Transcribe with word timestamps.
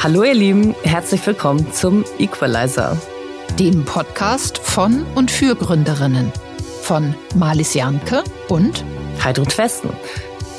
Hallo 0.00 0.22
ihr 0.22 0.34
Lieben, 0.34 0.76
herzlich 0.84 1.26
willkommen 1.26 1.72
zum 1.72 2.04
Equalizer. 2.20 2.96
Dem 3.58 3.84
Podcast 3.84 4.58
von 4.58 5.04
und 5.16 5.28
für 5.28 5.56
Gründerinnen. 5.56 6.32
Von 6.82 7.16
Marlies 7.34 7.74
Janke 7.74 8.22
und 8.48 8.84
Heidrun 9.24 9.50
Festen. 9.50 9.90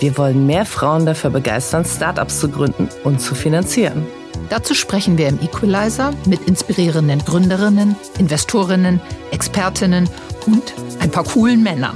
Wir 0.01 0.17
wollen 0.17 0.45
mehr 0.45 0.65
Frauen 0.65 1.05
dafür 1.05 1.29
begeistern, 1.29 1.85
Startups 1.85 2.41
zu 2.41 2.49
gründen 2.49 2.89
und 3.05 3.21
zu 3.21 3.33
finanzieren. 3.33 4.05
Dazu 4.49 4.73
sprechen 4.73 5.17
wir 5.17 5.29
im 5.29 5.39
Equalizer 5.39 6.11
mit 6.25 6.45
inspirierenden 6.45 7.23
Gründerinnen, 7.23 7.95
Investorinnen, 8.17 8.99
Expertinnen 9.31 10.09
und 10.47 10.73
ein 10.99 11.11
paar 11.11 11.23
coolen 11.23 11.63
Männern. 11.63 11.95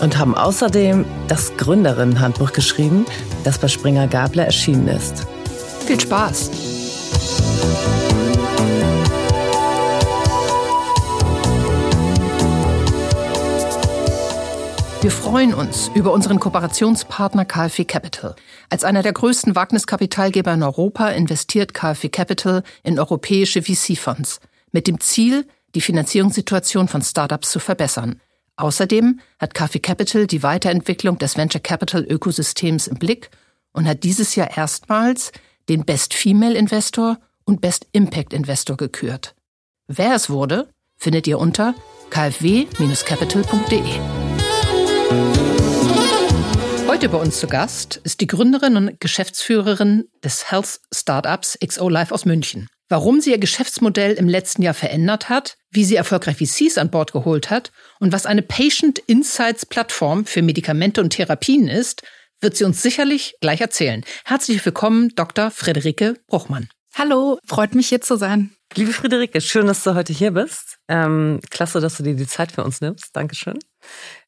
Und 0.00 0.18
haben 0.18 0.34
außerdem 0.34 1.06
das 1.28 1.56
Gründerinnenhandbuch 1.56 2.52
geschrieben, 2.52 3.06
das 3.44 3.56
bei 3.56 3.68
Springer 3.68 4.08
Gabler 4.08 4.44
erschienen 4.44 4.88
ist. 4.88 5.26
Viel 5.86 5.98
Spaß! 5.98 6.71
Wir 15.02 15.10
freuen 15.10 15.52
uns 15.52 15.90
über 15.96 16.12
unseren 16.12 16.38
Kooperationspartner 16.38 17.44
KfW 17.44 17.84
Capital. 17.84 18.36
Als 18.70 18.84
einer 18.84 19.02
der 19.02 19.12
größten 19.12 19.56
Wagniskapitalgeber 19.56 20.54
in 20.54 20.62
Europa 20.62 21.08
investiert 21.08 21.74
KfW 21.74 22.08
Capital 22.08 22.62
in 22.84 23.00
europäische 23.00 23.62
VC-Fonds 23.62 24.38
mit 24.70 24.86
dem 24.86 25.00
Ziel, 25.00 25.44
die 25.74 25.80
Finanzierungssituation 25.80 26.86
von 26.86 27.02
Startups 27.02 27.50
zu 27.50 27.58
verbessern. 27.58 28.20
Außerdem 28.54 29.18
hat 29.40 29.54
KfW 29.54 29.80
Capital 29.80 30.28
die 30.28 30.44
Weiterentwicklung 30.44 31.18
des 31.18 31.36
Venture 31.36 31.60
Capital 31.60 32.04
Ökosystems 32.04 32.86
im 32.86 32.98
Blick 32.98 33.30
und 33.72 33.88
hat 33.88 34.04
dieses 34.04 34.36
Jahr 34.36 34.56
erstmals 34.56 35.32
den 35.68 35.84
Best 35.84 36.14
Female 36.14 36.54
Investor 36.54 37.18
und 37.52 37.60
Best 37.60 37.86
Impact 37.92 38.32
Investor 38.32 38.78
gekürt. 38.78 39.34
Wer 39.86 40.14
es 40.14 40.30
wurde, 40.30 40.70
findet 40.96 41.26
ihr 41.26 41.38
unter 41.38 41.74
kfw-capital.de. 42.08 43.82
Heute 46.88 47.08
bei 47.10 47.18
uns 47.18 47.40
zu 47.40 47.46
Gast 47.48 48.00
ist 48.04 48.22
die 48.22 48.26
Gründerin 48.26 48.76
und 48.76 48.98
Geschäftsführerin 49.00 50.08
des 50.24 50.50
Health 50.50 50.80
Startups 50.94 51.58
XO 51.62 51.90
Life 51.90 52.14
aus 52.14 52.24
München. 52.24 52.68
Warum 52.88 53.20
sie 53.20 53.32
ihr 53.32 53.38
Geschäftsmodell 53.38 54.14
im 54.14 54.28
letzten 54.28 54.62
Jahr 54.62 54.72
verändert 54.72 55.28
hat, 55.28 55.58
wie 55.70 55.84
sie 55.84 55.96
erfolgreich 55.96 56.38
VCs 56.38 56.78
an 56.78 56.90
Bord 56.90 57.12
geholt 57.12 57.50
hat 57.50 57.70
und 58.00 58.12
was 58.12 58.24
eine 58.24 58.40
Patient 58.40 58.98
Insights 58.98 59.66
Plattform 59.66 60.24
für 60.24 60.40
Medikamente 60.40 61.02
und 61.02 61.10
Therapien 61.10 61.68
ist, 61.68 62.02
wird 62.40 62.56
sie 62.56 62.64
uns 62.64 62.80
sicherlich 62.80 63.34
gleich 63.42 63.60
erzählen. 63.60 64.04
Herzlich 64.24 64.64
willkommen, 64.64 65.10
Dr. 65.16 65.50
Friederike 65.50 66.14
Bruchmann. 66.26 66.70
Hallo, 66.94 67.38
freut 67.46 67.74
mich 67.74 67.88
hier 67.88 68.02
zu 68.02 68.16
sein. 68.16 68.54
Liebe 68.74 68.92
Friederike, 68.92 69.40
schön, 69.40 69.66
dass 69.66 69.82
du 69.82 69.94
heute 69.94 70.12
hier 70.12 70.32
bist. 70.32 70.76
Ähm, 70.88 71.40
klasse, 71.48 71.80
dass 71.80 71.96
du 71.96 72.02
dir 72.02 72.14
die 72.14 72.26
Zeit 72.26 72.52
für 72.52 72.64
uns 72.64 72.82
nimmst. 72.82 73.16
Dankeschön. 73.16 73.58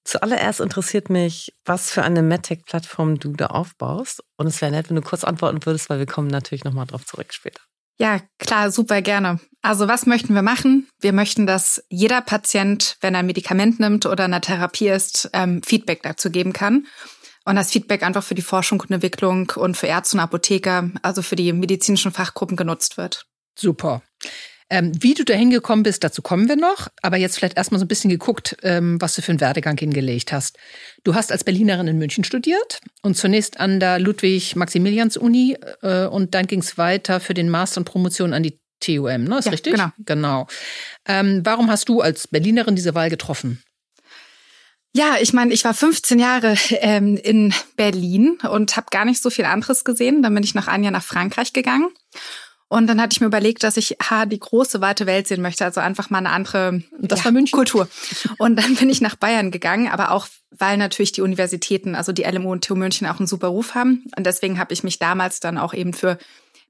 Zuallererst 0.04 0.60
interessiert 0.60 1.10
mich, 1.10 1.52
was 1.66 1.90
für 1.90 2.02
eine 2.02 2.22
MedTech-Plattform 2.22 3.18
du 3.18 3.32
da 3.32 3.46
aufbaust. 3.48 4.22
Und 4.38 4.46
es 4.46 4.62
wäre 4.62 4.72
nett, 4.72 4.88
wenn 4.88 4.96
du 4.96 5.02
kurz 5.02 5.24
antworten 5.24 5.64
würdest, 5.66 5.90
weil 5.90 5.98
wir 5.98 6.06
kommen 6.06 6.28
natürlich 6.28 6.64
nochmal 6.64 6.86
drauf 6.86 7.04
zurück 7.04 7.34
später. 7.34 7.60
Ja, 7.98 8.20
klar, 8.38 8.70
super 8.70 9.02
gerne. 9.02 9.40
Also 9.60 9.86
was 9.86 10.06
möchten 10.06 10.34
wir 10.34 10.42
machen? 10.42 10.88
Wir 11.00 11.12
möchten, 11.12 11.46
dass 11.46 11.84
jeder 11.90 12.22
Patient, 12.22 12.96
wenn 13.02 13.14
er 13.14 13.20
ein 13.20 13.26
Medikament 13.26 13.78
nimmt 13.78 14.06
oder 14.06 14.24
eine 14.24 14.40
Therapie 14.40 14.88
ist, 14.88 15.28
ähm, 15.34 15.62
Feedback 15.62 16.02
dazu 16.02 16.30
geben 16.30 16.54
kann. 16.54 16.86
Und 17.44 17.56
das 17.56 17.72
Feedback 17.72 18.02
einfach 18.02 18.24
für 18.24 18.34
die 18.34 18.42
Forschung 18.42 18.80
und 18.80 18.90
Entwicklung 18.90 19.52
und 19.56 19.76
für 19.76 19.86
Ärzte 19.86 20.16
und 20.16 20.22
Apotheker, 20.22 20.90
also 21.02 21.22
für 21.22 21.36
die 21.36 21.52
medizinischen 21.52 22.12
Fachgruppen 22.12 22.56
genutzt 22.56 22.96
wird. 22.96 23.26
Super. 23.56 24.02
Ähm, 24.70 24.92
wie 24.98 25.12
du 25.12 25.24
da 25.24 25.34
hingekommen 25.34 25.82
bist, 25.82 26.02
dazu 26.04 26.22
kommen 26.22 26.48
wir 26.48 26.56
noch. 26.56 26.88
Aber 27.02 27.18
jetzt 27.18 27.36
vielleicht 27.36 27.56
erstmal 27.56 27.78
so 27.78 27.84
ein 27.84 27.88
bisschen 27.88 28.10
geguckt, 28.10 28.56
ähm, 28.62 29.00
was 29.00 29.14
du 29.14 29.22
für 29.22 29.32
einen 29.32 29.40
Werdegang 29.40 29.76
hingelegt 29.76 30.32
hast. 30.32 30.58
Du 31.04 31.14
hast 31.14 31.30
als 31.30 31.44
Berlinerin 31.44 31.86
in 31.86 31.98
München 31.98 32.24
studiert 32.24 32.80
und 33.02 33.16
zunächst 33.16 33.60
an 33.60 33.78
der 33.78 33.98
Ludwig-Maximilians-Uni 33.98 35.58
äh, 35.82 36.06
und 36.06 36.34
dann 36.34 36.46
ging 36.46 36.60
es 36.60 36.78
weiter 36.78 37.20
für 37.20 37.34
den 37.34 37.50
Master 37.50 37.78
und 37.78 37.84
Promotion 37.84 38.32
an 38.32 38.42
die 38.42 38.58
TUM, 38.80 39.24
ne? 39.24 39.38
Ist 39.38 39.46
ja, 39.46 39.50
richtig? 39.52 39.74
Genau. 39.74 39.90
Genau. 39.98 40.46
Ähm, 41.06 41.42
warum 41.44 41.70
hast 41.70 41.88
du 41.88 42.00
als 42.00 42.28
Berlinerin 42.28 42.74
diese 42.74 42.94
Wahl 42.94 43.10
getroffen? 43.10 43.62
Ja, 44.96 45.16
ich 45.20 45.32
meine, 45.32 45.52
ich 45.52 45.64
war 45.64 45.74
15 45.74 46.20
Jahre 46.20 46.54
ähm, 46.70 47.16
in 47.16 47.52
Berlin 47.76 48.38
und 48.48 48.76
habe 48.76 48.86
gar 48.90 49.04
nicht 49.04 49.20
so 49.20 49.28
viel 49.28 49.44
anderes 49.44 49.84
gesehen. 49.84 50.22
Dann 50.22 50.32
bin 50.34 50.44
ich 50.44 50.54
nach 50.54 50.68
einem 50.68 50.84
Jahr 50.84 50.92
nach 50.92 51.02
Frankreich 51.02 51.52
gegangen. 51.52 51.88
Und 52.68 52.86
dann 52.86 53.00
hatte 53.00 53.14
ich 53.14 53.20
mir 53.20 53.26
überlegt, 53.26 53.64
dass 53.64 53.76
ich 53.76 53.96
ha, 54.08 54.24
die 54.24 54.38
große, 54.38 54.80
weite 54.80 55.06
Welt 55.06 55.26
sehen 55.26 55.42
möchte, 55.42 55.64
also 55.64 55.80
einfach 55.80 56.10
mal 56.10 56.18
eine 56.18 56.30
andere 56.30 56.82
das 56.98 57.20
ja, 57.20 57.24
war 57.26 57.32
München. 57.32 57.56
Kultur. 57.56 57.88
Und 58.38 58.56
dann 58.56 58.76
bin 58.76 58.88
ich 58.88 59.00
nach 59.00 59.16
Bayern 59.16 59.50
gegangen, 59.50 59.88
aber 59.88 60.12
auch, 60.12 60.28
weil 60.50 60.76
natürlich 60.76 61.10
die 61.12 61.22
Universitäten, 61.22 61.96
also 61.96 62.12
die 62.12 62.22
LMU 62.22 62.52
und 62.52 62.64
TU 62.64 62.76
München 62.76 63.08
auch 63.08 63.18
einen 63.18 63.26
super 63.26 63.48
Ruf 63.48 63.74
haben. 63.74 64.04
Und 64.16 64.24
deswegen 64.26 64.58
habe 64.58 64.72
ich 64.72 64.84
mich 64.84 65.00
damals 65.00 65.40
dann 65.40 65.58
auch 65.58 65.74
eben 65.74 65.92
für 65.92 66.18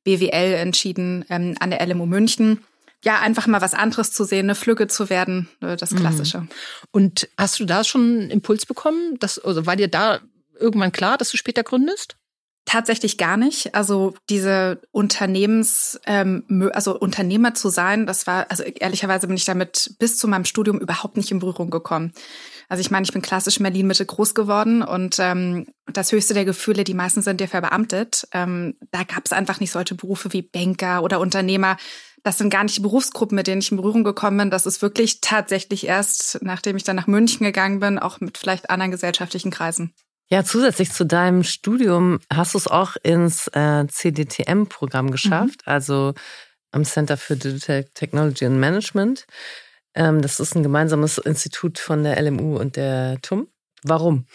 BWL 0.05 0.55
entschieden 0.55 1.27
ähm, 1.29 1.57
an 1.61 1.71
der 1.71 1.87
LMU 1.87 2.07
München 2.07 2.61
ja, 3.05 3.21
einfach 3.21 3.47
mal 3.47 3.61
was 3.61 3.75
anderes 3.75 4.13
zu 4.13 4.25
sehen, 4.25 4.47
eine 4.47 4.55
Flügge 4.55 4.89
zu 4.89 5.11
werden, 5.11 5.49
äh, 5.61 5.77
das 5.77 5.95
Klassische. 5.95 6.41
Mhm. 6.41 6.49
Und 6.91 7.29
hast 7.37 7.61
du 7.61 7.65
da 7.65 7.85
schon 7.85 8.01
einen 8.01 8.31
Impuls 8.31 8.67
bekommen? 8.67 9.19
Dass, 9.19 9.39
also 9.39 9.67
war 9.67 9.77
dir 9.77 9.89
da 9.89 10.21
irgendwann 10.59 10.93
klar, 10.93 11.19
dass 11.19 11.31
du 11.31 11.37
später 11.37 11.63
gründest? 11.63 12.17
Tatsächlich 12.67 13.19
gar 13.19 13.37
nicht. 13.37 13.75
Also 13.75 14.15
diese 14.31 14.81
Unternehmens, 14.91 16.01
ähm, 16.07 16.71
also 16.73 16.99
Unternehmer 16.99 17.53
zu 17.53 17.69
sein, 17.69 18.07
das 18.07 18.27
war, 18.27 18.47
also 18.51 18.63
ehrlicherweise 18.63 19.27
bin 19.27 19.37
ich 19.37 19.45
damit 19.45 19.95
bis 19.99 20.17
zu 20.17 20.27
meinem 20.29 20.47
Studium 20.47 20.79
überhaupt 20.79 21.19
nicht 21.19 21.31
in 21.31 21.41
Berührung 21.41 21.69
gekommen. 21.69 22.15
Also 22.71 22.81
ich 22.81 22.91
meine, 22.91 23.05
ich 23.05 23.13
bin 23.13 23.21
klassisch 23.21 23.59
in 23.59 23.65
Berlin 23.65 23.87
Mitte 23.87 24.07
groß 24.07 24.35
geworden 24.35 24.83
und 24.83 25.17
ähm, 25.19 25.67
das 25.93 26.11
höchste 26.11 26.33
der 26.33 26.47
Gefühle, 26.47 26.85
die 26.85 26.95
meisten 26.95 27.21
sind 27.21 27.43
ja 27.43 27.47
verbeamtet. 27.47 28.27
Ähm, 28.33 28.77
da 28.91 29.03
gab 29.05 29.27
es 29.27 29.33
einfach 29.33 29.61
nicht 29.61 29.71
solche 29.71 29.95
Berufe 29.95 30.33
wie 30.33 30.41
Banker 30.41 31.03
oder 31.03 31.21
Unternehmer. 31.21 31.77
Das 32.25 32.39
sind 32.39 32.49
gar 32.49 32.65
nicht 32.65 32.79
die 32.79 32.81
Berufsgruppen, 32.81 33.37
mit 33.37 33.47
denen 33.47 33.61
ich 33.61 33.71
in 33.71 33.77
Berührung 33.77 34.03
gekommen 34.03 34.39
bin. 34.39 34.51
Das 34.51 34.65
ist 34.65 34.81
wirklich 34.81 35.21
tatsächlich 35.21 35.87
erst, 35.87 36.39
nachdem 36.43 36.77
ich 36.77 36.83
dann 36.83 36.97
nach 36.97 37.07
München 37.07 37.45
gegangen 37.45 37.81
bin, 37.81 37.99
auch 37.99 38.19
mit 38.21 38.39
vielleicht 38.39 38.71
anderen 38.71 38.91
gesellschaftlichen 38.91 39.51
Kreisen. 39.51 39.93
Ja, 40.31 40.43
zusätzlich 40.43 40.91
zu 40.91 41.05
deinem 41.05 41.43
Studium 41.45 42.19
hast 42.33 42.55
du 42.55 42.59
es 42.59 42.67
auch 42.67 42.97
ins 43.03 43.49
äh, 43.49 43.87
CDTM-Programm 43.87 45.11
geschafft, 45.11 45.67
mhm. 45.67 45.73
also 45.73 46.15
am 46.73 46.85
Center 46.85 47.19
for 47.19 47.37
Digital 47.37 47.85
Technology 47.93 48.47
and 48.47 48.57
Management. 48.57 49.27
Ähm, 49.95 50.23
das 50.23 50.41
ist 50.41 50.57
ein 50.57 50.63
gemeinsames 50.63 51.19
Institut 51.19 51.79
von 51.79 52.05
der 52.05 52.21
LMU 52.21 52.57
und 52.57 52.77
der 52.77 53.21
TUM. 53.21 53.49
Warum? 53.83 54.27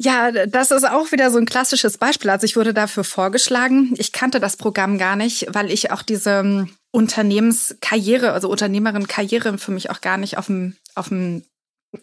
Ja, 0.00 0.30
das 0.46 0.70
ist 0.70 0.88
auch 0.88 1.10
wieder 1.10 1.30
so 1.30 1.38
ein 1.38 1.44
klassisches 1.44 1.98
Beispiel. 1.98 2.30
Also 2.30 2.44
ich 2.44 2.56
wurde 2.56 2.72
dafür 2.72 3.02
vorgeschlagen. 3.02 3.94
Ich 3.98 4.12
kannte 4.12 4.38
das 4.38 4.56
Programm 4.56 4.96
gar 4.96 5.16
nicht, 5.16 5.48
weil 5.50 5.72
ich 5.72 5.90
auch 5.90 6.02
diese 6.02 6.30
ähm, 6.38 6.70
Unternehmenskarriere, 6.92 8.32
also 8.32 8.48
Unternehmerin-Karriere 8.48 9.58
für 9.58 9.72
mich 9.72 9.90
auch 9.90 10.00
gar 10.00 10.16
nicht 10.16 10.38
auf 10.38 10.46
dem, 10.46 10.76
auf 10.94 11.08
dem 11.08 11.42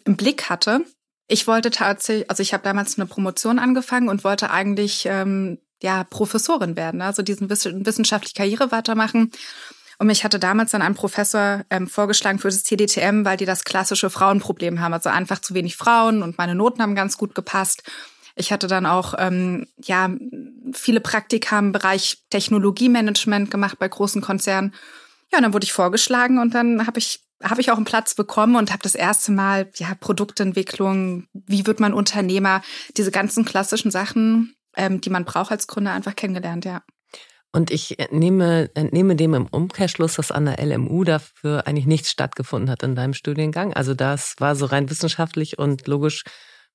im 0.04 0.16
Blick 0.16 0.50
hatte. 0.50 0.84
Ich 1.28 1.46
wollte 1.46 1.70
tatsächlich, 1.70 2.28
also 2.28 2.42
ich 2.42 2.52
habe 2.52 2.62
damals 2.62 2.98
eine 2.98 3.06
Promotion 3.06 3.58
angefangen 3.58 4.08
und 4.08 4.24
wollte 4.24 4.50
eigentlich 4.50 5.06
ähm, 5.06 5.58
ja 5.82 6.04
Professorin 6.04 6.76
werden, 6.76 7.00
also 7.02 7.22
diesen 7.22 7.48
wissenschaftliche 7.50 8.34
Karriere 8.34 8.70
weitermachen. 8.72 9.32
Und 9.98 10.08
mich 10.08 10.24
hatte 10.24 10.38
damals 10.38 10.72
dann 10.72 10.82
ein 10.82 10.94
Professor 10.94 11.64
ähm, 11.70 11.86
vorgeschlagen 11.86 12.38
für 12.38 12.48
das 12.48 12.64
CDTM, 12.64 13.24
weil 13.24 13.36
die 13.36 13.46
das 13.46 13.64
klassische 13.64 14.10
Frauenproblem 14.10 14.80
haben, 14.80 14.92
also 14.92 15.08
einfach 15.08 15.40
zu 15.40 15.54
wenig 15.54 15.76
Frauen 15.76 16.22
und 16.22 16.38
meine 16.38 16.54
Noten 16.54 16.82
haben 16.82 16.94
ganz 16.94 17.16
gut 17.16 17.34
gepasst. 17.34 17.82
Ich 18.34 18.52
hatte 18.52 18.66
dann 18.66 18.84
auch 18.84 19.14
ähm, 19.18 19.66
ja 19.82 20.10
viele 20.72 21.00
Praktika 21.00 21.58
im 21.58 21.72
Bereich 21.72 22.18
Technologiemanagement 22.28 23.50
gemacht 23.50 23.78
bei 23.78 23.88
großen 23.88 24.20
Konzernen. 24.20 24.74
Ja, 25.32 25.38
und 25.38 25.44
dann 25.44 25.54
wurde 25.54 25.64
ich 25.64 25.72
vorgeschlagen 25.72 26.38
und 26.38 26.54
dann 26.54 26.86
habe 26.86 26.98
ich 26.98 27.22
habe 27.42 27.60
ich 27.60 27.70
auch 27.70 27.76
einen 27.76 27.84
Platz 27.84 28.14
bekommen 28.14 28.56
und 28.56 28.72
habe 28.72 28.82
das 28.82 28.94
erste 28.94 29.30
Mal 29.30 29.70
ja 29.76 29.94
Produktentwicklung, 29.94 31.26
wie 31.32 31.66
wird 31.66 31.80
man 31.80 31.92
Unternehmer, 31.92 32.62
diese 32.96 33.10
ganzen 33.10 33.44
klassischen 33.44 33.90
Sachen, 33.90 34.54
ähm, 34.74 35.00
die 35.00 35.10
man 35.10 35.24
braucht 35.24 35.50
als 35.50 35.66
Gründer, 35.66 35.92
einfach 35.92 36.16
kennengelernt, 36.16 36.64
ja. 36.64 36.82
Und 37.52 37.70
ich 37.70 37.98
entnehme, 37.98 38.70
entnehme 38.74 39.16
dem 39.16 39.34
im 39.34 39.46
Umkehrschluss, 39.46 40.16
dass 40.16 40.30
an 40.30 40.44
der 40.44 40.64
LMU 40.64 41.04
dafür 41.04 41.66
eigentlich 41.66 41.86
nichts 41.86 42.10
stattgefunden 42.10 42.70
hat 42.70 42.82
in 42.82 42.94
deinem 42.94 43.14
Studiengang. 43.14 43.72
Also 43.72 43.94
das 43.94 44.34
war 44.38 44.54
so 44.56 44.66
rein 44.66 44.90
wissenschaftlich 44.90 45.58
und 45.58 45.86
logisch. 45.86 46.24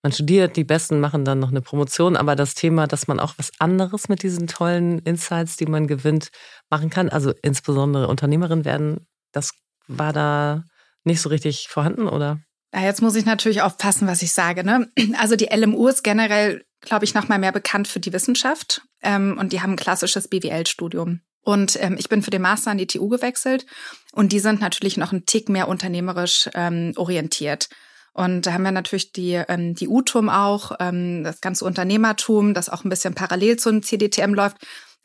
Man 0.02 0.12
studiert, 0.12 0.56
die 0.56 0.64
Besten 0.64 1.00
machen 1.00 1.24
dann 1.24 1.38
noch 1.38 1.52
eine 1.52 1.62
Promotion, 1.62 2.18
aber 2.18 2.36
das 2.36 2.56
Thema, 2.56 2.88
dass 2.88 3.08
man 3.08 3.20
auch 3.20 3.36
was 3.38 3.52
anderes 3.60 4.10
mit 4.10 4.24
diesen 4.24 4.48
tollen 4.48 4.98
Insights, 5.00 5.58
die 5.58 5.68
man 5.68 5.86
gewinnt, 5.86 6.30
machen 6.72 6.90
kann, 6.90 7.10
also 7.10 7.32
insbesondere 7.44 8.08
Unternehmerin 8.08 8.66
werden, 8.66 9.06
das 9.32 9.52
war 9.88 10.14
da 10.14 10.64
nicht 11.04 11.22
so 11.22 11.30
richtig 11.30 11.68
vorhanden, 11.70 12.08
oder? 12.08 12.40
Ja, 12.74 12.82
jetzt 12.82 13.02
muss 13.02 13.16
ich 13.16 13.26
natürlich 13.26 13.62
aufpassen, 13.62 14.08
was 14.08 14.24
ich 14.24 14.32
sage. 14.32 14.64
Ne? 14.64 14.90
Also 15.20 15.36
die 15.36 15.50
LMU 15.54 15.88
ist 15.88 16.04
generell, 16.04 16.66
glaube 16.80 17.06
ich, 17.06 17.14
noch 17.14 17.28
mal 17.28 17.38
mehr 17.38 17.52
bekannt 17.52 17.88
für 17.88 18.00
die 18.00 18.14
Wissenschaft 18.14 18.82
ähm, 19.02 19.38
und 19.40 19.54
die 19.54 19.62
haben 19.62 19.72
ein 19.72 19.78
klassisches 19.78 20.28
BWL-Studium. 20.28 21.22
Und 21.44 21.82
ähm, 21.82 21.96
ich 21.98 22.10
bin 22.10 22.22
für 22.22 22.30
den 22.30 22.42
Master 22.42 22.72
an 22.72 22.78
die 22.78 22.88
TU 22.88 23.10
gewechselt 23.10 23.66
und 24.12 24.32
die 24.32 24.40
sind 24.40 24.62
natürlich 24.62 24.98
noch 24.98 25.12
ein 25.12 25.26
Tick 25.26 25.50
mehr 25.50 25.68
unternehmerisch 25.68 26.50
ähm, 26.54 26.94
orientiert. 26.96 27.70
Und 28.14 28.46
da 28.46 28.54
haben 28.54 28.64
wir 28.64 28.72
natürlich 28.72 29.12
die, 29.14 29.42
ähm, 29.48 29.74
die 29.74 29.88
UTUM 29.88 30.30
auch, 30.30 30.74
ähm, 30.80 31.24
das 31.24 31.42
ganze 31.42 31.66
Unternehmertum, 31.66 32.54
das 32.54 32.70
auch 32.70 32.84
ein 32.84 32.90
bisschen 32.90 33.16
parallel 33.16 33.58
zum 33.58 33.82
CDTM 33.82 34.34
läuft. 34.34 34.58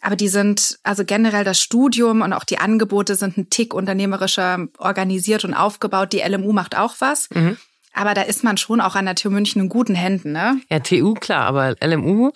Aber 0.02 0.16
die 0.16 0.28
sind, 0.28 0.78
also 0.82 1.04
generell 1.04 1.44
das 1.44 1.60
Studium 1.60 2.20
und 2.20 2.32
auch 2.32 2.44
die 2.44 2.58
Angebote 2.58 3.14
sind 3.14 3.38
ein 3.38 3.48
Tick 3.48 3.72
unternehmerischer 3.72 4.66
organisiert 4.78 5.44
und 5.44 5.54
aufgebaut. 5.54 6.12
Die 6.12 6.20
LMU 6.20 6.52
macht 6.52 6.76
auch 6.76 6.96
was. 6.98 7.28
Mhm. 7.30 7.56
Aber 7.94 8.12
da 8.12 8.22
ist 8.22 8.44
man 8.44 8.58
schon 8.58 8.82
auch 8.82 8.94
an 8.94 9.06
der 9.06 9.14
TU 9.14 9.30
München 9.30 9.62
in 9.62 9.68
guten 9.70 9.94
Händen, 9.94 10.32
ne? 10.32 10.60
Ja, 10.70 10.80
TU, 10.80 11.14
klar, 11.14 11.46
aber 11.46 11.76
LMU 11.82 12.30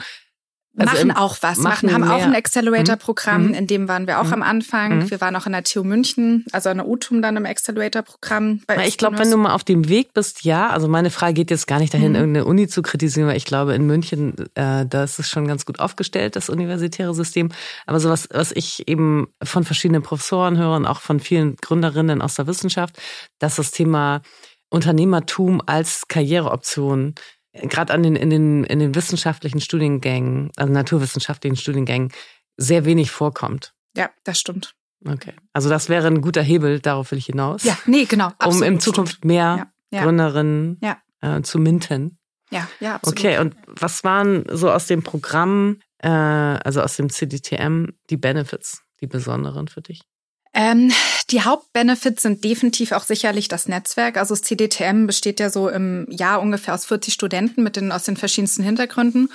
also 0.89 1.07
machen 1.07 1.17
auch 1.17 1.37
was, 1.41 1.59
machen, 1.59 1.93
haben 1.93 2.03
mehr. 2.03 2.15
auch 2.15 2.23
ein 2.23 2.35
Accelerator-Programm, 2.35 3.49
mhm. 3.49 3.55
in 3.55 3.67
dem 3.67 3.89
waren 3.89 4.07
wir 4.07 4.21
auch 4.21 4.27
mhm. 4.27 4.35
am 4.35 4.43
Anfang. 4.43 4.99
Mhm. 4.99 5.11
Wir 5.11 5.21
waren 5.21 5.37
auch 5.37 5.47
in 5.47 5.53
der 5.53 5.65
TU 5.65 5.85
München, 5.85 6.45
also 6.53 6.71
an 6.71 6.79
der 6.79 6.89
UTUM 6.89 7.23
dann 7.23 7.37
im 7.37 7.47
Accelerator-Programm. 7.47 8.63
Ich 8.87 8.99
glaube, 8.99 9.19
wenn 9.19 9.31
du 9.31 9.37
mal 9.37 9.55
auf 9.55 9.65
dem 9.65 9.89
Weg 9.89 10.15
bist, 10.15 10.45
ja. 10.45 10.71
Also 10.71 10.89
meine 10.89 11.11
Frage 11.11 11.35
geht 11.35 11.51
jetzt 11.51 11.67
gar 11.67 11.79
nicht 11.79 11.95
dahin, 11.95 12.11
mhm. 12.11 12.17
irgendeine 12.17 12.45
Uni 12.47 12.69
zu 12.69 12.83
kritisieren, 12.83 13.29
weil 13.29 13.37
ich 13.37 13.45
glaube, 13.45 13.75
in 13.75 13.87
München, 13.87 14.35
äh, 14.55 14.87
da 14.87 15.05
ist 15.05 15.19
es 15.19 15.29
schon 15.29 15.47
ganz 15.47 15.67
gut 15.67 15.79
aufgestellt, 15.81 16.37
das 16.37 16.49
universitäre 16.49 17.15
System. 17.15 17.51
Aber 17.87 18.01
so 18.01 18.11
was, 18.11 18.29
was 18.33 18.53
ich 18.53 18.89
eben 18.89 19.29
von 19.43 19.65
verschiedenen 19.65 20.03
Professoren 20.03 20.59
höre 20.59 20.77
und 20.77 20.87
auch 20.87 21.01
von 21.01 21.21
vielen 21.21 21.57
Gründerinnen 21.57 22.23
aus 22.23 22.35
der 22.35 22.47
Wissenschaft, 22.47 23.01
dass 23.39 23.57
das 23.57 23.71
Thema 23.71 24.23
Unternehmertum 24.71 25.61
als 25.67 26.07
Karriereoption 26.09 27.15
gerade 27.53 27.93
an 27.93 28.03
den, 28.03 28.17
in, 28.17 28.31
den, 28.31 28.65
in 28.65 28.79
den 28.79 28.95
wissenschaftlichen 28.95 29.61
Studiengängen, 29.61 30.51
also 30.57 30.73
naturwissenschaftlichen 30.73 31.57
Studiengängen, 31.57 32.13
sehr 32.57 32.85
wenig 32.85 33.11
vorkommt. 33.11 33.75
Ja, 33.97 34.11
das 34.25 34.39
stimmt. 34.39 34.75
Okay. 35.07 35.33
Also 35.53 35.69
das 35.69 35.89
wäre 35.89 36.07
ein 36.07 36.21
guter 36.21 36.43
Hebel, 36.43 36.81
darauf 36.81 37.11
will 37.11 37.19
ich 37.19 37.27
hinaus. 37.27 37.65
Ja, 37.65 37.77
nee, 37.87 38.05
genau. 38.05 38.33
um 38.45 38.63
in 38.63 38.81
Zukunft 38.81 39.15
stimmt. 39.15 39.25
mehr 39.25 39.71
ja, 39.91 39.99
ja. 39.99 40.05
Gründerinnen 40.05 40.79
ja. 40.83 40.99
Äh, 41.21 41.43
zu 41.43 41.59
minten. 41.59 42.19
Ja, 42.51 42.69
ja, 42.81 42.97
absolut. 42.97 43.19
Okay, 43.19 43.39
und 43.39 43.55
was 43.67 44.05
waren 44.05 44.45
so 44.51 44.71
aus 44.71 44.87
dem 44.87 45.03
Programm, 45.03 45.79
äh, 45.99 46.09
also 46.09 46.83
aus 46.83 46.97
dem 46.97 47.09
CDTM, 47.09 47.91
die 48.11 48.17
Benefits, 48.17 48.83
die 49.01 49.07
besonderen 49.07 49.69
für 49.69 49.81
dich? 49.81 50.03
Ähm, 50.53 50.93
die 51.31 51.43
Hauptbenefits 51.43 52.23
sind 52.23 52.43
definitiv 52.43 52.93
auch 52.93 53.05
sicherlich 53.05 53.49
das 53.49 53.69
Netzwerk. 53.69 54.17
Also 54.17 54.35
das 54.35 54.43
CDTM 54.43 55.07
besteht 55.07 55.39
ja 55.39 55.49
so 55.49 55.69
im 55.69 56.07
Jahr 56.11 56.41
ungefähr 56.41 56.75
aus 56.75 56.87
40 56.87 57.15
Studenten 57.15 57.63
mit 57.63 57.77
den 57.77 57.93
aus 57.93 58.05
den 58.05 58.17
verschiedensten 58.17 58.63
Hintergründen. 58.63 59.31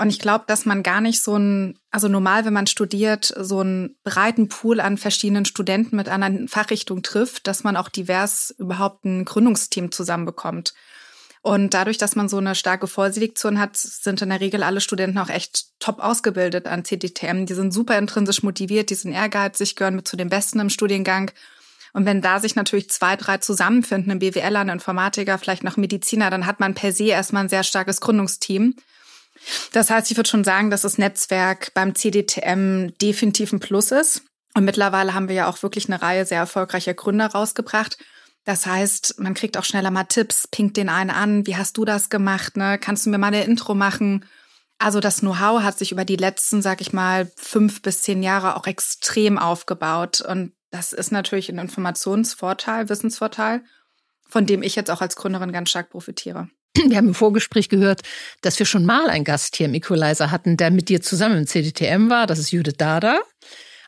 Und 0.00 0.10
ich 0.10 0.20
glaube, 0.20 0.44
dass 0.46 0.64
man 0.64 0.84
gar 0.84 1.00
nicht 1.00 1.22
so 1.22 1.36
ein, 1.36 1.76
also 1.90 2.06
normal, 2.06 2.44
wenn 2.44 2.52
man 2.52 2.68
studiert, 2.68 3.34
so 3.36 3.60
einen 3.60 3.96
breiten 4.04 4.48
Pool 4.48 4.78
an 4.78 4.96
verschiedenen 4.96 5.44
Studenten 5.44 5.96
mit 5.96 6.08
anderen 6.08 6.46
Fachrichtungen 6.46 7.02
trifft, 7.02 7.48
dass 7.48 7.64
man 7.64 7.76
auch 7.76 7.88
divers 7.88 8.54
überhaupt 8.58 9.04
ein 9.04 9.24
Gründungsteam 9.24 9.90
zusammenbekommt. 9.90 10.72
Und 11.42 11.74
dadurch, 11.74 11.98
dass 11.98 12.16
man 12.16 12.28
so 12.28 12.38
eine 12.38 12.54
starke 12.54 12.86
Vollselektion 12.86 13.58
hat, 13.58 13.76
sind 13.76 14.20
in 14.22 14.30
der 14.30 14.40
Regel 14.40 14.62
alle 14.62 14.80
Studenten 14.80 15.18
auch 15.18 15.28
echt 15.28 15.66
top 15.78 16.00
ausgebildet 16.00 16.66
an 16.66 16.84
CDTM. 16.84 17.46
Die 17.46 17.54
sind 17.54 17.72
super 17.72 17.96
intrinsisch 17.96 18.42
motiviert, 18.42 18.90
die 18.90 18.96
sind 18.96 19.12
ehrgeizig, 19.12 19.76
gehören 19.76 19.96
mit 19.96 20.08
zu 20.08 20.16
den 20.16 20.28
Besten 20.28 20.60
im 20.60 20.70
Studiengang. 20.70 21.30
Und 21.92 22.04
wenn 22.04 22.20
da 22.20 22.40
sich 22.40 22.54
natürlich 22.54 22.90
zwei, 22.90 23.16
drei 23.16 23.38
zusammenfinden, 23.38 24.12
ein 24.12 24.18
BWLer, 24.18 24.60
ein 24.60 24.68
Informatiker, 24.68 25.38
vielleicht 25.38 25.64
noch 25.64 25.76
Mediziner, 25.76 26.30
dann 26.30 26.46
hat 26.46 26.60
man 26.60 26.74
per 26.74 26.92
se 26.92 27.04
erstmal 27.04 27.44
ein 27.44 27.48
sehr 27.48 27.64
starkes 27.64 28.00
Gründungsteam. 28.00 28.74
Das 29.72 29.90
heißt, 29.90 30.10
ich 30.10 30.16
würde 30.16 30.28
schon 30.28 30.44
sagen, 30.44 30.70
dass 30.70 30.82
das 30.82 30.98
Netzwerk 30.98 31.72
beim 31.74 31.94
CDTM 31.94 32.88
definitiv 33.00 33.52
ein 33.52 33.60
Plus 33.60 33.92
ist. 33.92 34.22
Und 34.54 34.64
mittlerweile 34.64 35.14
haben 35.14 35.28
wir 35.28 35.36
ja 35.36 35.48
auch 35.48 35.62
wirklich 35.62 35.88
eine 35.88 36.02
Reihe 36.02 36.26
sehr 36.26 36.38
erfolgreicher 36.38 36.94
Gründer 36.94 37.26
rausgebracht. 37.26 37.98
Das 38.48 38.64
heißt, 38.64 39.20
man 39.20 39.34
kriegt 39.34 39.58
auch 39.58 39.64
schneller 39.64 39.90
mal 39.90 40.04
Tipps, 40.04 40.48
pinkt 40.48 40.78
den 40.78 40.88
einen 40.88 41.10
an, 41.10 41.46
wie 41.46 41.56
hast 41.56 41.76
du 41.76 41.84
das 41.84 42.08
gemacht, 42.08 42.56
ne? 42.56 42.78
Kannst 42.78 43.04
du 43.04 43.10
mir 43.10 43.18
mal 43.18 43.26
eine 43.26 43.44
Intro 43.44 43.74
machen? 43.74 44.24
Also 44.78 45.00
das 45.00 45.20
Know-how 45.20 45.62
hat 45.62 45.78
sich 45.78 45.92
über 45.92 46.06
die 46.06 46.16
letzten, 46.16 46.62
sag 46.62 46.80
ich 46.80 46.94
mal, 46.94 47.30
fünf 47.36 47.82
bis 47.82 48.00
zehn 48.00 48.22
Jahre 48.22 48.56
auch 48.56 48.66
extrem 48.66 49.36
aufgebaut. 49.36 50.22
Und 50.22 50.52
das 50.70 50.94
ist 50.94 51.12
natürlich 51.12 51.50
ein 51.50 51.58
Informationsvorteil, 51.58 52.88
Wissensvorteil, 52.88 53.60
von 54.30 54.46
dem 54.46 54.62
ich 54.62 54.76
jetzt 54.76 54.90
auch 54.90 55.02
als 55.02 55.16
Gründerin 55.16 55.52
ganz 55.52 55.68
stark 55.68 55.90
profitiere. 55.90 56.48
Wir 56.74 56.96
haben 56.96 57.08
im 57.08 57.14
Vorgespräch 57.14 57.68
gehört, 57.68 58.00
dass 58.40 58.58
wir 58.58 58.64
schon 58.64 58.86
mal 58.86 59.10
einen 59.10 59.24
Gast 59.24 59.56
hier 59.56 59.66
im 59.66 59.74
Equalizer 59.74 60.30
hatten, 60.30 60.56
der 60.56 60.70
mit 60.70 60.88
dir 60.88 61.02
zusammen 61.02 61.36
im 61.36 61.46
CDTM 61.46 62.08
war. 62.08 62.26
Das 62.26 62.38
ist 62.38 62.50
Judith 62.50 62.76
Dada. 62.78 63.20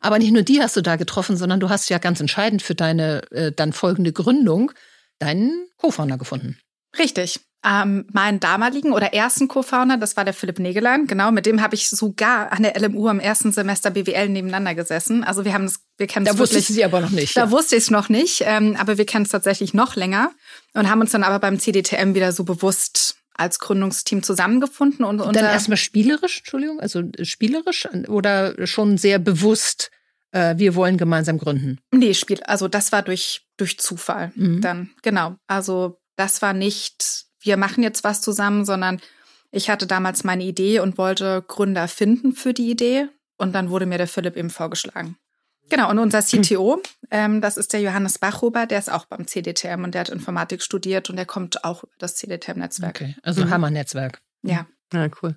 Aber 0.00 0.18
nicht 0.18 0.32
nur 0.32 0.42
die 0.42 0.62
hast 0.62 0.76
du 0.76 0.80
da 0.80 0.96
getroffen, 0.96 1.36
sondern 1.36 1.60
du 1.60 1.68
hast 1.68 1.88
ja 1.90 1.98
ganz 1.98 2.20
entscheidend 2.20 2.62
für 2.62 2.74
deine 2.74 3.22
äh, 3.30 3.52
dann 3.52 3.72
folgende 3.72 4.12
Gründung 4.12 4.72
deinen 5.18 5.66
Co-Founder 5.76 6.18
gefunden. 6.18 6.58
Richtig. 6.98 7.40
Ähm, 7.62 8.06
meinen 8.10 8.40
damaligen 8.40 8.92
oder 8.92 9.12
ersten 9.12 9.46
Co-Founder, 9.46 9.98
das 9.98 10.16
war 10.16 10.24
der 10.24 10.32
Philipp 10.32 10.58
Negelein, 10.58 11.06
genau, 11.06 11.30
mit 11.30 11.44
dem 11.44 11.60
habe 11.60 11.74
ich 11.74 11.90
sogar 11.90 12.52
an 12.52 12.62
der 12.62 12.80
LMU 12.80 13.06
am 13.06 13.20
ersten 13.20 13.52
Semester 13.52 13.90
BWL 13.90 14.30
nebeneinander 14.30 14.74
gesessen. 14.74 15.24
Also 15.24 15.44
wir 15.44 15.52
haben 15.52 15.64
es, 15.64 15.80
wir 15.98 16.06
kennen 16.06 16.26
es 16.26 16.32
Da 16.32 16.38
wusste 16.38 16.58
ich 16.58 16.66
sie 16.66 16.82
aber 16.82 17.00
noch 17.00 17.10
nicht. 17.10 17.36
Da 17.36 17.44
ja. 17.44 17.50
wusste 17.50 17.76
ich 17.76 17.82
es 17.82 17.90
noch 17.90 18.08
nicht, 18.08 18.42
ähm, 18.46 18.76
aber 18.78 18.96
wir 18.96 19.04
kennen 19.04 19.26
es 19.26 19.30
tatsächlich 19.30 19.74
noch 19.74 19.94
länger 19.94 20.30
und 20.72 20.88
haben 20.88 21.02
uns 21.02 21.10
dann 21.10 21.22
aber 21.22 21.38
beim 21.38 21.58
CDTM 21.58 22.14
wieder 22.14 22.32
so 22.32 22.44
bewusst 22.44 23.19
als 23.40 23.58
Gründungsteam 23.58 24.22
zusammengefunden 24.22 25.04
und, 25.04 25.20
und 25.20 25.34
dann 25.34 25.46
erstmal 25.46 25.78
spielerisch, 25.78 26.38
Entschuldigung, 26.38 26.78
also 26.78 27.02
spielerisch 27.22 27.88
oder 28.08 28.66
schon 28.66 28.98
sehr 28.98 29.18
bewusst, 29.18 29.90
äh, 30.32 30.56
wir 30.58 30.74
wollen 30.74 30.98
gemeinsam 30.98 31.38
gründen. 31.38 31.78
Nee, 31.90 32.14
Spiel, 32.14 32.42
also 32.44 32.68
das 32.68 32.92
war 32.92 33.02
durch 33.02 33.46
durch 33.56 33.78
Zufall 33.78 34.32
mhm. 34.34 34.60
dann 34.60 34.90
genau. 35.02 35.36
Also 35.46 36.00
das 36.16 36.42
war 36.42 36.52
nicht, 36.52 37.24
wir 37.40 37.56
machen 37.56 37.82
jetzt 37.82 38.04
was 38.04 38.20
zusammen, 38.20 38.64
sondern 38.64 39.00
ich 39.50 39.70
hatte 39.70 39.86
damals 39.86 40.22
meine 40.22 40.44
Idee 40.44 40.80
und 40.80 40.98
wollte 40.98 41.42
Gründer 41.46 41.88
finden 41.88 42.32
für 42.32 42.52
die 42.52 42.70
Idee 42.70 43.08
und 43.38 43.54
dann 43.54 43.70
wurde 43.70 43.86
mir 43.86 43.98
der 43.98 44.06
Philipp 44.06 44.36
eben 44.36 44.50
vorgeschlagen. 44.50 45.16
Genau, 45.70 45.88
und 45.88 46.00
unser 46.00 46.20
CTO, 46.20 46.82
ähm, 47.12 47.40
das 47.40 47.56
ist 47.56 47.72
der 47.72 47.80
Johannes 47.80 48.18
Bachhuber, 48.18 48.66
der 48.66 48.80
ist 48.80 48.90
auch 48.90 49.06
beim 49.06 49.26
CDTM 49.26 49.84
und 49.84 49.94
der 49.94 50.02
hat 50.02 50.08
Informatik 50.08 50.62
studiert 50.62 51.08
und 51.08 51.16
der 51.16 51.26
kommt 51.26 51.64
auch 51.64 51.84
über 51.84 51.92
das 51.98 52.16
CDTM-Netzwerk. 52.16 52.96
Okay, 53.00 53.16
also 53.22 53.44
mhm. 53.44 53.50
Hammer-Netzwerk. 53.50 54.20
Ja. 54.42 54.66
Ja, 54.92 55.08
cool. 55.22 55.36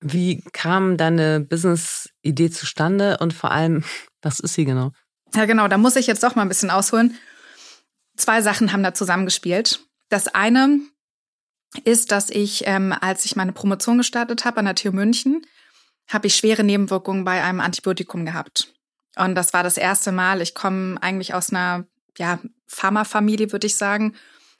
Wie 0.00 0.42
kam 0.52 0.96
deine 0.96 1.40
Business-Idee 1.40 2.50
zustande 2.50 3.18
und 3.18 3.34
vor 3.34 3.50
allem, 3.50 3.84
was 4.22 4.40
ist 4.40 4.54
sie 4.54 4.64
genau? 4.64 4.92
Ja, 5.34 5.44
genau, 5.44 5.68
da 5.68 5.76
muss 5.76 5.96
ich 5.96 6.06
jetzt 6.06 6.22
doch 6.22 6.34
mal 6.34 6.42
ein 6.42 6.48
bisschen 6.48 6.70
ausholen. 6.70 7.18
Zwei 8.16 8.40
Sachen 8.40 8.72
haben 8.72 8.82
da 8.82 8.94
zusammengespielt. 8.94 9.80
Das 10.08 10.28
eine 10.28 10.80
ist, 11.84 12.12
dass 12.12 12.30
ich, 12.30 12.62
ähm, 12.66 12.94
als 12.98 13.26
ich 13.26 13.36
meine 13.36 13.52
Promotion 13.52 13.98
gestartet 13.98 14.44
habe 14.44 14.58
an 14.58 14.66
der 14.66 14.74
TU 14.76 14.92
München, 14.92 15.44
habe 16.08 16.28
ich 16.28 16.36
schwere 16.36 16.64
Nebenwirkungen 16.64 17.24
bei 17.24 17.42
einem 17.42 17.60
Antibiotikum 17.60 18.24
gehabt. 18.24 18.73
Und 19.16 19.34
das 19.34 19.52
war 19.52 19.62
das 19.62 19.76
erste 19.76 20.12
Mal. 20.12 20.40
Ich 20.40 20.54
komme 20.54 21.00
eigentlich 21.02 21.34
aus 21.34 21.50
einer 21.50 21.84
ja, 22.18 22.38
Pharmafamilie, 22.66 23.52
würde 23.52 23.66
ich 23.66 23.76
sagen. 23.76 24.14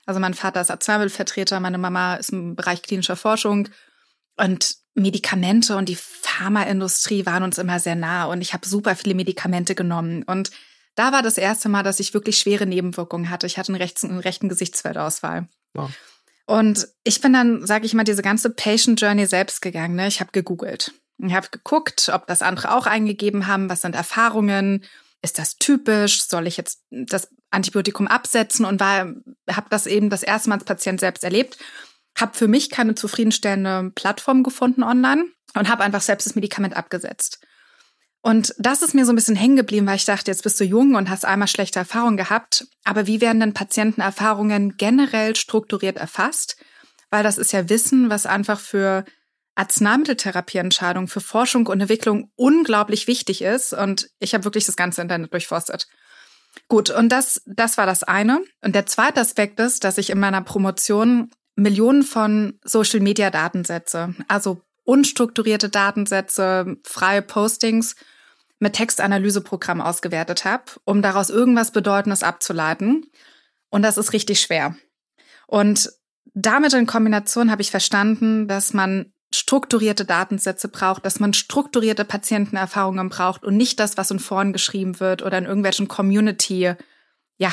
Also 0.06 0.20
mein 0.20 0.34
Vater 0.34 0.60
ist 0.60 0.70
Arzneimittelvertreter, 0.70 1.60
meine 1.60 1.78
Mama 1.78 2.16
ist 2.16 2.30
im 2.30 2.56
Bereich 2.56 2.82
klinischer 2.82 3.16
Forschung. 3.16 3.68
Und 4.36 4.76
Medikamente 4.94 5.76
und 5.76 5.88
die 5.88 5.96
Pharmaindustrie 5.96 7.26
waren 7.26 7.42
uns 7.42 7.58
immer 7.58 7.80
sehr 7.80 7.96
nah. 7.96 8.26
Und 8.26 8.40
ich 8.40 8.52
habe 8.52 8.66
super 8.66 8.94
viele 8.94 9.14
Medikamente 9.14 9.74
genommen. 9.74 10.22
Und 10.22 10.50
da 10.94 11.10
war 11.10 11.22
das 11.22 11.38
erste 11.38 11.68
Mal, 11.68 11.82
dass 11.82 12.00
ich 12.00 12.14
wirklich 12.14 12.38
schwere 12.38 12.66
Nebenwirkungen 12.66 13.30
hatte. 13.30 13.46
Ich 13.46 13.58
hatte 13.58 13.72
einen 13.72 13.80
rechten, 13.80 14.10
einen 14.10 14.20
rechten 14.20 14.48
Gesichtsfeldausfall. 14.48 15.48
Wow. 15.74 15.90
Und 16.46 16.88
ich 17.02 17.20
bin 17.20 17.32
dann, 17.32 17.66
sage 17.66 17.86
ich 17.86 17.94
mal, 17.94 18.04
diese 18.04 18.22
ganze 18.22 18.50
Patient 18.50 19.00
Journey 19.00 19.26
selbst 19.26 19.62
gegangen. 19.62 19.96
Ne? 19.96 20.06
Ich 20.06 20.20
habe 20.20 20.30
gegoogelt. 20.32 20.92
Ich 21.18 21.34
habe 21.34 21.48
geguckt, 21.50 22.10
ob 22.12 22.26
das 22.26 22.42
andere 22.42 22.74
auch 22.74 22.86
eingegeben 22.86 23.46
haben. 23.46 23.70
Was 23.70 23.82
sind 23.82 23.94
Erfahrungen? 23.94 24.84
Ist 25.22 25.38
das 25.38 25.56
typisch? 25.56 26.22
Soll 26.22 26.46
ich 26.46 26.56
jetzt 26.56 26.82
das 26.90 27.28
Antibiotikum 27.50 28.08
absetzen? 28.08 28.64
Und 28.64 28.80
war, 28.80 29.12
habe 29.50 29.66
das 29.70 29.86
eben 29.86 30.10
das 30.10 30.22
erste 30.22 30.48
Mal 30.48 30.56
als 30.56 30.64
Patient 30.64 31.00
selbst 31.00 31.24
erlebt. 31.24 31.58
Habe 32.18 32.36
für 32.36 32.48
mich 32.48 32.70
keine 32.70 32.94
zufriedenstellende 32.94 33.90
Plattform 33.94 34.42
gefunden 34.42 34.82
online 34.82 35.26
und 35.54 35.68
habe 35.68 35.82
einfach 35.82 36.02
selbst 36.02 36.26
das 36.26 36.34
Medikament 36.34 36.76
abgesetzt. 36.76 37.40
Und 38.26 38.54
das 38.58 38.80
ist 38.80 38.94
mir 38.94 39.04
so 39.04 39.12
ein 39.12 39.16
bisschen 39.16 39.36
hängen 39.36 39.56
geblieben, 39.56 39.86
weil 39.86 39.96
ich 39.96 40.06
dachte, 40.06 40.30
jetzt 40.30 40.44
bist 40.44 40.58
du 40.58 40.64
jung 40.64 40.94
und 40.94 41.10
hast 41.10 41.26
einmal 41.26 41.46
schlechte 41.46 41.78
Erfahrungen 41.78 42.16
gehabt. 42.16 42.66
Aber 42.82 43.06
wie 43.06 43.20
werden 43.20 43.40
denn 43.40 43.52
Patientenerfahrungen 43.52 44.78
generell 44.78 45.36
strukturiert 45.36 45.98
erfasst? 45.98 46.56
Weil 47.10 47.22
das 47.22 47.36
ist 47.36 47.52
ja 47.52 47.68
Wissen, 47.68 48.08
was 48.08 48.24
einfach 48.24 48.60
für 48.60 49.04
Arzneimitteltherapieentscheidung 49.54 51.08
für 51.08 51.20
Forschung 51.20 51.66
und 51.66 51.80
Entwicklung 51.80 52.30
unglaublich 52.36 53.06
wichtig 53.06 53.42
ist. 53.42 53.72
Und 53.72 54.10
ich 54.18 54.34
habe 54.34 54.44
wirklich 54.44 54.66
das 54.66 54.76
ganze 54.76 55.02
Internet 55.02 55.32
durchforstet. 55.32 55.88
Gut, 56.68 56.90
und 56.90 57.10
das, 57.10 57.42
das 57.46 57.78
war 57.78 57.86
das 57.86 58.02
eine. 58.02 58.42
Und 58.62 58.74
der 58.74 58.86
zweite 58.86 59.20
Aspekt 59.20 59.60
ist, 59.60 59.84
dass 59.84 59.98
ich 59.98 60.10
in 60.10 60.20
meiner 60.20 60.42
Promotion 60.42 61.30
Millionen 61.56 62.02
von 62.02 62.58
Social-Media-Datensätze, 62.64 64.14
also 64.28 64.62
unstrukturierte 64.82 65.68
Datensätze, 65.68 66.76
freie 66.84 67.22
Postings 67.22 67.94
mit 68.58 68.74
Textanalyseprogramm 68.74 69.80
ausgewertet 69.80 70.44
habe, 70.44 70.64
um 70.84 71.02
daraus 71.02 71.30
irgendwas 71.30 71.70
Bedeutendes 71.70 72.22
abzuleiten. 72.22 73.06
Und 73.70 73.82
das 73.82 73.98
ist 73.98 74.12
richtig 74.12 74.40
schwer. 74.40 74.76
Und 75.46 75.90
damit 76.34 76.72
in 76.72 76.86
Kombination 76.86 77.50
habe 77.50 77.62
ich 77.62 77.70
verstanden, 77.70 78.48
dass 78.48 78.72
man 78.72 79.12
strukturierte 79.34 80.04
Datensätze 80.04 80.68
braucht, 80.68 81.04
dass 81.04 81.20
man 81.20 81.34
strukturierte 81.34 82.04
Patientenerfahrungen 82.04 83.08
braucht 83.08 83.44
und 83.44 83.56
nicht 83.56 83.80
das, 83.80 83.96
was 83.96 84.10
in 84.10 84.18
Foren 84.18 84.52
geschrieben 84.52 85.00
wird 85.00 85.22
oder 85.22 85.38
in 85.38 85.44
irgendwelchen 85.44 85.88
Community, 85.88 86.74
ja. 87.36 87.52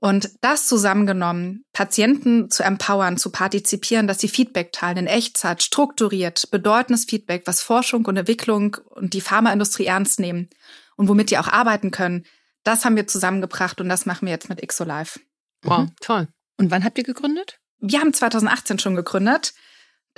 Und 0.00 0.30
das 0.42 0.68
zusammengenommen, 0.68 1.64
Patienten 1.72 2.50
zu 2.50 2.62
empowern, 2.62 3.16
zu 3.16 3.30
partizipieren, 3.30 4.06
dass 4.06 4.20
sie 4.20 4.28
Feedback 4.28 4.72
teilen 4.72 4.98
in 4.98 5.06
Echtzeit, 5.06 5.62
strukturiert, 5.62 6.50
bedeutendes 6.52 7.04
Feedback, 7.04 7.42
was 7.46 7.62
Forschung 7.62 8.04
und 8.04 8.16
Entwicklung 8.16 8.76
und 8.90 9.14
die 9.14 9.20
Pharmaindustrie 9.20 9.86
ernst 9.86 10.20
nehmen 10.20 10.50
und 10.96 11.08
womit 11.08 11.30
die 11.30 11.38
auch 11.38 11.48
arbeiten 11.48 11.90
können, 11.90 12.24
das 12.62 12.84
haben 12.84 12.96
wir 12.96 13.06
zusammengebracht 13.06 13.80
und 13.80 13.88
das 13.88 14.06
machen 14.06 14.26
wir 14.26 14.32
jetzt 14.32 14.48
mit 14.48 14.66
XoLive. 14.66 15.18
Wow, 15.62 15.80
mhm. 15.80 15.92
toll. 16.00 16.28
Und 16.58 16.70
wann 16.70 16.84
habt 16.84 16.98
ihr 16.98 17.04
gegründet? 17.04 17.58
Wir 17.80 18.00
haben 18.00 18.12
2018 18.12 18.78
schon 18.78 18.94
gegründet. 18.94 19.54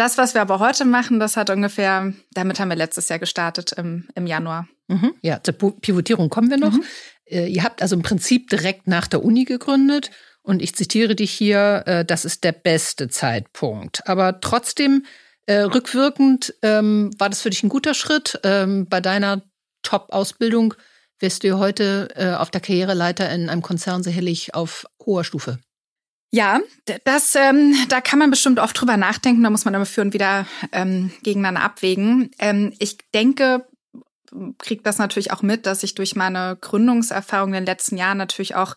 Das, 0.00 0.16
was 0.16 0.32
wir 0.32 0.40
aber 0.40 0.60
heute 0.60 0.86
machen, 0.86 1.20
das 1.20 1.36
hat 1.36 1.50
ungefähr, 1.50 2.14
damit 2.32 2.58
haben 2.58 2.70
wir 2.70 2.76
letztes 2.76 3.10
Jahr 3.10 3.18
gestartet 3.18 3.72
im, 3.72 4.08
im 4.14 4.26
Januar. 4.26 4.66
Mhm. 4.88 5.12
Ja, 5.20 5.42
zur 5.42 5.52
Pivotierung 5.52 6.30
kommen 6.30 6.48
wir 6.48 6.56
noch. 6.56 6.72
Mhm. 6.72 6.84
Äh, 7.26 7.48
ihr 7.48 7.62
habt 7.64 7.82
also 7.82 7.96
im 7.96 8.00
Prinzip 8.00 8.48
direkt 8.48 8.86
nach 8.86 9.06
der 9.06 9.22
Uni 9.22 9.44
gegründet 9.44 10.10
und 10.40 10.62
ich 10.62 10.74
zitiere 10.74 11.14
dich 11.14 11.30
hier, 11.32 11.82
äh, 11.84 12.04
das 12.06 12.24
ist 12.24 12.44
der 12.44 12.52
beste 12.52 13.08
Zeitpunkt. 13.08 14.08
Aber 14.08 14.40
trotzdem, 14.40 15.04
äh, 15.44 15.56
rückwirkend, 15.56 16.54
ähm, 16.62 17.10
war 17.18 17.28
das 17.28 17.42
für 17.42 17.50
dich 17.50 17.62
ein 17.62 17.68
guter 17.68 17.92
Schritt. 17.92 18.40
Ähm, 18.42 18.86
bei 18.88 19.02
deiner 19.02 19.42
Top-Ausbildung 19.82 20.72
wärst 21.18 21.44
du 21.44 21.58
heute 21.58 22.38
auf 22.38 22.50
der 22.50 22.62
Karriereleiter 22.62 23.30
in 23.30 23.50
einem 23.50 23.60
Konzern 23.60 24.02
sicherlich 24.02 24.54
auf 24.54 24.86
hoher 25.04 25.24
Stufe. 25.24 25.58
Ja, 26.32 26.60
das, 27.04 27.34
ähm, 27.34 27.74
da 27.88 28.00
kann 28.00 28.20
man 28.20 28.30
bestimmt 28.30 28.60
oft 28.60 28.80
drüber 28.80 28.96
nachdenken. 28.96 29.42
Da 29.42 29.50
muss 29.50 29.64
man 29.64 29.74
immer 29.74 29.86
für 29.86 30.00
und 30.00 30.14
wieder 30.14 30.46
ähm, 30.70 31.10
gegeneinander 31.22 31.62
abwägen. 31.62 32.30
Ähm, 32.38 32.72
ich 32.78 32.98
denke, 33.12 33.66
kriege 34.58 34.82
das 34.82 34.98
natürlich 34.98 35.32
auch 35.32 35.42
mit, 35.42 35.66
dass 35.66 35.82
ich 35.82 35.96
durch 35.96 36.14
meine 36.14 36.56
Gründungserfahrung 36.60 37.48
in 37.48 37.54
den 37.54 37.66
letzten 37.66 37.96
Jahren 37.96 38.18
natürlich 38.18 38.54
auch 38.54 38.76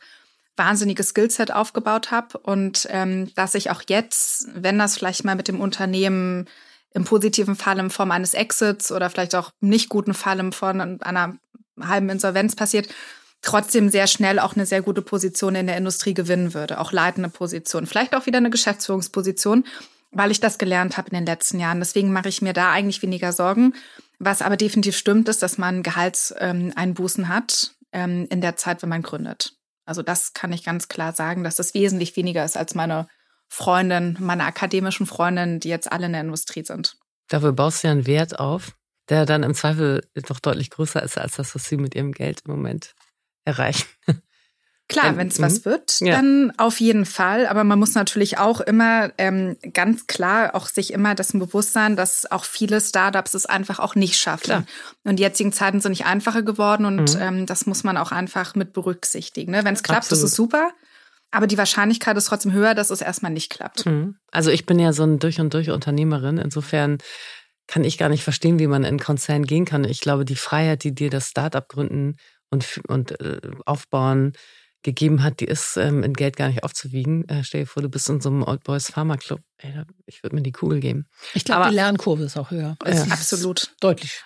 wahnsinniges 0.56 1.10
Skillset 1.10 1.52
aufgebaut 1.52 2.12
habe 2.12 2.38
und 2.40 2.88
ähm, 2.90 3.32
dass 3.36 3.56
ich 3.56 3.72
auch 3.72 3.82
jetzt, 3.88 4.48
wenn 4.54 4.78
das 4.78 4.98
vielleicht 4.98 5.24
mal 5.24 5.36
mit 5.36 5.48
dem 5.48 5.60
Unternehmen 5.60 6.48
im 6.94 7.06
positiven 7.06 7.56
Fall 7.56 7.80
in 7.80 7.90
Form 7.90 8.12
eines 8.12 8.36
Exits 8.36 8.92
oder 8.92 9.10
vielleicht 9.10 9.34
auch 9.36 9.52
nicht 9.62 9.90
guten 9.90 10.14
Fall 10.14 10.40
in 10.40 10.52
Form 10.52 11.00
einer 11.02 11.38
halben 11.82 12.10
Insolvenz 12.10 12.56
passiert, 12.56 12.88
trotzdem 13.44 13.90
sehr 13.90 14.08
schnell 14.08 14.40
auch 14.40 14.56
eine 14.56 14.66
sehr 14.66 14.82
gute 14.82 15.02
Position 15.02 15.54
in 15.54 15.68
der 15.68 15.78
Industrie 15.78 16.16
gewinnen 16.16 16.54
würde, 16.54 16.80
auch 16.80 16.92
leitende 16.92 17.30
Position, 17.30 17.86
vielleicht 17.86 18.16
auch 18.16 18.26
wieder 18.26 18.38
eine 18.38 18.50
Geschäftsführungsposition, 18.50 19.66
weil 20.12 20.32
ich 20.32 20.40
das 20.40 20.58
gelernt 20.58 20.98
habe 20.98 21.10
in 21.10 21.16
den 21.16 21.26
letzten 21.26 21.60
Jahren. 21.60 21.80
Deswegen 21.80 22.12
mache 22.12 22.30
ich 22.30 22.42
mir 22.42 22.54
da 22.54 22.72
eigentlich 22.72 23.02
weniger 23.02 23.32
Sorgen. 23.32 23.74
Was 24.20 24.42
aber 24.42 24.58
definitiv 24.58 24.98
stimmt, 24.98 25.28
ist, 25.28 25.44
dass 25.44 25.58
man 25.58 25.84
Gehaltseinbußen 25.84 27.28
hat 27.28 27.72
ähm, 27.92 28.28
in 28.30 28.42
der 28.42 28.56
Zeit, 28.56 28.82
wenn 28.82 28.90
man 28.90 29.02
gründet. 29.02 29.54
Also 29.86 30.02
das 30.02 30.34
kann 30.34 30.54
ich 30.54 30.64
ganz 30.64 30.88
klar 30.88 31.14
sagen, 31.14 31.44
dass 31.44 31.58
das 31.58 31.74
wesentlich 31.74 32.16
weniger 32.16 32.46
ist 32.46 32.56
als 32.56 32.74
meine 32.74 33.08
Freundin, 33.50 34.16
meine 34.20 34.46
akademischen 34.46 35.06
Freundinnen, 35.06 35.60
die 35.60 35.70
jetzt 35.70 35.92
alle 35.92 36.06
in 36.06 36.14
der 36.14 36.22
Industrie 36.22 36.64
sind. 36.64 36.96
Dafür 37.28 37.52
baust 37.52 37.84
du 37.84 37.88
ja 37.88 37.92
einen 37.92 38.08
Wert 38.08 38.40
auf, 38.40 38.72
der 39.10 39.26
dann 39.26 39.44
im 39.44 39.54
Zweifel 39.54 40.08
doch 40.16 40.40
deutlich 40.40 40.70
größer 40.70 41.04
ist 41.04 41.18
als 41.18 41.36
das, 41.36 41.54
was 41.54 41.66
sie 41.66 41.78
mit 41.78 41.96
ihrem 41.96 42.14
Geld 42.14 42.44
im 42.46 42.52
Moment 42.52 42.96
erreichen. 43.46 43.88
Klar, 44.90 45.18
wenn 45.18 45.30
es 45.30 45.42
was 45.42 45.60
mhm. 45.60 45.66
wird, 45.66 46.00
ja. 46.02 46.16
dann 46.16 46.52
auf 46.58 46.80
jeden 46.80 47.06
Fall. 47.06 47.48
Aber 47.48 47.64
man 47.64 47.80
muss 47.80 47.96
natürlich 47.96 48.38
auch 48.38 48.60
immer 48.62 49.12
ähm, 49.18 49.58
ganz 49.74 50.08
klar 50.08 50.56
auch 50.56 50.68
sich 50.68 50.94
immer 50.94 51.16
dessen 51.16 51.40
bewusst 51.40 51.74
sein, 51.74 51.96
dass 51.96 52.30
auch 52.32 52.44
viele 52.44 52.82
Startups 52.82 53.34
es 53.34 53.46
einfach 53.46 53.80
auch 53.80 53.96
nicht 53.96 54.18
schaffen. 54.18 54.44
Klar. 54.44 54.64
Und 55.04 55.18
die 55.18 55.24
jetzigen 55.24 55.54
Zeiten 55.54 55.80
sind 55.80 55.92
nicht 55.92 56.06
einfacher 56.06 56.44
geworden 56.44 56.86
und 56.86 57.16
mhm. 57.16 57.22
ähm, 57.22 57.46
das 57.46 57.66
muss 57.66 57.84
man 57.84 57.98
auch 57.98 58.12
einfach 58.12 58.56
mit 58.56 58.74
berücksichtigen. 58.74 59.52
Ne? 59.52 59.64
Wenn 59.64 59.74
es 59.74 59.84
klappt, 59.84 60.04
Absolut. 60.04 60.26
ist 60.26 60.32
es 60.32 60.36
super. 60.36 60.72
Aber 61.32 61.48
die 61.48 61.58
Wahrscheinlichkeit 61.58 62.16
ist 62.18 62.26
trotzdem 62.26 62.52
höher, 62.52 62.76
dass 62.76 62.92
es 62.92 63.02
erstmal 63.02 63.32
nicht 63.32 63.52
klappt. 63.52 63.86
Mhm. 63.86 64.18
Also 64.32 64.52
ich 64.52 64.66
bin 64.66 64.78
ja 64.80 64.94
so 64.94 65.04
ein 65.04 65.18
durch 65.18 65.40
und 65.40 65.54
durch 65.54 65.72
Unternehmerin. 65.72 66.38
Insofern 66.38 67.00
kann 67.68 67.84
ich 67.84 67.98
gar 67.98 68.10
nicht 68.10 68.24
verstehen, 68.24 68.60
wie 68.60 68.68
man 68.68 68.84
in 68.84 69.00
Konzern 69.00 69.44
gehen 69.44 69.66
kann. 69.66 69.86
Ich 69.86 70.02
glaube, 70.02 70.26
die 70.26 70.36
Freiheit, 70.36 70.84
die 70.84 70.94
dir 70.94 71.10
das 71.10 71.30
Startup 71.30 71.68
gründen 71.68 72.18
und, 72.54 72.80
und 72.88 73.20
äh, 73.20 73.42
aufbauen 73.66 74.34
gegeben 74.84 75.24
hat, 75.24 75.40
die 75.40 75.46
ist 75.46 75.78
ähm, 75.78 76.04
in 76.04 76.14
Geld 76.14 76.36
gar 76.36 76.50
nicht 76.50 76.64
aufzuwiegen. 76.64 77.28
Äh, 77.30 77.44
stell 77.44 77.62
dir 77.62 77.68
vor, 77.68 77.82
du 77.82 77.90
bist 77.90 78.10
in 78.10 78.22
so 78.22 78.30
einem 78.30 78.44
Old 78.44 78.64
Boys 78.64 78.92
Pharma 78.92 79.18
Club. 79.18 79.42
Ey, 79.58 79.84
ich 80.06 80.24
würde 80.24 80.36
mir 80.36 80.42
die 80.42 80.52
Kugel 80.52 80.80
geben. 80.80 81.08
Ich 81.34 81.46
glaube, 81.46 81.70
die 81.70 81.76
Lernkurve 81.76 82.24
ist 82.24 82.38
auch 82.38 82.52
höher. 82.52 82.78
Ja. 82.86 83.04
Absolut. 83.10 83.74
Deutlich. 83.80 84.22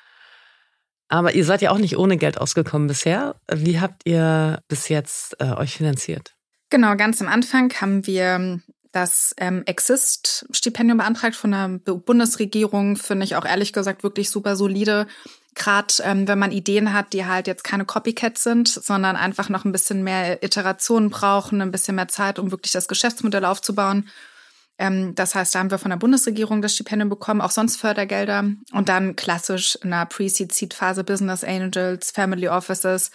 Aber 1.10 1.36
ihr 1.36 1.46
seid 1.46 1.62
ja 1.62 1.72
auch 1.72 1.78
nicht 1.78 1.98
ohne 1.98 2.18
Geld 2.18 2.38
ausgekommen 2.38 2.88
bisher. 2.88 3.40
Wie 3.50 3.80
habt 3.80 4.02
ihr 4.06 4.62
bis 4.68 4.90
jetzt 4.90 5.40
äh, 5.40 5.54
euch 5.54 5.78
finanziert? 5.78 6.36
Genau, 6.70 6.98
ganz 6.98 7.22
am 7.22 7.30
Anfang 7.30 7.72
haben 7.80 8.06
wir 8.06 8.60
das 8.98 9.34
ähm, 9.38 9.64
Exist-Stipendium 9.66 10.98
beantragt 10.98 11.36
von 11.36 11.52
der 11.52 11.68
Bundesregierung. 11.68 12.98
Finde 12.98 13.26
ich 13.26 13.36
auch 13.36 13.46
ehrlich 13.46 13.74
gesagt 13.74 14.04
wirklich 14.04 14.30
super 14.30 14.56
solide 14.56 15.08
gerade 15.58 15.94
ähm, 16.04 16.28
wenn 16.28 16.40
man 16.40 16.52
Ideen 16.52 16.94
hat, 16.94 17.14
die 17.14 17.26
halt 17.26 17.48
jetzt 17.48 17.64
keine 17.64 17.84
Copycats 17.84 18.44
sind, 18.44 18.68
sondern 18.68 19.16
einfach 19.16 19.50
noch 19.50 19.66
ein 19.66 19.72
bisschen 19.72 20.04
mehr 20.04 20.44
Iterationen 20.44 21.10
brauchen, 21.10 21.62
ein 21.62 21.72
bisschen 21.72 21.96
mehr 21.96 22.08
Zeit, 22.08 22.40
um 22.40 22.52
wirklich 22.52 22.72
das 22.72 22.88
Geschäftsmodell 22.88 23.44
aufzubauen. 23.44 24.08
Ähm, 24.78 25.16
das 25.16 25.34
heißt, 25.34 25.56
da 25.56 25.60
haben 25.60 25.72
wir 25.72 25.80
von 25.80 25.90
der 25.90 25.98
Bundesregierung 25.98 26.62
das 26.62 26.76
Stipendium 26.76 27.10
bekommen, 27.10 27.42
auch 27.42 27.52
sonst 27.52 27.78
Fördergelder. 27.78 28.46
Und 28.72 28.90
dann 28.90 29.16
klassisch 29.16 29.78
in 29.84 29.90
der 29.90 30.06
Pre-Seed-Seed-Phase 30.06 31.04
Business 31.04 31.44
Angels, 31.44 32.12
Family 32.12 32.48
Offices. 32.48 33.12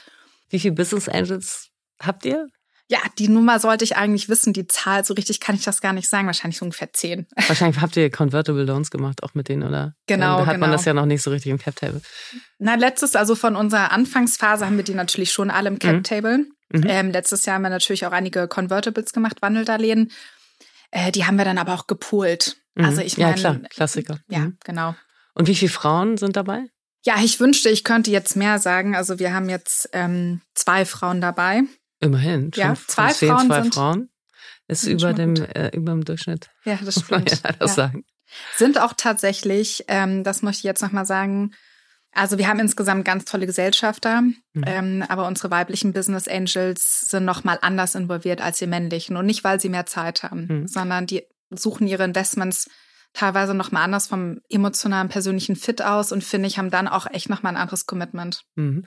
Wie 0.51 0.59
viele 0.59 0.75
Business 0.75 1.09
Angels 1.09 1.69
habt 2.01 2.25
ihr? 2.25 2.49
Ja, 2.93 2.99
die 3.19 3.29
Nummer 3.29 3.59
sollte 3.59 3.85
ich 3.85 3.97
eigentlich 3.97 4.29
wissen. 4.29 4.53
Die 4.53 4.67
Zahl, 4.67 5.03
so 5.03 5.15
richtig 5.15 5.41
kann 5.41 5.55
ich 5.55 5.65
das 5.65 5.81
gar 5.81 5.95
nicht 5.95 6.11
sagen. 6.11 6.27
Wahrscheinlich 6.27 6.59
so 6.59 6.67
ungefähr 6.67 6.93
zehn. 6.93 7.27
Wahrscheinlich 7.49 7.81
habt 7.81 7.97
ihr 7.97 8.11
Convertible 8.11 8.65
Loans 8.65 8.91
gemacht, 8.91 9.23
auch 9.23 9.33
mit 9.33 9.49
denen, 9.49 9.63
oder? 9.63 9.95
Genau. 10.07 10.41
Da 10.41 10.47
hat 10.47 10.55
genau. 10.57 10.67
man 10.67 10.73
das 10.73 10.85
ja 10.85 10.93
noch 10.93 11.07
nicht 11.07 11.23
so 11.23 11.31
richtig 11.31 11.51
im 11.53 11.57
Cap-Table. 11.57 12.03
Na, 12.59 12.75
letztes, 12.75 13.17
also 13.17 13.35
von 13.35 13.57
unserer 13.57 13.93
Anfangsphase 13.93 14.67
haben 14.67 14.77
wir 14.77 14.85
die 14.85 14.93
natürlich 14.93 15.33
schon 15.33 15.51
alle 15.51 15.71
im 15.71 15.79
Cap-Table. 15.79 16.37
Mhm. 16.37 16.81
Mhm. 16.81 16.87
Ähm, 16.87 17.11
letztes 17.13 17.47
Jahr 17.47 17.55
haben 17.55 17.63
wir 17.63 17.71
natürlich 17.71 18.05
auch 18.05 18.13
einige 18.13 18.47
Convertibles 18.47 19.15
gemacht, 19.15 19.41
Wandeldarlehen. 19.41 20.13
Äh, 20.91 21.13
die 21.13 21.25
haben 21.25 21.37
wir 21.37 21.47
dann 21.47 21.57
aber 21.57 21.73
auch 21.73 21.87
gepoolt. 21.87 22.59
Mhm. 22.75 22.85
Also 22.85 23.01
ich 23.01 23.17
meine. 23.17 23.31
Ja, 23.31 23.37
klar, 23.37 23.61
Klassiker. 23.71 24.19
Ja, 24.29 24.41
mhm. 24.41 24.59
genau. 24.65 24.95
Und 25.33 25.49
wie 25.49 25.55
viele 25.55 25.73
Frauen 25.73 26.19
sind 26.19 26.37
dabei? 26.37 26.67
Ja, 27.07 27.15
ich 27.25 27.41
wünschte, 27.41 27.71
ich 27.71 27.85
könnte 27.85 28.11
jetzt 28.11 28.37
mehr 28.37 28.59
sagen. 28.59 28.95
Also 28.95 29.19
wir 29.19 29.33
haben 29.33 29.49
jetzt 29.49 29.89
ähm, 29.95 30.43
zwei 30.55 30.85
Frauen 30.85 31.23
dabei. 31.23 31.63
Immerhin. 32.03 32.51
Ja, 32.55 32.75
zwei 32.75 33.13
zehn, 33.13 33.29
Frauen. 33.31 33.47
Zwei 33.47 33.63
sind, 33.63 33.75
Frauen 33.75 34.09
ist 34.69 34.87
über 34.87 35.13
dem, 35.13 35.37
äh, 35.37 35.69
über 35.75 35.93
dem 35.93 36.05
Durchschnitt. 36.05 36.51
Ja, 36.65 36.79
das 36.83 37.01
stimmt. 37.01 37.31
Muss 37.31 37.43
man 37.43 37.53
ja, 37.53 37.67
ja. 37.67 37.69
sagen. 37.69 38.05
Sind 38.57 38.81
auch 38.81 38.95
tatsächlich, 38.97 39.85
ähm, 39.89 40.25
das 40.25 40.43
möchte 40.43 40.59
ich 40.59 40.65
jetzt 40.65 40.83
nochmal 40.83 41.07
sagen, 41.07 41.53
also 42.13 42.39
wir 42.39 42.49
haben 42.49 42.61
insgesamt 42.61 43.05
ganz 43.05 43.25
tolle 43.25 43.47
Gesellschafter, 43.47 44.23
mhm. 44.23 44.65
ähm, 44.67 45.05
aber 45.09 45.27
unsere 45.27 45.51
weiblichen 45.51 45.93
Business 45.93 46.29
Angels 46.29 47.09
sind 47.09 47.25
nochmal 47.25 47.59
anders 47.63 47.95
involviert 47.95 48.43
als 48.43 48.59
die 48.59 48.67
männlichen. 48.67 49.17
Und 49.17 49.27
nicht, 49.27 49.45
weil 49.45 49.61
sie 49.61 49.71
mehr 49.71 49.87
Zeit 49.87 50.23
haben, 50.23 50.47
mhm. 50.47 50.67
sondern 50.67 51.07
die 51.07 51.23
suchen 51.51 51.87
ihre 51.87 52.05
Investments 52.05 52.69
teilweise 53.15 53.55
nochmal 53.55 53.85
anders 53.85 54.07
vom 54.07 54.41
emotionalen, 54.49 55.09
persönlichen 55.09 55.57
Fit 55.57 55.83
aus 55.83 56.13
und 56.13 56.25
finde 56.25 56.49
ich, 56.49 56.59
haben 56.59 56.71
dann 56.71 56.89
auch 56.89 57.07
echt 57.11 57.29
nochmal 57.29 57.55
ein 57.55 57.61
anderes 57.61 57.87
Commitment. 57.87 58.43
Mhm. 58.57 58.87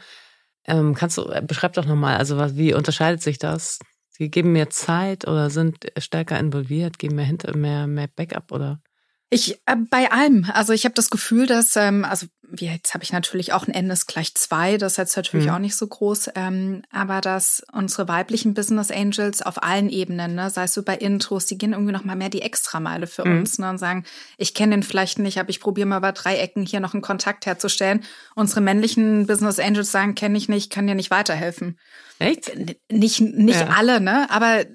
Ähm, 0.67 0.95
kannst 0.95 1.17
du, 1.17 1.23
äh, 1.29 1.41
beschreib 1.45 1.73
doch 1.73 1.85
nochmal, 1.85 2.17
also 2.17 2.37
was, 2.37 2.55
wie 2.55 2.73
unterscheidet 2.73 3.21
sich 3.21 3.37
das? 3.37 3.79
Sie 4.09 4.29
geben 4.29 4.53
mehr 4.53 4.69
Zeit 4.69 5.27
oder 5.27 5.49
sind 5.49 5.85
stärker 5.97 6.39
involviert, 6.39 6.99
geben 6.99 7.15
mehr 7.15 7.25
hinter, 7.25 7.55
mehr, 7.55 7.85
mehr 7.87 8.07
Backup 8.07 8.51
oder? 8.51 8.81
Ich 9.29 9.59
äh, 9.65 9.75
bei 9.89 10.11
allem. 10.11 10.45
Also 10.53 10.73
ich 10.73 10.85
habe 10.85 10.95
das 10.95 11.09
Gefühl, 11.09 11.47
dass 11.47 11.75
ähm, 11.75 12.05
also 12.05 12.27
jetzt 12.57 12.93
habe 12.93 13.03
ich 13.03 13.11
natürlich 13.11 13.53
auch 13.53 13.67
ein 13.67 13.73
N 13.73 13.89
ist 13.89 14.07
gleich 14.07 14.35
zwei, 14.35 14.77
das 14.77 14.93
ist 14.93 14.97
jetzt 14.97 15.17
natürlich 15.17 15.47
mhm. 15.47 15.51
auch 15.53 15.59
nicht 15.59 15.75
so 15.75 15.87
groß, 15.87 16.29
ähm, 16.35 16.83
aber 16.91 17.21
dass 17.21 17.63
unsere 17.71 18.07
weiblichen 18.07 18.53
Business 18.53 18.91
Angels 18.91 19.41
auf 19.41 19.63
allen 19.63 19.89
Ebenen, 19.89 20.35
ne, 20.35 20.49
sei 20.49 20.63
es 20.63 20.73
so 20.73 20.83
bei 20.83 20.95
Intros, 20.95 21.45
die 21.45 21.57
gehen 21.57 21.73
irgendwie 21.73 21.91
noch 21.91 22.03
mal 22.03 22.15
mehr 22.15 22.29
die 22.29 22.41
Extrameile 22.41 23.07
für 23.07 23.25
mhm. 23.25 23.39
uns 23.39 23.59
ne, 23.59 23.69
und 23.69 23.77
sagen, 23.77 24.05
ich 24.37 24.53
kenne 24.53 24.75
den 24.75 24.83
vielleicht 24.83 25.19
nicht, 25.19 25.39
aber 25.39 25.49
ich 25.49 25.59
probiere 25.59 25.87
mal 25.87 25.99
bei 25.99 26.11
drei 26.11 26.37
Ecken 26.37 26.65
hier 26.65 26.79
noch 26.79 26.93
einen 26.93 27.01
Kontakt 27.01 27.45
herzustellen. 27.45 28.03
Unsere 28.35 28.61
männlichen 28.61 29.27
Business 29.27 29.59
Angels 29.59 29.91
sagen, 29.91 30.15
kenne 30.15 30.37
ich 30.37 30.49
nicht, 30.49 30.71
kann 30.71 30.87
dir 30.87 30.95
nicht 30.95 31.11
weiterhelfen. 31.11 31.79
Echt? 32.19 32.51
Nicht 32.89 33.19
nicht 33.21 33.59
ja. 33.59 33.67
alle, 33.67 33.99
ne, 33.99 34.27
aber 34.29 34.65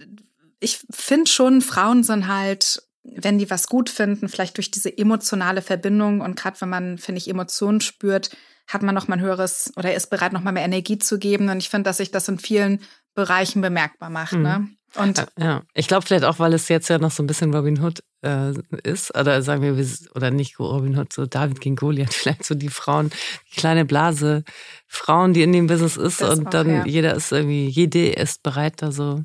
ich 0.61 0.81
finde 0.91 1.31
schon, 1.31 1.63
Frauen 1.63 2.05
sind 2.05 2.29
halt 2.29 2.83
wenn 3.17 3.39
die 3.39 3.51
was 3.51 3.67
gut 3.67 3.91
finden, 3.91 4.29
vielleicht 4.29 4.57
durch 4.57 4.71
diese 4.71 4.97
emotionale 4.97 5.63
Verbindung 5.63 6.21
und 6.21 6.37
gerade 6.37 6.61
wenn 6.61 6.69
man, 6.69 6.99
finde 6.99 7.19
ich, 7.19 7.29
Emotionen 7.29 7.81
spürt, 7.81 8.31
hat 8.69 8.83
man 8.83 8.95
noch 8.95 9.09
mal 9.09 9.17
ein 9.17 9.21
höheres 9.21 9.73
oder 9.77 9.95
ist 9.95 10.11
bereit, 10.11 10.33
noch 10.33 10.43
mal 10.43 10.53
mehr 10.53 10.65
Energie 10.65 10.99
zu 10.99 11.19
geben. 11.19 11.49
Und 11.49 11.59
ich 11.59 11.69
finde, 11.69 11.89
dass 11.89 11.97
sich 11.97 12.11
das 12.11 12.29
in 12.29 12.39
vielen 12.39 12.81
Bereichen 13.15 13.61
bemerkbar 13.61 14.11
macht. 14.11 14.35
Mhm. 14.35 14.43
Ne? 14.43 14.69
Und 14.97 15.25
ja, 15.39 15.63
ich 15.73 15.87
glaube 15.87 16.05
vielleicht 16.05 16.25
auch, 16.25 16.41
weil 16.41 16.53
es 16.53 16.69
jetzt 16.69 16.89
ja 16.89 16.99
noch 16.99 17.13
so 17.13 17.23
ein 17.23 17.29
bisschen 17.29 17.55
Robin 17.55 17.81
Hood 17.81 18.03
äh, 18.23 18.53
ist, 18.83 19.17
oder 19.17 19.41
sagen 19.43 19.63
wir, 19.63 19.87
oder 20.15 20.31
nicht 20.33 20.59
Robin 20.59 20.99
Hood, 20.99 21.13
so 21.13 21.27
David 21.27 21.61
gegen 21.61 21.77
Goliath, 21.77 22.13
vielleicht 22.15 22.45
so 22.45 22.57
die 22.57 22.69
Frauen, 22.69 23.11
die 23.53 23.61
kleine 23.61 23.85
Blase, 23.85 24.43
Frauen, 24.89 25.33
die 25.33 25.43
in 25.43 25.53
dem 25.53 25.69
Business 25.69 25.97
ist 25.97 26.21
das 26.21 26.39
und 26.39 26.49
auch, 26.49 26.51
dann 26.51 26.69
ja. 26.69 26.87
jeder 26.87 27.15
ist 27.15 27.31
irgendwie, 27.31 27.69
jede 27.69 28.09
ist 28.09 28.43
bereit, 28.43 28.83
da 28.83 28.91
so 28.91 29.23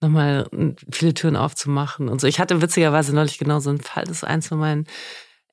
nochmal 0.00 0.48
viele 0.90 1.14
Türen 1.14 1.36
aufzumachen 1.36 2.08
und 2.08 2.20
so. 2.20 2.26
Ich 2.26 2.40
hatte 2.40 2.60
witzigerweise 2.60 3.14
neulich 3.14 3.38
genau 3.38 3.60
so 3.60 3.70
einen 3.70 3.80
Fall, 3.80 4.04
das 4.04 4.18
ist 4.18 4.24
eins 4.24 4.48
von 4.48 4.58
meinen 4.58 4.86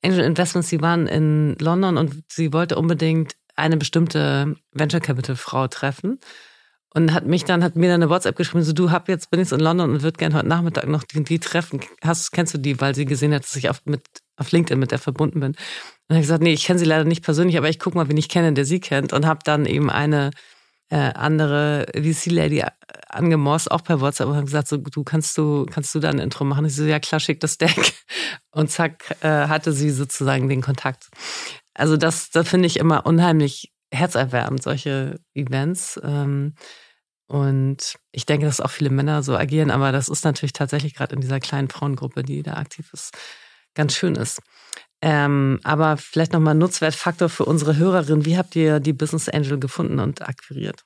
Angel 0.04 0.24
Investments, 0.24 0.70
die 0.70 0.80
waren 0.80 1.06
in 1.06 1.56
London 1.60 1.96
und 1.96 2.24
sie 2.28 2.52
wollte 2.52 2.76
unbedingt 2.76 3.36
eine 3.54 3.76
bestimmte 3.76 4.56
Venture 4.72 5.00
Capital 5.00 5.36
Frau 5.36 5.68
treffen 5.68 6.18
und 6.94 7.14
hat 7.14 7.26
mich 7.26 7.44
dann, 7.44 7.64
hat 7.64 7.74
mir 7.74 7.88
dann 7.88 8.02
eine 8.02 8.10
WhatsApp 8.10 8.36
geschrieben, 8.36 8.62
so 8.64 8.72
du 8.72 8.90
hab 8.90 9.08
jetzt, 9.08 9.30
bin 9.30 9.40
jetzt 9.40 9.52
in 9.52 9.60
London 9.60 9.90
und 9.90 10.02
würde 10.02 10.18
gerne 10.18 10.34
heute 10.34 10.48
Nachmittag 10.48 10.86
noch 10.88 11.04
die, 11.04 11.24
die 11.24 11.38
treffen. 11.38 11.80
Hast, 12.02 12.32
kennst 12.32 12.52
du 12.52 12.58
die, 12.58 12.80
weil 12.80 12.94
sie 12.94 13.06
gesehen 13.06 13.32
hat, 13.32 13.44
dass 13.44 13.56
ich 13.56 13.70
auf, 13.70 13.80
mit, 13.84 14.02
auf 14.36 14.52
LinkedIn 14.52 14.78
mit 14.78 14.90
der 14.90 14.98
verbunden 14.98 15.40
bin. 15.40 15.52
Und 15.52 15.56
dann 16.08 16.16
habe 16.16 16.20
ich 16.20 16.26
gesagt, 16.26 16.42
nee, 16.42 16.52
ich 16.52 16.64
kenne 16.64 16.78
sie 16.78 16.84
leider 16.84 17.04
nicht 17.04 17.24
persönlich, 17.24 17.56
aber 17.56 17.70
ich 17.70 17.78
guck 17.78 17.94
mal, 17.94 18.08
wen 18.08 18.16
ich 18.16 18.28
kenne, 18.28 18.52
der 18.52 18.66
sie 18.66 18.80
kennt. 18.80 19.12
Und 19.14 19.26
habe 19.26 19.40
dann 19.44 19.64
eben 19.64 19.88
eine 19.90 20.30
äh, 20.90 21.12
andere 21.14 21.86
VC-Lady 21.94 22.62
angemorst, 23.08 23.70
auch 23.70 23.82
per 23.82 24.02
WhatsApp 24.02 24.28
und 24.28 24.34
habe 24.34 24.44
gesagt, 24.44 24.68
so, 24.68 24.76
du 24.76 25.02
kannst 25.02 25.38
du, 25.38 25.64
kannst 25.64 25.94
du 25.94 26.00
da 26.00 26.10
ein 26.10 26.18
Intro 26.18 26.44
machen? 26.44 26.66
Ich 26.66 26.76
so, 26.76 26.84
ja 26.84 27.00
klar, 27.00 27.20
schick 27.20 27.40
das 27.40 27.56
Deck. 27.56 27.94
Und 28.50 28.70
zack, 28.70 29.16
äh, 29.22 29.48
hatte 29.48 29.72
sie 29.72 29.88
sozusagen 29.88 30.50
den 30.50 30.60
Kontakt. 30.60 31.08
Also 31.72 31.96
das, 31.96 32.28
das 32.28 32.46
finde 32.46 32.66
ich 32.66 32.78
immer 32.78 33.06
unheimlich 33.06 33.72
herzerwärmend, 33.90 34.62
solche 34.62 35.20
Events. 35.34 35.98
Ähm, 36.04 36.54
und 37.32 37.94
ich 38.10 38.26
denke, 38.26 38.44
dass 38.44 38.60
auch 38.60 38.70
viele 38.70 38.90
Männer 38.90 39.22
so 39.22 39.34
agieren, 39.34 39.70
aber 39.70 39.90
das 39.90 40.10
ist 40.10 40.22
natürlich 40.26 40.52
tatsächlich 40.52 40.94
gerade 40.94 41.14
in 41.14 41.22
dieser 41.22 41.40
kleinen 41.40 41.70
Frauengruppe, 41.70 42.22
die 42.22 42.42
da 42.42 42.58
aktiv 42.58 42.90
ist, 42.92 43.16
ganz 43.74 43.96
schön 43.96 44.16
ist. 44.16 44.42
Ähm, 45.00 45.58
aber 45.64 45.96
vielleicht 45.96 46.34
nochmal 46.34 46.54
Nutzwertfaktor 46.54 47.30
für 47.30 47.46
unsere 47.46 47.78
Hörerin. 47.78 48.26
Wie 48.26 48.36
habt 48.36 48.54
ihr 48.54 48.80
die 48.80 48.92
Business 48.92 49.30
Angel 49.30 49.58
gefunden 49.58 49.98
und 49.98 50.20
akquiriert? 50.20 50.84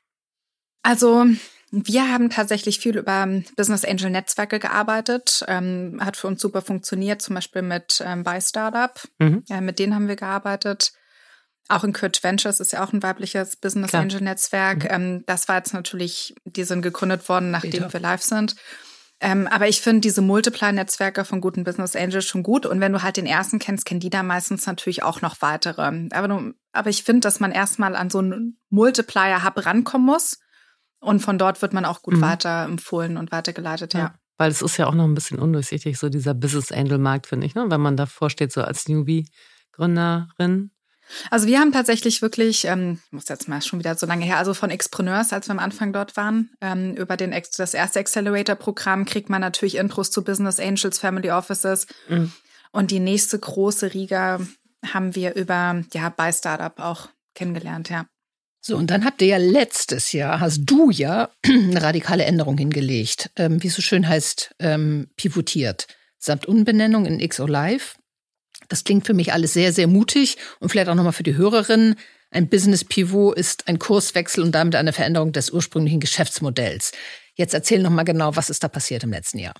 Also 0.84 1.26
wir 1.72 2.12
haben 2.12 2.30
tatsächlich 2.30 2.78
viel 2.78 2.96
über 2.96 3.26
Business 3.56 3.84
Angel 3.84 4.10
Netzwerke 4.10 4.60
gearbeitet. 4.60 5.44
Ähm, 5.48 5.98
hat 6.00 6.16
für 6.16 6.28
uns 6.28 6.40
super 6.40 6.62
funktioniert, 6.62 7.20
zum 7.22 7.34
Beispiel 7.34 7.62
mit 7.62 8.00
ähm, 8.06 8.22
Buy 8.22 8.40
Startup. 8.40 9.02
Mhm. 9.18 9.42
Ja, 9.48 9.60
mit 9.60 9.80
denen 9.80 9.96
haben 9.96 10.06
wir 10.06 10.14
gearbeitet. 10.14 10.92
Auch 11.68 11.84
in 11.84 11.92
Kurt 11.92 12.22
Ventures 12.22 12.60
ist 12.60 12.72
ja 12.72 12.84
auch 12.84 12.92
ein 12.92 13.02
weibliches 13.02 13.56
Business 13.56 13.90
Klar. 13.90 14.02
Angel 14.02 14.20
Netzwerk. 14.20 14.84
Mhm. 14.84 14.90
Ähm, 14.90 15.24
das 15.26 15.48
war 15.48 15.56
jetzt 15.56 15.74
natürlich, 15.74 16.34
die 16.44 16.64
sind 16.64 16.82
gegründet 16.82 17.28
worden, 17.28 17.50
nachdem 17.50 17.70
Bitte. 17.70 17.92
wir 17.92 18.00
live 18.00 18.22
sind. 18.22 18.54
Ähm, 19.18 19.46
aber 19.46 19.66
ich 19.66 19.80
finde 19.80 20.02
diese 20.02 20.20
Multiply-Netzwerke 20.20 21.24
von 21.24 21.40
guten 21.40 21.64
Business 21.64 21.96
Angels 21.96 22.26
schon 22.26 22.42
gut. 22.42 22.66
Und 22.66 22.80
wenn 22.80 22.92
du 22.92 23.02
halt 23.02 23.16
den 23.16 23.26
ersten 23.26 23.58
kennst, 23.58 23.86
kennen 23.86 24.00
die 24.00 24.10
da 24.10 24.22
meistens 24.22 24.66
natürlich 24.66 25.02
auch 25.02 25.22
noch 25.22 25.40
weitere. 25.40 26.08
Aber, 26.12 26.28
du, 26.28 26.52
aber 26.72 26.90
ich 26.90 27.02
finde, 27.02 27.20
dass 27.20 27.40
man 27.40 27.50
erstmal 27.50 27.96
an 27.96 28.10
so 28.10 28.18
einen 28.18 28.58
Multiplier-Hub 28.68 29.64
rankommen 29.64 30.06
muss. 30.06 30.38
Und 31.00 31.20
von 31.20 31.38
dort 31.38 31.62
wird 31.62 31.72
man 31.72 31.84
auch 31.84 32.02
gut 32.02 32.16
mhm. 32.16 32.22
weiterempfohlen 32.22 33.16
und 33.16 33.32
weitergeleitet, 33.32 33.94
ja. 33.94 34.00
ja. 34.00 34.14
Weil 34.38 34.50
es 34.50 34.60
ist 34.60 34.76
ja 34.76 34.86
auch 34.86 34.94
noch 34.94 35.04
ein 35.04 35.14
bisschen 35.14 35.38
undurchsichtig, 35.38 35.98
so 35.98 36.10
dieser 36.10 36.34
Business 36.34 36.70
Angel-Markt, 36.70 37.26
finde 37.26 37.46
ich, 37.46 37.54
ne? 37.54 37.64
wenn 37.68 37.80
man 37.80 37.96
davor 37.96 38.28
steht, 38.28 38.52
so 38.52 38.62
als 38.62 38.86
Newbie-Gründerin. 38.86 40.72
Also 41.30 41.46
wir 41.46 41.60
haben 41.60 41.72
tatsächlich 41.72 42.22
wirklich, 42.22 42.64
ähm, 42.64 43.00
muss 43.10 43.28
jetzt 43.28 43.48
mal 43.48 43.62
schon 43.62 43.78
wieder 43.78 43.94
so 43.94 44.06
lange 44.06 44.24
her, 44.24 44.38
also 44.38 44.54
von 44.54 44.70
Expreneurs, 44.70 45.32
als 45.32 45.48
wir 45.48 45.52
am 45.52 45.58
Anfang 45.58 45.92
dort 45.92 46.16
waren, 46.16 46.50
ähm, 46.60 46.94
über 46.94 47.16
den 47.16 47.34
das 47.56 47.74
erste 47.74 48.00
Accelerator-Programm 48.00 49.04
kriegt 49.04 49.30
man 49.30 49.40
natürlich 49.40 49.76
Intros 49.76 50.10
zu 50.10 50.24
Business 50.24 50.58
Angels, 50.58 50.98
Family 50.98 51.30
Offices. 51.30 51.86
Mhm. 52.08 52.32
Und 52.72 52.90
die 52.90 53.00
nächste 53.00 53.38
große 53.38 53.94
Riga 53.94 54.40
haben 54.84 55.14
wir 55.14 55.34
über 55.34 55.82
ja 55.92 56.08
bei 56.08 56.32
Startup 56.32 56.78
auch 56.78 57.08
kennengelernt, 57.34 57.90
ja. 57.90 58.06
So, 58.60 58.76
und 58.76 58.90
dann 58.90 59.04
habt 59.04 59.22
ihr 59.22 59.28
ja 59.28 59.36
letztes 59.36 60.10
Jahr, 60.10 60.40
hast 60.40 60.62
du 60.64 60.90
ja 60.90 61.30
eine 61.44 61.80
radikale 61.80 62.24
Änderung 62.24 62.58
hingelegt, 62.58 63.30
ähm, 63.36 63.62
wie 63.62 63.68
es 63.68 63.76
so 63.76 63.82
schön 63.82 64.08
heißt, 64.08 64.56
ähm, 64.58 65.08
pivotiert. 65.16 65.86
Samt 66.18 66.46
Unbenennung 66.46 67.06
in 67.06 67.26
XO 67.26 67.46
Live 67.46 67.96
das 68.68 68.84
klingt 68.84 69.06
für 69.06 69.14
mich 69.14 69.32
alles 69.32 69.52
sehr, 69.52 69.72
sehr 69.72 69.86
mutig 69.86 70.36
und 70.60 70.68
vielleicht 70.68 70.88
auch 70.88 70.94
nochmal 70.94 71.12
für 71.12 71.22
die 71.22 71.36
Hörerinnen. 71.36 71.96
Ein 72.30 72.48
Business 72.48 72.84
Pivot 72.84 73.36
ist 73.36 73.68
ein 73.68 73.78
Kurswechsel 73.78 74.42
und 74.42 74.52
damit 74.52 74.74
eine 74.74 74.92
Veränderung 74.92 75.32
des 75.32 75.50
ursprünglichen 75.50 76.00
Geschäftsmodells. 76.00 76.92
Jetzt 77.34 77.54
erzähl 77.54 77.82
nochmal 77.82 78.04
genau, 78.04 78.34
was 78.36 78.50
ist 78.50 78.64
da 78.64 78.68
passiert 78.68 79.04
im 79.04 79.10
letzten 79.10 79.38
Jahr? 79.38 79.54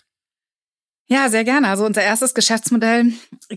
Ja, 1.08 1.28
sehr 1.28 1.44
gerne. 1.44 1.68
Also 1.68 1.84
unser 1.84 2.02
erstes 2.02 2.34
Geschäftsmodell, 2.34 3.12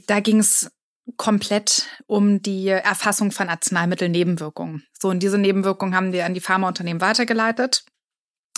da 0.05 0.19
ging 0.19 0.39
es 0.39 0.69
komplett 1.17 1.87
um 2.05 2.41
die 2.41 2.67
Erfassung 2.67 3.31
von 3.31 3.49
Arzneimittelnebenwirkungen. 3.49 4.83
So, 4.99 5.09
und 5.09 5.23
diese 5.23 5.37
Nebenwirkungen 5.37 5.95
haben 5.95 6.13
wir 6.13 6.25
an 6.25 6.33
die 6.33 6.41
Pharmaunternehmen 6.41 7.01
weitergeleitet. 7.01 7.83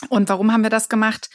Und 0.10 0.28
warum 0.30 0.52
haben 0.52 0.64
wir 0.64 0.70
das 0.70 0.90
gemacht? 0.90 1.30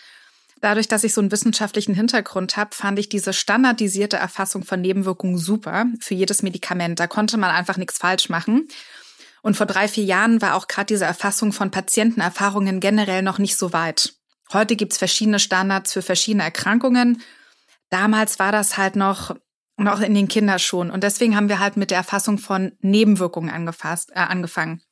Dadurch, 0.60 0.88
dass 0.88 1.04
ich 1.04 1.12
so 1.12 1.20
einen 1.20 1.32
wissenschaftlichen 1.32 1.94
Hintergrund 1.94 2.56
habe, 2.56 2.74
fand 2.74 2.98
ich 2.98 3.08
diese 3.08 3.32
standardisierte 3.32 4.16
Erfassung 4.16 4.64
von 4.64 4.80
Nebenwirkungen 4.80 5.38
super 5.38 5.86
für 6.00 6.14
jedes 6.14 6.42
Medikament. 6.42 6.98
Da 6.98 7.06
konnte 7.06 7.36
man 7.36 7.50
einfach 7.50 7.76
nichts 7.76 7.98
falsch 7.98 8.28
machen. 8.28 8.68
Und 9.42 9.56
vor 9.56 9.66
drei, 9.66 9.86
vier 9.86 10.04
Jahren 10.04 10.40
war 10.40 10.54
auch 10.54 10.66
gerade 10.66 10.86
diese 10.86 11.04
Erfassung 11.04 11.52
von 11.52 11.70
Patientenerfahrungen 11.70 12.80
generell 12.80 13.22
noch 13.22 13.38
nicht 13.38 13.56
so 13.56 13.72
weit. 13.72 14.14
Heute 14.52 14.76
gibt's 14.76 14.98
verschiedene 14.98 15.38
Standards 15.38 15.92
für 15.92 16.02
verschiedene 16.02 16.44
Erkrankungen. 16.44 17.22
Damals 17.90 18.38
war 18.38 18.50
das 18.50 18.76
halt 18.78 18.96
noch, 18.96 19.36
noch 19.76 20.00
in 20.00 20.14
den 20.14 20.28
Kinderschuhen. 20.28 20.90
Und 20.90 21.04
deswegen 21.04 21.36
haben 21.36 21.48
wir 21.48 21.58
halt 21.58 21.76
mit 21.76 21.90
der 21.90 21.98
Erfassung 21.98 22.38
von 22.38 22.72
Nebenwirkungen 22.80 23.50
angefasst, 23.50 24.10
äh, 24.12 24.20
angefangen. 24.20 24.82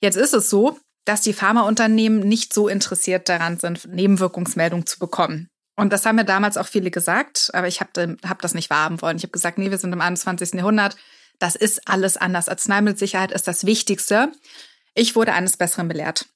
Jetzt 0.00 0.16
ist 0.16 0.34
es 0.34 0.50
so, 0.50 0.78
dass 1.08 1.22
die 1.22 1.32
Pharmaunternehmen 1.32 2.20
nicht 2.20 2.52
so 2.52 2.68
interessiert 2.68 3.28
daran 3.28 3.58
sind, 3.58 3.88
Nebenwirkungsmeldungen 3.88 4.86
zu 4.86 4.98
bekommen. 4.98 5.48
Und 5.74 5.92
das 5.92 6.04
haben 6.04 6.16
mir 6.16 6.24
damals 6.24 6.56
auch 6.56 6.66
viele 6.66 6.90
gesagt, 6.90 7.50
aber 7.54 7.66
ich 7.66 7.80
habe 7.80 8.16
hab 8.28 8.42
das 8.42 8.52
nicht 8.52 8.68
wahrhaben 8.68 9.00
wollen. 9.00 9.16
Ich 9.16 9.22
habe 9.22 9.30
gesagt, 9.30 9.58
nee, 9.58 9.70
wir 9.70 9.78
sind 9.78 9.92
im 9.92 10.00
21. 10.00 10.54
Jahrhundert. 10.54 10.96
Das 11.38 11.54
ist 11.54 11.88
alles 11.88 12.16
anders. 12.16 12.48
Arzneimittelsicherheit 12.48 13.32
ist 13.32 13.48
das 13.48 13.64
Wichtigste. 13.64 14.32
Ich 14.94 15.14
wurde 15.16 15.32
eines 15.32 15.56
Besseren 15.56 15.88
belehrt. 15.88 16.26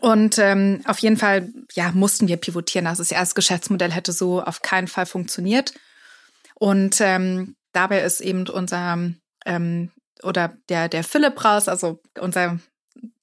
Und 0.00 0.38
ähm, 0.38 0.82
auf 0.86 0.98
jeden 0.98 1.16
Fall, 1.16 1.50
ja, 1.74 1.92
mussten 1.92 2.26
wir 2.26 2.36
pivotieren. 2.36 2.86
Also 2.86 3.02
das 3.02 3.12
erste 3.12 3.34
Geschäftsmodell 3.34 3.92
hätte 3.92 4.12
so 4.12 4.42
auf 4.42 4.62
keinen 4.62 4.88
Fall 4.88 5.06
funktioniert. 5.06 5.74
Und 6.54 7.00
ähm, 7.00 7.54
dabei 7.72 8.00
ist 8.00 8.20
eben 8.20 8.48
unser 8.48 9.12
ähm, 9.44 9.90
oder 10.22 10.56
der 10.68 10.88
der 10.88 11.04
Philipp 11.04 11.44
raus, 11.44 11.68
also 11.68 12.00
unser 12.18 12.60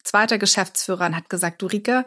zweiter 0.08 0.38
Geschäftsführer 0.38 1.06
und 1.06 1.16
hat 1.16 1.30
gesagt, 1.30 1.62
du 1.62 1.68
Rike, 1.68 2.06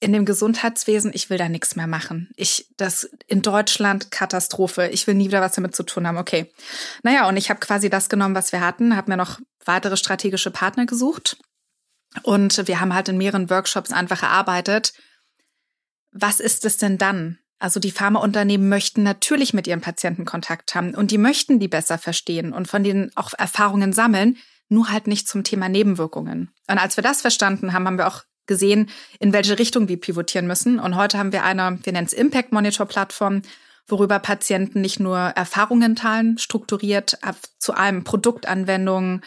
in 0.00 0.12
dem 0.12 0.24
Gesundheitswesen, 0.24 1.10
ich 1.12 1.28
will 1.28 1.38
da 1.38 1.48
nichts 1.48 1.74
mehr 1.74 1.88
machen. 1.88 2.30
Ich, 2.36 2.68
das 2.76 3.10
in 3.26 3.42
Deutschland 3.42 4.10
Katastrophe. 4.10 4.88
Ich 4.88 5.06
will 5.06 5.14
nie 5.14 5.26
wieder 5.26 5.40
was 5.40 5.54
damit 5.54 5.74
zu 5.74 5.82
tun 5.82 6.06
haben. 6.06 6.18
Okay. 6.18 6.52
Naja, 7.02 7.28
und 7.28 7.36
ich 7.36 7.50
habe 7.50 7.58
quasi 7.58 7.90
das 7.90 8.08
genommen, 8.08 8.34
was 8.34 8.52
wir 8.52 8.60
hatten, 8.60 8.96
habe 8.96 9.10
mir 9.10 9.16
noch 9.16 9.40
weitere 9.64 9.96
strategische 9.96 10.52
Partner 10.52 10.86
gesucht. 10.86 11.36
Und 12.22 12.68
wir 12.68 12.80
haben 12.80 12.94
halt 12.94 13.08
in 13.08 13.18
mehreren 13.18 13.50
Workshops 13.50 13.90
einfach 13.90 14.22
erarbeitet. 14.22 14.92
Was 16.12 16.38
ist 16.38 16.64
es 16.64 16.76
denn 16.76 16.96
dann? 16.96 17.38
Also 17.58 17.80
die 17.80 17.90
Pharmaunternehmen 17.90 18.68
möchten 18.68 19.02
natürlich 19.02 19.52
mit 19.52 19.66
ihren 19.66 19.80
Patienten 19.80 20.24
Kontakt 20.24 20.74
haben 20.76 20.94
und 20.94 21.10
die 21.10 21.18
möchten 21.18 21.58
die 21.58 21.66
besser 21.66 21.98
verstehen 21.98 22.52
und 22.52 22.68
von 22.68 22.84
denen 22.84 23.10
auch 23.16 23.34
Erfahrungen 23.36 23.92
sammeln 23.92 24.38
nur 24.68 24.90
halt 24.90 25.06
nicht 25.06 25.28
zum 25.28 25.44
Thema 25.44 25.68
Nebenwirkungen. 25.68 26.50
Und 26.68 26.78
als 26.78 26.96
wir 26.96 27.02
das 27.02 27.20
verstanden 27.20 27.72
haben, 27.72 27.86
haben 27.86 27.98
wir 27.98 28.08
auch 28.08 28.22
gesehen, 28.46 28.90
in 29.20 29.32
welche 29.32 29.58
Richtung 29.58 29.88
wir 29.88 30.00
pivotieren 30.00 30.46
müssen. 30.46 30.80
Und 30.80 30.96
heute 30.96 31.18
haben 31.18 31.32
wir 31.32 31.44
eine, 31.44 31.78
wir 31.82 31.92
nennen 31.92 32.06
es 32.06 32.12
Impact 32.12 32.52
Monitor 32.52 32.86
Plattform, 32.86 33.42
worüber 33.86 34.18
Patienten 34.18 34.80
nicht 34.80 35.00
nur 35.00 35.18
Erfahrungen 35.18 35.96
teilen, 35.96 36.38
strukturiert 36.38 37.18
zu 37.58 37.72
einem 37.72 38.04
Produktanwendungen, 38.04 39.22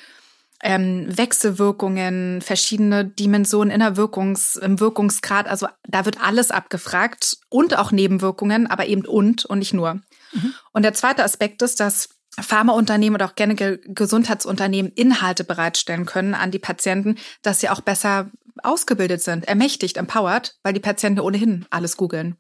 ähm, 0.63 1.08
Wechselwirkungen, 1.17 2.41
verschiedene 2.41 3.06
Dimensionen 3.06 3.71
in 3.71 3.80
der 3.80 3.97
Wirkungs, 3.97 4.56
im 4.56 4.80
Wirkungsgrad. 4.80 5.47
Also 5.47 5.67
da 5.88 6.06
wird 6.06 6.21
alles 6.21 6.51
abgefragt 6.51 7.38
und 7.49 7.77
auch 7.77 7.91
Nebenwirkungen, 7.91 8.67
aber 8.67 8.86
eben 8.86 9.06
und 9.06 9.45
und 9.45 9.60
nicht 9.60 9.73
nur. 9.73 9.95
Mhm. 10.34 10.54
Und 10.71 10.84
der 10.84 10.93
zweite 10.93 11.23
Aspekt 11.23 11.63
ist, 11.63 11.80
dass 11.80 12.10
Pharmaunternehmen 12.39 13.15
oder 13.15 13.26
auch 13.26 13.36
generell 13.36 13.80
Gesundheitsunternehmen 13.86 14.91
Inhalte 14.94 15.44
bereitstellen 15.44 16.06
können 16.06 16.34
an 16.34 16.52
die 16.52 16.60
Patienten, 16.60 17.17
dass 17.41 17.60
sie 17.60 17.70
auch 17.70 17.82
besser 17.82 18.32
ausgebildet 18.63 19.22
sind, 19.22 19.48
ermächtigt, 19.48 19.98
empowered, 19.98 20.56
weil 20.63 20.74
die 20.74 20.80
Patienten 20.80 21.20
ohnehin 21.20 21.65
alles 21.70 21.98
googeln. 21.98 22.38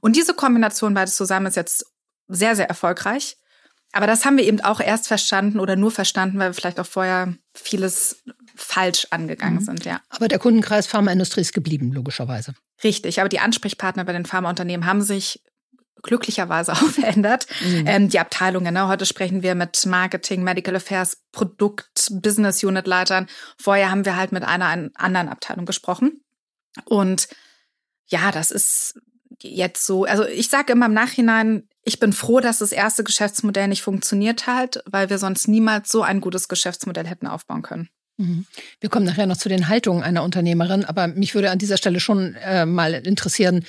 Und 0.00 0.16
diese 0.16 0.34
Kombination 0.34 0.94
beides 0.94 1.16
zusammen 1.16 1.46
ist 1.46 1.56
jetzt 1.56 1.86
sehr, 2.28 2.56
sehr 2.56 2.68
erfolgreich. 2.68 3.36
Aber 3.92 4.06
das 4.06 4.24
haben 4.24 4.36
wir 4.36 4.44
eben 4.44 4.60
auch 4.60 4.80
erst 4.80 5.08
verstanden 5.08 5.58
oder 5.58 5.74
nur 5.74 5.90
verstanden, 5.90 6.38
weil 6.38 6.50
wir 6.50 6.54
vielleicht 6.54 6.78
auch 6.78 6.86
vorher 6.86 7.34
vieles 7.54 8.22
falsch 8.54 9.06
angegangen 9.10 9.60
mhm. 9.60 9.64
sind, 9.64 9.84
ja. 9.84 10.00
Aber 10.10 10.28
der 10.28 10.38
Kundenkreis 10.38 10.86
Pharmaindustrie 10.86 11.40
ist 11.40 11.52
geblieben, 11.52 11.92
logischerweise. 11.92 12.54
Richtig, 12.84 13.20
aber 13.20 13.28
die 13.28 13.40
Ansprechpartner 13.40 14.04
bei 14.04 14.12
den 14.12 14.26
Pharmaunternehmen 14.26 14.86
haben 14.86 15.02
sich 15.02 15.42
glücklicherweise 16.02 16.72
auch 16.74 16.88
verändert. 16.88 17.46
Mhm. 17.64 17.84
Ähm, 17.86 18.08
die 18.08 18.18
Abteilungen, 18.18 18.74
ne? 18.74 18.88
heute 18.88 19.06
sprechen 19.06 19.42
wir 19.42 19.54
mit 19.54 19.84
Marketing, 19.86 20.42
Medical 20.42 20.76
Affairs, 20.76 21.18
Produkt, 21.32 22.08
Business 22.10 22.62
Unit 22.64 22.86
Leitern. 22.86 23.26
Vorher 23.58 23.90
haben 23.90 24.04
wir 24.04 24.16
halt 24.16 24.32
mit 24.32 24.44
einer 24.44 24.90
anderen 24.94 25.28
Abteilung 25.28 25.66
gesprochen. 25.66 26.22
Und 26.84 27.28
ja, 28.06 28.30
das 28.32 28.50
ist 28.50 29.00
jetzt 29.42 29.86
so, 29.86 30.04
also 30.04 30.26
ich 30.26 30.48
sage 30.48 30.72
immer 30.72 30.86
im 30.86 30.94
Nachhinein, 30.94 31.68
ich 31.82 31.98
bin 31.98 32.12
froh, 32.12 32.40
dass 32.40 32.58
das 32.58 32.72
erste 32.72 33.04
Geschäftsmodell 33.04 33.68
nicht 33.68 33.82
funktioniert 33.82 34.46
hat, 34.46 34.82
weil 34.86 35.08
wir 35.08 35.18
sonst 35.18 35.48
niemals 35.48 35.90
so 35.90 36.02
ein 36.02 36.20
gutes 36.20 36.48
Geschäftsmodell 36.48 37.06
hätten 37.06 37.26
aufbauen 37.26 37.62
können. 37.62 37.88
Mhm. 38.18 38.46
Wir 38.80 38.90
kommen 38.90 39.06
nachher 39.06 39.26
noch 39.26 39.38
zu 39.38 39.48
den 39.48 39.68
Haltungen 39.68 40.02
einer 40.02 40.22
Unternehmerin, 40.22 40.84
aber 40.84 41.08
mich 41.08 41.34
würde 41.34 41.50
an 41.50 41.58
dieser 41.58 41.78
Stelle 41.78 42.00
schon 42.00 42.34
äh, 42.34 42.66
mal 42.66 42.92
interessieren, 42.94 43.64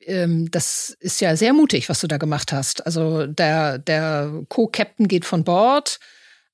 ähm, 0.00 0.50
das 0.50 0.96
ist 1.00 1.20
ja 1.20 1.36
sehr 1.36 1.52
mutig, 1.52 1.88
was 1.88 2.00
du 2.00 2.06
da 2.06 2.16
gemacht 2.16 2.52
hast. 2.52 2.84
Also 2.86 3.26
der, 3.26 3.78
der 3.78 4.44
Co-Captain 4.48 5.08
geht 5.08 5.24
von 5.24 5.44
Bord. 5.44 6.00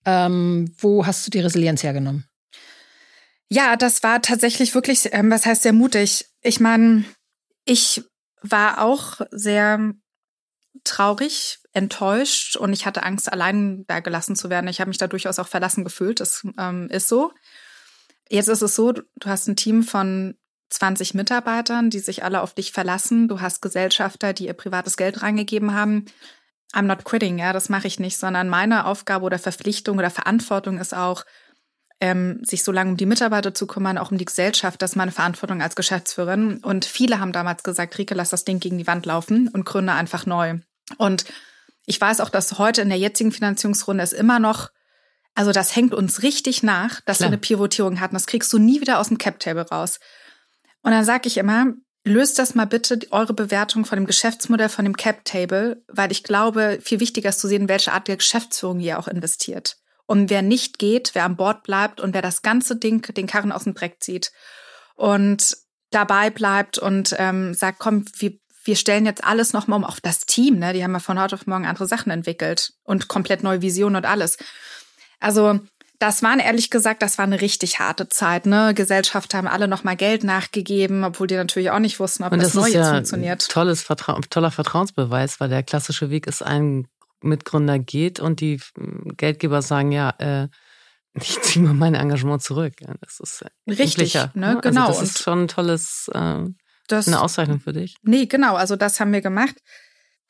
Ähm, 0.04 0.72
wo 0.78 1.06
hast 1.06 1.26
du 1.26 1.30
die 1.30 1.40
Resilienz 1.40 1.82
hergenommen? 1.82 2.28
Ja, 3.48 3.76
das 3.76 4.02
war 4.02 4.22
tatsächlich 4.22 4.74
wirklich, 4.74 5.08
ähm, 5.12 5.30
was 5.30 5.46
heißt 5.46 5.62
sehr 5.62 5.72
mutig? 5.72 6.26
Ich 6.42 6.60
meine, 6.60 7.04
ich 7.64 8.02
war 8.42 8.82
auch 8.82 9.20
sehr 9.30 9.92
traurig, 10.84 11.58
enttäuscht 11.72 12.56
und 12.56 12.72
ich 12.72 12.86
hatte 12.86 13.02
Angst, 13.02 13.30
allein 13.30 13.84
da 13.86 14.00
gelassen 14.00 14.34
zu 14.34 14.48
werden. 14.48 14.68
Ich 14.68 14.80
habe 14.80 14.88
mich 14.88 14.98
da 14.98 15.06
durchaus 15.08 15.38
auch 15.38 15.48
verlassen 15.48 15.84
gefühlt. 15.84 16.20
Das 16.20 16.46
ähm, 16.58 16.88
ist 16.90 17.08
so. 17.08 17.32
Jetzt 18.28 18.48
ist 18.48 18.62
es 18.62 18.74
so, 18.74 18.92
du 18.92 19.04
hast 19.26 19.46
ein 19.46 19.56
Team 19.56 19.82
von 19.82 20.36
20 20.70 21.14
Mitarbeitern, 21.14 21.90
die 21.90 22.00
sich 22.00 22.24
alle 22.24 22.42
auf 22.42 22.54
dich 22.54 22.72
verlassen. 22.72 23.28
Du 23.28 23.40
hast 23.40 23.62
Gesellschafter, 23.62 24.32
die 24.32 24.46
ihr 24.46 24.52
privates 24.52 24.96
Geld 24.96 25.22
reingegeben 25.22 25.74
haben. 25.74 26.06
I'm 26.74 26.82
not 26.82 27.04
quitting, 27.04 27.38
ja, 27.38 27.52
das 27.52 27.68
mache 27.68 27.86
ich 27.86 28.00
nicht, 28.00 28.18
sondern 28.18 28.48
meine 28.48 28.86
Aufgabe 28.86 29.24
oder 29.24 29.38
Verpflichtung 29.38 29.98
oder 29.98 30.10
Verantwortung 30.10 30.78
ist 30.78 30.94
auch, 30.94 31.24
ähm, 32.00 32.40
sich 32.44 32.62
so 32.62 32.72
lange 32.72 32.90
um 32.90 32.96
die 32.96 33.06
Mitarbeiter 33.06 33.54
zu 33.54 33.66
kümmern, 33.66 33.96
auch 33.96 34.10
um 34.10 34.18
die 34.18 34.24
Gesellschaft. 34.24 34.82
Das 34.82 34.92
ist 34.92 34.96
meine 34.96 35.12
Verantwortung 35.12 35.62
als 35.62 35.76
Geschäftsführerin. 35.76 36.58
Und 36.58 36.84
viele 36.84 37.20
haben 37.20 37.32
damals 37.32 37.62
gesagt, 37.62 37.96
Rike, 37.96 38.14
lass 38.14 38.30
das 38.30 38.44
Ding 38.44 38.60
gegen 38.60 38.76
die 38.76 38.86
Wand 38.86 39.06
laufen 39.06 39.48
und 39.48 39.64
gründe 39.64 39.92
einfach 39.92 40.26
neu. 40.26 40.58
Und 40.98 41.24
ich 41.86 42.00
weiß 42.00 42.20
auch, 42.20 42.28
dass 42.28 42.58
heute 42.58 42.82
in 42.82 42.90
der 42.90 42.98
jetzigen 42.98 43.32
Finanzierungsrunde 43.32 44.02
es 44.02 44.12
immer 44.12 44.38
noch, 44.38 44.70
also 45.34 45.52
das 45.52 45.74
hängt 45.74 45.94
uns 45.94 46.22
richtig 46.22 46.62
nach, 46.62 47.00
dass 47.02 47.18
Klar. 47.18 47.28
wir 47.28 47.34
eine 47.34 47.38
Pivotierung 47.38 48.00
hatten. 48.00 48.14
Das 48.14 48.26
kriegst 48.26 48.52
du 48.52 48.58
nie 48.58 48.80
wieder 48.80 48.98
aus 48.98 49.08
dem 49.08 49.18
Cap-Table 49.18 49.68
raus. 49.70 50.00
Und 50.86 50.92
dann 50.92 51.04
sage 51.04 51.26
ich 51.26 51.36
immer, 51.36 51.72
löst 52.04 52.38
das 52.38 52.54
mal 52.54 52.64
bitte 52.64 53.00
eure 53.10 53.34
Bewertung 53.34 53.84
von 53.84 53.98
dem 53.98 54.06
Geschäftsmodell, 54.06 54.68
von 54.68 54.84
dem 54.84 54.96
Cap-Table, 54.96 55.82
weil 55.88 56.12
ich 56.12 56.22
glaube, 56.22 56.78
viel 56.80 57.00
wichtiger 57.00 57.30
ist 57.30 57.40
zu 57.40 57.48
sehen, 57.48 57.68
welche 57.68 57.92
Art 57.92 58.06
der 58.06 58.18
Geschäftsführung 58.18 58.78
ihr 58.78 59.00
auch 59.00 59.08
investiert. 59.08 59.78
Und 60.06 60.30
wer 60.30 60.42
nicht 60.42 60.78
geht, 60.78 61.16
wer 61.16 61.24
an 61.24 61.34
Bord 61.34 61.64
bleibt 61.64 62.00
und 62.00 62.14
wer 62.14 62.22
das 62.22 62.42
ganze 62.42 62.76
Ding, 62.76 63.02
den 63.02 63.26
Karren 63.26 63.50
aus 63.50 63.64
dem 63.64 63.74
Dreck 63.74 63.96
zieht 63.98 64.30
und 64.94 65.56
dabei 65.90 66.30
bleibt 66.30 66.78
und 66.78 67.16
ähm, 67.18 67.52
sagt, 67.52 67.80
komm, 67.80 68.04
wir, 68.16 68.34
wir 68.62 68.76
stellen 68.76 69.06
jetzt 69.06 69.24
alles 69.24 69.52
nochmal 69.52 69.80
um 69.80 69.84
auf 69.84 70.00
das 70.00 70.20
Team. 70.20 70.60
Ne? 70.60 70.72
Die 70.72 70.84
haben 70.84 70.92
ja 70.92 71.00
von 71.00 71.20
heute 71.20 71.34
auf 71.34 71.48
morgen 71.48 71.66
andere 71.66 71.88
Sachen 71.88 72.12
entwickelt 72.12 72.74
und 72.84 73.08
komplett 73.08 73.42
neue 73.42 73.60
Visionen 73.60 73.96
und 73.96 74.06
alles. 74.06 74.36
Also 75.18 75.58
das 75.98 76.22
waren 76.22 76.38
ehrlich 76.38 76.70
gesagt, 76.70 77.02
das 77.02 77.18
war 77.18 77.24
eine 77.24 77.40
richtig 77.40 77.78
harte 77.78 78.08
Zeit. 78.08 78.46
Ne? 78.46 78.74
Gesellschaften 78.74 79.36
haben 79.36 79.46
alle 79.46 79.68
nochmal 79.68 79.96
Geld 79.96 80.24
nachgegeben, 80.24 81.04
obwohl 81.04 81.26
die 81.26 81.36
natürlich 81.36 81.70
auch 81.70 81.78
nicht 81.78 81.98
wussten, 82.00 82.24
ob 82.24 82.32
und 82.32 82.42
das, 82.42 82.52
das 82.52 82.62
neu 82.62 82.68
ja 82.70 82.92
funktioniert. 82.92 83.48
Tolles 83.48 83.82
Vertra 83.82 84.18
toller 84.30 84.50
Vertrauensbeweis, 84.50 85.40
weil 85.40 85.48
der 85.48 85.62
klassische 85.62 86.10
Weg 86.10 86.26
ist 86.26 86.42
ein 86.42 86.86
Mitgründer 87.22 87.78
geht 87.78 88.20
und 88.20 88.40
die 88.40 88.60
Geldgeber 89.16 89.62
sagen, 89.62 89.92
ja, 89.92 90.10
äh, 90.18 90.48
ich 91.14 91.40
ziehe 91.42 91.64
mal 91.64 91.74
mein 91.74 91.94
Engagement 91.94 92.42
zurück. 92.42 92.74
Das 93.00 93.20
ist 93.20 93.44
richtig, 93.66 94.14
ne? 94.14 94.30
ne? 94.34 94.48
Also 94.48 94.60
genau. 94.60 94.86
Also 94.88 95.00
das 95.00 95.10
ist 95.10 95.22
schon 95.22 95.44
ein 95.44 95.48
tolles, 95.48 96.10
äh, 96.12 96.44
das, 96.88 97.08
eine 97.08 97.20
Auszeichnung 97.20 97.60
für 97.60 97.72
dich. 97.72 97.96
Nee, 98.02 98.26
genau. 98.26 98.54
Also 98.56 98.76
das 98.76 99.00
haben 99.00 99.12
wir 99.12 99.22
gemacht. 99.22 99.56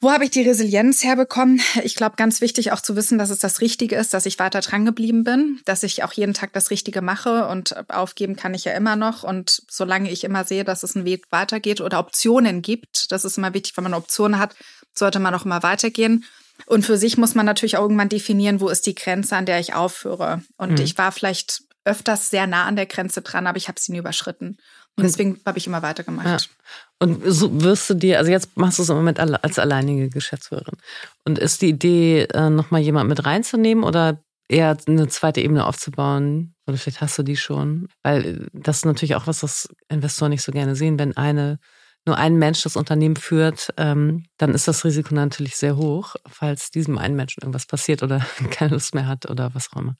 Wo 0.00 0.12
habe 0.12 0.24
ich 0.24 0.30
die 0.30 0.42
Resilienz 0.42 1.02
herbekommen? 1.04 1.60
Ich 1.82 1.94
glaube, 1.94 2.16
ganz 2.16 2.40
wichtig 2.40 2.72
auch 2.72 2.80
zu 2.80 2.96
wissen, 2.96 3.16
dass 3.16 3.30
es 3.30 3.38
das 3.38 3.60
Richtige 3.62 3.96
ist, 3.96 4.12
dass 4.12 4.26
ich 4.26 4.38
weiter 4.38 4.60
dran 4.60 4.84
geblieben 4.84 5.24
bin, 5.24 5.60
dass 5.64 5.82
ich 5.82 6.04
auch 6.04 6.12
jeden 6.12 6.34
Tag 6.34 6.52
das 6.52 6.70
Richtige 6.70 7.00
mache 7.00 7.48
und 7.48 7.90
aufgeben 7.90 8.36
kann 8.36 8.52
ich 8.52 8.64
ja 8.64 8.72
immer 8.72 8.96
noch. 8.96 9.22
Und 9.22 9.62
solange 9.70 10.10
ich 10.10 10.24
immer 10.24 10.44
sehe, 10.44 10.64
dass 10.64 10.82
es 10.82 10.96
einen 10.96 11.06
Weg 11.06 11.24
weitergeht 11.30 11.80
oder 11.80 11.98
Optionen 11.98 12.60
gibt, 12.60 13.10
das 13.10 13.24
ist 13.24 13.38
immer 13.38 13.54
wichtig, 13.54 13.76
wenn 13.76 13.84
man 13.84 13.94
Optionen 13.94 14.38
hat, 14.38 14.54
sollte 14.92 15.18
man 15.18 15.34
auch 15.34 15.46
immer 15.46 15.62
weitergehen. 15.62 16.24
Und 16.66 16.84
für 16.84 16.98
sich 16.98 17.16
muss 17.16 17.34
man 17.34 17.46
natürlich 17.46 17.76
auch 17.76 17.82
irgendwann 17.82 18.08
definieren, 18.08 18.60
wo 18.60 18.68
ist 18.68 18.86
die 18.86 18.94
Grenze, 18.94 19.36
an 19.36 19.46
der 19.46 19.60
ich 19.60 19.74
aufhöre. 19.74 20.42
Und 20.56 20.72
mhm. 20.72 20.80
ich 20.84 20.96
war 20.98 21.12
vielleicht 21.12 21.62
öfters 21.84 22.30
sehr 22.30 22.46
nah 22.46 22.64
an 22.64 22.76
der 22.76 22.86
Grenze 22.86 23.22
dran, 23.22 23.46
aber 23.46 23.56
ich 23.58 23.68
habe 23.68 23.80
sie 23.80 23.92
nie 23.92 23.98
überschritten. 23.98 24.58
Und 24.96 25.04
deswegen 25.04 25.40
habe 25.44 25.58
ich 25.58 25.66
immer 25.66 25.82
weitergemacht. 25.82 26.26
Ja. 26.26 26.54
Und 26.98 27.22
so 27.26 27.62
wirst 27.62 27.90
du 27.90 27.94
dir, 27.94 28.18
also 28.18 28.30
jetzt 28.30 28.56
machst 28.56 28.78
du 28.78 28.82
es 28.82 28.88
im 28.88 28.96
Moment 28.96 29.20
als 29.20 29.58
alleinige 29.58 30.08
Geschäftsführerin. 30.08 30.76
Und 31.24 31.38
ist 31.38 31.60
die 31.60 31.68
Idee, 31.68 32.22
äh, 32.32 32.48
nochmal 32.48 32.80
jemand 32.80 33.08
mit 33.08 33.26
reinzunehmen 33.26 33.84
oder 33.84 34.18
eher 34.48 34.76
eine 34.86 35.08
zweite 35.08 35.40
Ebene 35.42 35.66
aufzubauen? 35.66 36.54
Oder 36.66 36.78
vielleicht 36.78 37.02
hast 37.02 37.18
du 37.18 37.22
die 37.22 37.36
schon? 37.36 37.88
Weil 38.02 38.48
das 38.52 38.78
ist 38.78 38.84
natürlich 38.86 39.14
auch 39.14 39.26
was, 39.26 39.42
was 39.42 39.68
Investoren 39.88 40.30
nicht 40.30 40.42
so 40.42 40.52
gerne 40.52 40.74
sehen, 40.74 40.98
wenn 40.98 41.16
eine 41.16 41.58
nur 42.06 42.16
ein 42.16 42.36
Mensch 42.36 42.62
das 42.62 42.76
Unternehmen 42.76 43.16
führt, 43.16 43.74
ähm, 43.76 44.26
dann 44.38 44.54
ist 44.54 44.68
das 44.68 44.84
Risiko 44.84 45.12
natürlich 45.12 45.56
sehr 45.56 45.76
hoch, 45.76 46.14
falls 46.28 46.70
diesem 46.70 46.98
einen 46.98 47.16
Menschen 47.16 47.42
irgendwas 47.42 47.66
passiert 47.66 48.02
oder 48.02 48.24
keine 48.50 48.74
Lust 48.74 48.94
mehr 48.94 49.08
hat 49.08 49.28
oder 49.28 49.54
was 49.54 49.72
auch 49.72 49.80
immer. 49.80 49.96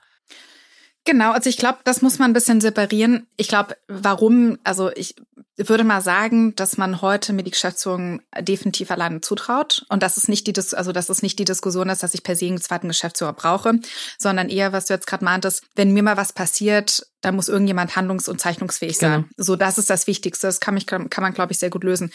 Genau, 1.04 1.32
also 1.32 1.48
ich 1.48 1.56
glaube, 1.56 1.78
das 1.84 2.02
muss 2.02 2.18
man 2.18 2.30
ein 2.30 2.34
bisschen 2.34 2.60
separieren. 2.60 3.26
Ich 3.36 3.48
glaube, 3.48 3.76
warum, 3.86 4.58
also 4.64 4.90
ich 4.92 5.14
würde 5.56 5.84
mal 5.84 6.02
sagen, 6.02 6.54
dass 6.54 6.76
man 6.76 7.00
heute 7.00 7.32
mir 7.32 7.42
die 7.42 7.50
Geschäftsführung 7.50 8.20
definitiv 8.40 8.90
alleine 8.90 9.22
zutraut. 9.22 9.86
Und 9.88 10.02
das 10.02 10.16
ist 10.16 10.28
nicht 10.28 10.46
die, 10.46 10.54
also 10.74 10.92
das 10.92 11.08
ist 11.08 11.22
nicht 11.22 11.38
die 11.38 11.44
Diskussion 11.44 11.88
ist, 11.88 12.02
dass 12.02 12.14
ich 12.14 12.22
per 12.22 12.36
se 12.36 12.46
einen 12.46 12.60
zweiten 12.60 12.88
Geschäftsführer 12.88 13.32
brauche, 13.32 13.80
sondern 14.18 14.50
eher, 14.50 14.72
was 14.72 14.86
du 14.86 14.94
jetzt 14.94 15.06
gerade 15.06 15.24
meintest, 15.24 15.64
wenn 15.74 15.92
mir 15.92 16.02
mal 16.02 16.16
was 16.16 16.32
passiert, 16.32 17.06
dann 17.22 17.36
muss 17.36 17.48
irgendjemand 17.48 17.96
handlungs- 17.96 18.28
und 18.28 18.40
zeichnungsfähig 18.40 18.98
sein. 18.98 19.22
Genau. 19.22 19.32
So, 19.36 19.56
das 19.56 19.78
ist 19.78 19.88
das 19.88 20.06
Wichtigste. 20.06 20.46
Das 20.46 20.60
kann, 20.60 20.74
mich, 20.74 20.86
kann 20.86 21.08
man, 21.18 21.32
glaube 21.32 21.52
ich, 21.52 21.58
sehr 21.58 21.70
gut 21.70 21.84
lösen. 21.84 22.12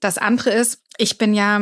Das 0.00 0.16
andere 0.18 0.50
ist, 0.50 0.78
ich 0.96 1.18
bin 1.18 1.34
ja 1.34 1.60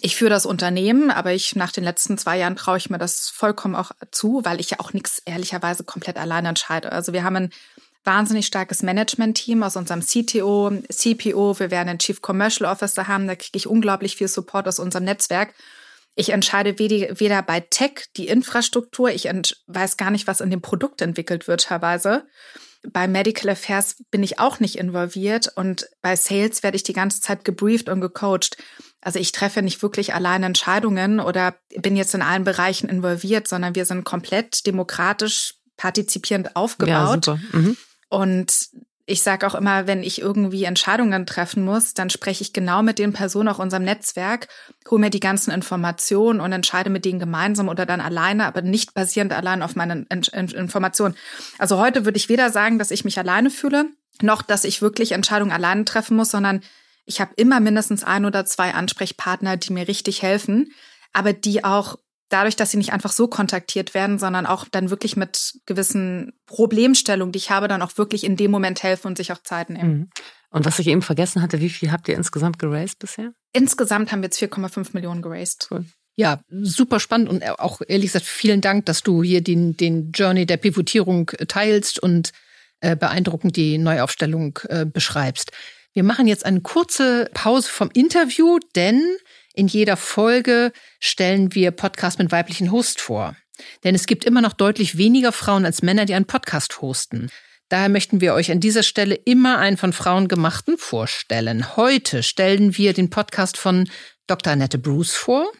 ich 0.00 0.16
führe 0.16 0.30
das 0.30 0.46
Unternehmen, 0.46 1.10
aber 1.10 1.32
ich 1.32 1.56
nach 1.56 1.72
den 1.72 1.82
letzten 1.82 2.18
zwei 2.18 2.38
Jahren 2.38 2.56
traue 2.56 2.76
ich 2.76 2.90
mir 2.90 2.98
das 2.98 3.28
vollkommen 3.30 3.74
auch 3.74 3.90
zu, 4.12 4.42
weil 4.44 4.60
ich 4.60 4.70
ja 4.70 4.80
auch 4.80 4.92
nichts 4.92 5.22
ehrlicherweise 5.24 5.82
komplett 5.82 6.18
alleine 6.18 6.50
entscheide. 6.50 6.92
Also 6.92 7.12
wir 7.12 7.24
haben 7.24 7.36
ein 7.36 7.50
wahnsinnig 8.04 8.46
starkes 8.46 8.82
Management-Team 8.82 9.62
aus 9.62 9.76
unserem 9.76 10.00
CTO, 10.00 10.72
CPO. 10.88 11.58
Wir 11.58 11.70
werden 11.70 11.88
einen 11.88 11.98
Chief 11.98 12.20
Commercial 12.20 12.70
Officer 12.70 13.08
haben. 13.08 13.26
Da 13.26 13.36
kriege 13.36 13.56
ich 13.56 13.66
unglaublich 13.66 14.16
viel 14.16 14.28
Support 14.28 14.68
aus 14.68 14.78
unserem 14.78 15.04
Netzwerk. 15.04 15.54
Ich 16.14 16.30
entscheide 16.30 16.78
weder 16.80 17.42
bei 17.42 17.60
Tech 17.60 18.06
die 18.16 18.26
Infrastruktur, 18.26 19.10
ich 19.10 19.28
weiß 19.68 19.96
gar 19.96 20.10
nicht, 20.10 20.26
was 20.26 20.40
in 20.40 20.50
dem 20.50 20.60
Produkt 20.60 21.00
entwickelt 21.00 21.46
wird 21.46 21.64
teilweise. 21.64 22.26
Bei 22.88 23.06
Medical 23.06 23.50
Affairs 23.50 24.02
bin 24.10 24.24
ich 24.24 24.40
auch 24.40 24.58
nicht 24.58 24.78
involviert 24.78 25.52
und 25.54 25.88
bei 26.02 26.16
Sales 26.16 26.64
werde 26.64 26.76
ich 26.76 26.82
die 26.82 26.92
ganze 26.92 27.20
Zeit 27.20 27.44
gebrieft 27.44 27.88
und 27.88 28.00
gecoacht. 28.00 28.56
Also 29.00 29.20
ich 29.20 29.30
treffe 29.30 29.62
nicht 29.62 29.80
wirklich 29.80 30.12
alleine 30.12 30.46
Entscheidungen 30.46 31.20
oder 31.20 31.54
bin 31.76 31.94
jetzt 31.94 32.14
in 32.14 32.22
allen 32.22 32.42
Bereichen 32.42 32.88
involviert, 32.88 33.46
sondern 33.46 33.76
wir 33.76 33.84
sind 33.84 34.02
komplett 34.04 34.66
demokratisch 34.66 35.54
partizipierend 35.76 36.56
aufgebaut. 36.56 37.26
Ja, 37.28 37.38
mhm. 37.52 37.76
Und 38.08 38.70
ich 39.10 39.22
sage 39.22 39.46
auch 39.46 39.54
immer, 39.54 39.86
wenn 39.86 40.02
ich 40.02 40.20
irgendwie 40.20 40.64
Entscheidungen 40.64 41.24
treffen 41.24 41.64
muss, 41.64 41.94
dann 41.94 42.10
spreche 42.10 42.42
ich 42.42 42.52
genau 42.52 42.82
mit 42.82 42.98
den 42.98 43.14
Personen 43.14 43.48
auch 43.48 43.58
unserem 43.58 43.84
Netzwerk, 43.84 44.48
hole 44.90 45.00
mir 45.00 45.08
die 45.08 45.18
ganzen 45.18 45.50
Informationen 45.50 46.40
und 46.40 46.52
entscheide 46.52 46.90
mit 46.90 47.06
denen 47.06 47.18
gemeinsam 47.18 47.68
oder 47.68 47.86
dann 47.86 48.02
alleine, 48.02 48.44
aber 48.44 48.60
nicht 48.60 48.92
basierend 48.92 49.32
allein 49.32 49.62
auf 49.62 49.76
meinen 49.76 50.06
Informationen. 50.06 51.16
Also 51.56 51.78
heute 51.78 52.04
würde 52.04 52.18
ich 52.18 52.28
weder 52.28 52.50
sagen, 52.50 52.78
dass 52.78 52.90
ich 52.90 53.06
mich 53.06 53.18
alleine 53.18 53.48
fühle, 53.48 53.86
noch 54.20 54.42
dass 54.42 54.64
ich 54.64 54.82
wirklich 54.82 55.12
Entscheidungen 55.12 55.52
alleine 55.52 55.86
treffen 55.86 56.16
muss, 56.16 56.30
sondern 56.30 56.60
ich 57.06 57.22
habe 57.22 57.32
immer 57.36 57.60
mindestens 57.60 58.04
ein 58.04 58.26
oder 58.26 58.44
zwei 58.44 58.74
Ansprechpartner, 58.74 59.56
die 59.56 59.72
mir 59.72 59.88
richtig 59.88 60.20
helfen, 60.20 60.72
aber 61.14 61.32
die 61.32 61.64
auch 61.64 61.96
dadurch, 62.28 62.56
dass 62.56 62.70
sie 62.70 62.76
nicht 62.76 62.92
einfach 62.92 63.12
so 63.12 63.28
kontaktiert 63.28 63.94
werden, 63.94 64.18
sondern 64.18 64.46
auch 64.46 64.66
dann 64.70 64.90
wirklich 64.90 65.16
mit 65.16 65.54
gewissen 65.66 66.32
Problemstellungen, 66.46 67.32
die 67.32 67.38
ich 67.38 67.50
habe, 67.50 67.68
dann 67.68 67.82
auch 67.82 67.96
wirklich 67.96 68.24
in 68.24 68.36
dem 68.36 68.50
Moment 68.50 68.82
helfen 68.82 69.08
und 69.08 69.16
sich 69.16 69.32
auch 69.32 69.42
Zeit 69.42 69.70
nehmen. 69.70 69.90
Mhm. 69.90 70.10
Und 70.50 70.64
was 70.64 70.78
ich 70.78 70.86
eben 70.86 71.02
vergessen 71.02 71.42
hatte, 71.42 71.60
wie 71.60 71.68
viel 71.68 71.92
habt 71.92 72.08
ihr 72.08 72.16
insgesamt 72.16 72.58
geraced 72.58 72.98
bisher? 72.98 73.32
Insgesamt 73.52 74.12
haben 74.12 74.20
wir 74.20 74.26
jetzt 74.26 74.40
4,5 74.40 74.90
Millionen 74.92 75.20
geraced. 75.20 75.68
Cool. 75.70 75.84
Ja, 76.16 76.40
super 76.48 76.98
spannend 76.98 77.28
und 77.28 77.48
auch 77.60 77.80
ehrlich 77.86 78.08
gesagt 78.08 78.24
vielen 78.24 78.60
Dank, 78.60 78.86
dass 78.86 79.02
du 79.02 79.22
hier 79.22 79.40
den, 79.40 79.76
den 79.76 80.10
Journey 80.10 80.46
der 80.46 80.56
Pivotierung 80.56 81.30
teilst 81.46 82.02
und 82.02 82.32
äh, 82.80 82.96
beeindruckend 82.96 83.56
die 83.56 83.78
Neuaufstellung 83.78 84.58
äh, 84.68 84.84
beschreibst. 84.84 85.52
Wir 85.92 86.02
machen 86.02 86.26
jetzt 86.26 86.44
eine 86.44 86.60
kurze 86.60 87.30
Pause 87.34 87.68
vom 87.68 87.90
Interview, 87.92 88.58
denn 88.74 89.00
in 89.58 89.66
jeder 89.66 89.96
Folge 89.96 90.72
stellen 91.00 91.52
wir 91.52 91.72
Podcast 91.72 92.20
mit 92.20 92.30
weiblichen 92.30 92.70
Host 92.70 93.00
vor. 93.00 93.36
Denn 93.82 93.96
es 93.96 94.06
gibt 94.06 94.24
immer 94.24 94.40
noch 94.40 94.52
deutlich 94.52 94.96
weniger 94.98 95.32
Frauen 95.32 95.64
als 95.64 95.82
Männer, 95.82 96.04
die 96.04 96.14
einen 96.14 96.26
Podcast 96.26 96.80
hosten. 96.80 97.28
Daher 97.68 97.88
möchten 97.88 98.20
wir 98.20 98.34
euch 98.34 98.52
an 98.52 98.60
dieser 98.60 98.84
Stelle 98.84 99.16
immer 99.16 99.58
einen 99.58 99.76
von 99.76 99.92
Frauen 99.92 100.28
gemachten 100.28 100.78
vorstellen. 100.78 101.76
Heute 101.76 102.22
stellen 102.22 102.78
wir 102.78 102.92
den 102.92 103.10
Podcast 103.10 103.56
von 103.56 103.90
Dr. 104.28 104.52
Annette 104.52 104.78
Bruce 104.78 105.16
vor. 105.16 105.50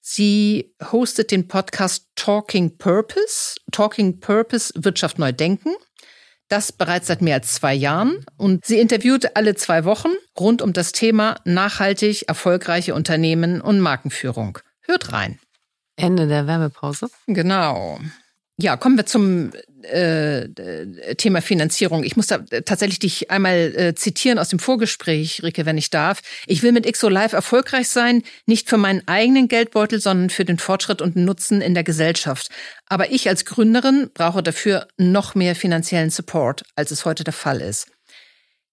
Sie 0.00 0.74
hostet 0.92 1.30
den 1.30 1.48
Podcast 1.48 2.08
Talking 2.16 2.76
Purpose, 2.76 3.54
Talking 3.70 4.20
Purpose 4.20 4.74
Wirtschaft 4.76 5.18
neu 5.18 5.32
denken. 5.32 5.70
Das 6.48 6.72
bereits 6.72 7.06
seit 7.06 7.22
mehr 7.22 7.36
als 7.36 7.54
zwei 7.54 7.74
Jahren. 7.74 8.24
Und 8.36 8.64
sie 8.64 8.78
interviewt 8.78 9.36
alle 9.36 9.54
zwei 9.54 9.84
Wochen 9.84 10.10
rund 10.38 10.62
um 10.62 10.72
das 10.72 10.92
Thema 10.92 11.36
nachhaltig 11.44 12.28
erfolgreiche 12.28 12.94
Unternehmen 12.94 13.60
und 13.60 13.80
Markenführung. 13.80 14.58
Hört 14.82 15.12
rein. 15.12 15.38
Ende 15.96 16.26
der 16.26 16.46
Werbepause. 16.46 17.08
Genau. 17.26 17.98
Ja, 18.58 18.76
kommen 18.76 18.96
wir 18.96 19.06
zum 19.06 19.52
äh, 19.84 21.14
Thema 21.16 21.42
Finanzierung. 21.42 22.04
Ich 22.04 22.16
muss 22.16 22.26
da 22.26 22.38
tatsächlich 22.38 22.98
dich 22.98 23.30
einmal 23.30 23.74
äh, 23.76 23.94
zitieren 23.94 24.38
aus 24.38 24.48
dem 24.48 24.58
Vorgespräch, 24.58 25.42
Ricke, 25.42 25.66
wenn 25.66 25.78
ich 25.78 25.90
darf. 25.90 26.20
Ich 26.46 26.62
will 26.62 26.72
mit 26.72 26.90
XO 26.90 27.08
Live 27.08 27.32
erfolgreich 27.32 27.88
sein, 27.88 28.22
nicht 28.46 28.68
für 28.68 28.78
meinen 28.78 29.06
eigenen 29.06 29.48
Geldbeutel, 29.48 30.00
sondern 30.00 30.30
für 30.30 30.44
den 30.44 30.58
Fortschritt 30.58 31.02
und 31.02 31.16
Nutzen 31.16 31.60
in 31.60 31.74
der 31.74 31.84
Gesellschaft. 31.84 32.48
Aber 32.86 33.10
ich 33.10 33.28
als 33.28 33.44
Gründerin 33.44 34.10
brauche 34.14 34.42
dafür 34.42 34.88
noch 34.96 35.34
mehr 35.34 35.54
finanziellen 35.54 36.10
Support, 36.10 36.62
als 36.76 36.90
es 36.90 37.04
heute 37.04 37.24
der 37.24 37.32
Fall 37.32 37.60
ist. 37.60 37.88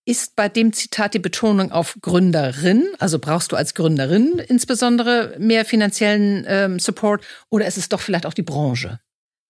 Ist 0.06 0.36
bei 0.36 0.50
dem 0.50 0.74
Zitat 0.74 1.13
die 1.13 1.19
Betonung 1.19 1.72
auf 1.72 1.95
Gründerin, 2.02 2.88
also 2.98 3.19
brauchst 3.19 3.52
du 3.52 3.56
als 3.56 3.76
Gründerin 3.76 4.39
insbesondere 4.39 5.36
mehr 5.38 5.65
finanziellen 5.65 6.45
ähm, 6.48 6.80
Support, 6.80 7.24
oder 7.50 7.67
ist 7.67 7.78
es 7.78 7.89
doch 7.89 8.00
vielleicht 8.00 8.26
auch 8.26 8.34
die 8.34 8.41
Branche? 8.41 9.00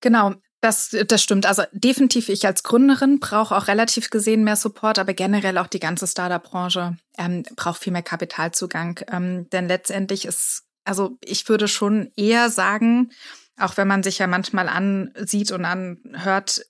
Genau, 0.02 0.36
das, 0.62 0.96
das 1.08 1.24
stimmt. 1.24 1.46
Also 1.46 1.64
definitiv 1.72 2.30
ich 2.30 2.46
als 2.46 2.64
Gründerin 2.64 3.20
brauche 3.20 3.56
auch 3.56 3.68
relativ 3.68 4.10
gesehen 4.10 4.44
mehr 4.44 4.56
Support, 4.56 5.00
aber 5.00 5.14
generell 5.14 5.58
auch 5.58 5.68
die 5.68 5.80
ganze 5.80 6.06
Startup-Branche 6.06 6.98
ähm, 7.18 7.44
braucht 7.56 7.82
viel 7.82 7.94
mehr 7.94 8.04
Kapitalzugang. 8.04 9.00
Ähm, 9.10 9.50
denn 9.52 9.68
letztendlich 9.68 10.26
ist, 10.26 10.64
also 10.84 11.18
ich 11.24 11.48
würde 11.48 11.68
schon 11.68 12.12
eher 12.18 12.50
sagen, 12.50 13.12
auch 13.58 13.78
wenn 13.78 13.88
man 13.88 14.04
sich 14.04 14.20
ja 14.20 14.28
manchmal 14.28 14.68
ansieht 14.68 15.52
und 15.52 15.66
anhört, 15.66 16.62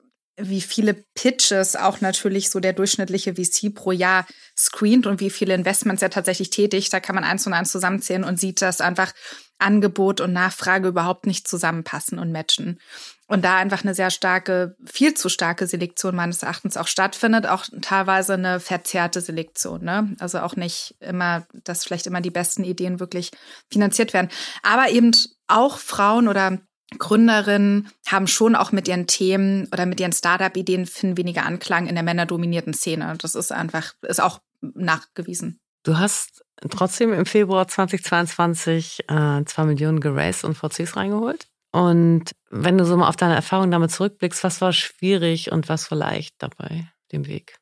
wie 0.41 0.61
viele 0.61 0.93
Pitches 1.15 1.75
auch 1.75 1.99
natürlich 1.99 2.49
so 2.49 2.59
der 2.59 2.73
durchschnittliche 2.73 3.35
VC 3.35 3.73
pro 3.73 3.91
Jahr 3.91 4.25
screent 4.57 5.05
und 5.05 5.19
wie 5.19 5.29
viele 5.29 5.53
Investments 5.53 6.01
er 6.01 6.09
tatsächlich 6.09 6.49
tätigt. 6.49 6.93
Da 6.93 6.99
kann 6.99 7.15
man 7.15 7.23
eins 7.23 7.45
und 7.45 7.53
eins 7.53 7.71
zusammenzählen 7.71 8.23
und 8.23 8.39
sieht, 8.39 8.61
dass 8.61 8.81
einfach 8.81 9.13
Angebot 9.57 10.21
und 10.21 10.31
Nachfrage 10.31 10.87
überhaupt 10.87 11.25
nicht 11.25 11.47
zusammenpassen 11.47 12.19
und 12.19 12.31
matchen. 12.31 12.79
Und 13.29 13.45
da 13.45 13.57
einfach 13.57 13.83
eine 13.83 13.93
sehr 13.93 14.09
starke, 14.09 14.75
viel 14.83 15.13
zu 15.13 15.29
starke 15.29 15.67
Selektion 15.67 16.15
meines 16.15 16.41
Erachtens 16.41 16.77
auch 16.77 16.87
stattfindet, 16.87 17.45
auch 17.45 17.65
teilweise 17.79 18.33
eine 18.33 18.59
verzerrte 18.59 19.21
Selektion. 19.21 19.83
Ne? 19.83 20.15
Also 20.17 20.39
auch 20.39 20.55
nicht 20.55 20.95
immer, 20.99 21.45
dass 21.63 21.83
vielleicht 21.83 22.07
immer 22.07 22.21
die 22.21 22.31
besten 22.31 22.63
Ideen 22.63 22.99
wirklich 22.99 23.29
finanziert 23.71 24.13
werden. 24.13 24.29
Aber 24.63 24.89
eben 24.89 25.11
auch 25.47 25.77
Frauen 25.77 26.27
oder 26.27 26.57
Gründerinnen 26.97 27.89
haben 28.07 28.25
schon 28.25 28.55
auch 28.55 28.71
mit 28.71 28.87
ihren 28.87 29.05
Themen 29.05 29.67
oder 29.71 29.85
mit 29.85 29.99
ihren 29.99 30.11
Startup-Ideen 30.11 30.87
finden 30.87 31.17
weniger 31.17 31.45
Anklang 31.45 31.85
in 31.85 31.93
der 31.93 32.03
männerdominierten 32.03 32.73
Szene. 32.73 33.13
Das 33.21 33.35
ist 33.35 33.51
einfach, 33.51 33.93
ist 34.01 34.21
auch 34.21 34.39
nachgewiesen. 34.61 35.59
Du 35.83 35.99
hast 35.99 36.43
trotzdem 36.71 37.13
im 37.13 37.27
Februar 37.27 37.67
2022 37.67 39.01
äh, 39.07 39.45
zwei 39.45 39.65
Millionen 39.65 39.99
geraced 39.99 40.45
und 40.45 40.55
VCs 40.55 40.95
reingeholt. 40.95 41.47
Und 41.71 42.31
wenn 42.49 42.77
du 42.77 42.85
so 42.85 42.97
mal 42.97 43.07
auf 43.07 43.15
deine 43.15 43.35
Erfahrung 43.35 43.69
damit 43.71 43.91
zurückblickst, 43.91 44.43
was 44.43 44.61
war 44.61 44.73
schwierig 44.73 45.51
und 45.51 45.69
was 45.69 45.91
war 45.91 45.97
leicht 45.97 46.35
dabei, 46.39 46.91
dem 47.11 47.27
Weg? 47.27 47.57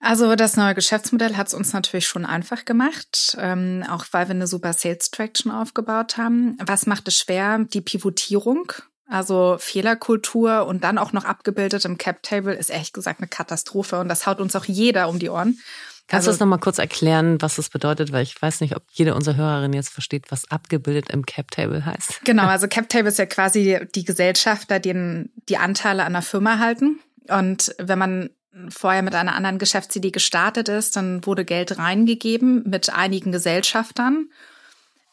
Also 0.00 0.36
das 0.36 0.56
neue 0.56 0.74
Geschäftsmodell 0.74 1.36
hat 1.36 1.46
es 1.46 1.54
uns 1.54 1.72
natürlich 1.72 2.06
schon 2.06 2.26
einfach 2.26 2.66
gemacht, 2.66 3.36
ähm, 3.38 3.82
auch 3.88 4.04
weil 4.12 4.28
wir 4.28 4.34
eine 4.34 4.46
super 4.46 4.74
Sales 4.74 5.10
Traction 5.10 5.50
aufgebaut 5.50 6.18
haben. 6.18 6.58
Was 6.64 6.84
macht 6.84 7.08
es 7.08 7.16
schwer? 7.16 7.64
Die 7.64 7.80
Pivotierung, 7.80 8.70
also 9.06 9.56
Fehlerkultur 9.58 10.66
und 10.66 10.84
dann 10.84 10.98
auch 10.98 11.12
noch 11.12 11.24
abgebildet 11.24 11.86
im 11.86 11.96
Cap 11.96 12.22
Table 12.22 12.54
ist 12.54 12.68
ehrlich 12.68 12.92
gesagt 12.92 13.20
eine 13.20 13.28
Katastrophe 13.28 13.98
und 13.98 14.08
das 14.08 14.26
haut 14.26 14.40
uns 14.40 14.54
auch 14.56 14.66
jeder 14.66 15.08
um 15.08 15.18
die 15.18 15.30
Ohren. 15.30 15.58
Kannst 16.06 16.28
also, 16.28 16.30
du 16.30 16.32
das 16.34 16.40
nochmal 16.40 16.58
kurz 16.58 16.78
erklären, 16.78 17.40
was 17.40 17.56
das 17.56 17.70
bedeutet? 17.70 18.12
Weil 18.12 18.22
ich 18.22 18.40
weiß 18.40 18.60
nicht, 18.60 18.76
ob 18.76 18.82
jede 18.90 19.14
unserer 19.14 19.36
Hörerinnen 19.36 19.72
jetzt 19.72 19.88
versteht, 19.88 20.30
was 20.30 20.50
abgebildet 20.50 21.08
im 21.10 21.24
Cap 21.24 21.50
Table 21.50 21.86
heißt. 21.86 22.20
Genau, 22.24 22.42
also 22.46 22.68
Cap 22.68 22.90
Table 22.90 23.08
ist 23.08 23.18
ja 23.18 23.26
quasi 23.26 23.80
die 23.94 24.04
Gesellschafter, 24.04 24.80
die 24.80 25.28
die 25.48 25.56
Anteile 25.56 26.04
an 26.04 26.12
der 26.12 26.22
Firma 26.22 26.58
halten. 26.58 27.00
Und 27.28 27.74
wenn 27.78 27.98
man 27.98 28.30
vorher 28.68 29.02
mit 29.02 29.14
einer 29.14 29.34
anderen 29.34 29.58
Geschäftsidee 29.58 30.10
gestartet 30.10 30.68
ist, 30.68 30.96
dann 30.96 31.24
wurde 31.26 31.44
Geld 31.44 31.78
reingegeben 31.78 32.62
mit 32.68 32.92
einigen 32.92 33.32
Gesellschaftern, 33.32 34.28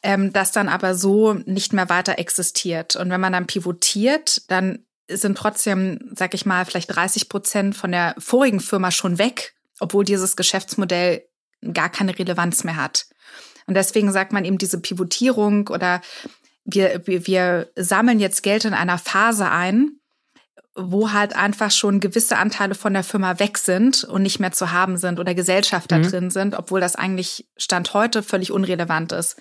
ähm, 0.03 0.33
das 0.33 0.51
dann 0.51 0.67
aber 0.67 0.93
so 0.93 1.33
nicht 1.33 1.73
mehr 1.73 1.89
weiter 1.89 2.19
existiert. 2.19 2.97
Und 2.97 3.09
wenn 3.09 3.21
man 3.21 3.33
dann 3.33 3.47
pivotiert, 3.47 4.43
dann 4.51 4.85
sind 5.09 5.37
trotzdem, 5.37 6.11
sag 6.15 6.33
ich 6.33 6.45
mal, 6.45 6.65
vielleicht 6.65 6.95
30 6.95 7.29
Prozent 7.29 7.75
von 7.75 7.91
der 7.91 8.13
vorigen 8.17 8.59
Firma 8.59 8.91
schon 8.91 9.17
weg 9.17 9.53
obwohl 9.81 10.05
dieses 10.05 10.35
Geschäftsmodell 10.35 11.25
gar 11.73 11.89
keine 11.89 12.17
Relevanz 12.17 12.63
mehr 12.63 12.75
hat. 12.75 13.07
Und 13.67 13.75
deswegen 13.75 14.11
sagt 14.11 14.31
man 14.31 14.45
eben 14.45 14.57
diese 14.57 14.79
Pivotierung 14.79 15.67
oder 15.67 16.01
wir, 16.63 17.05
wir, 17.05 17.27
wir 17.27 17.69
sammeln 17.75 18.19
jetzt 18.19 18.43
Geld 18.43 18.65
in 18.65 18.73
einer 18.73 18.97
Phase 18.97 19.49
ein, 19.49 19.97
wo 20.75 21.11
halt 21.11 21.35
einfach 21.35 21.71
schon 21.71 21.99
gewisse 21.99 22.37
Anteile 22.37 22.75
von 22.75 22.93
der 22.93 23.03
Firma 23.03 23.39
weg 23.39 23.57
sind 23.57 24.03
und 24.03 24.21
nicht 24.23 24.39
mehr 24.39 24.51
zu 24.51 24.71
haben 24.71 24.97
sind 24.97 25.19
oder 25.19 25.35
Gesellschafter 25.35 25.97
mhm. 25.97 26.03
drin 26.03 26.29
sind, 26.29 26.55
obwohl 26.55 26.79
das 26.79 26.95
eigentlich 26.95 27.47
Stand 27.57 27.93
heute 27.93 28.23
völlig 28.23 28.51
unrelevant 28.51 29.11
ist. 29.11 29.35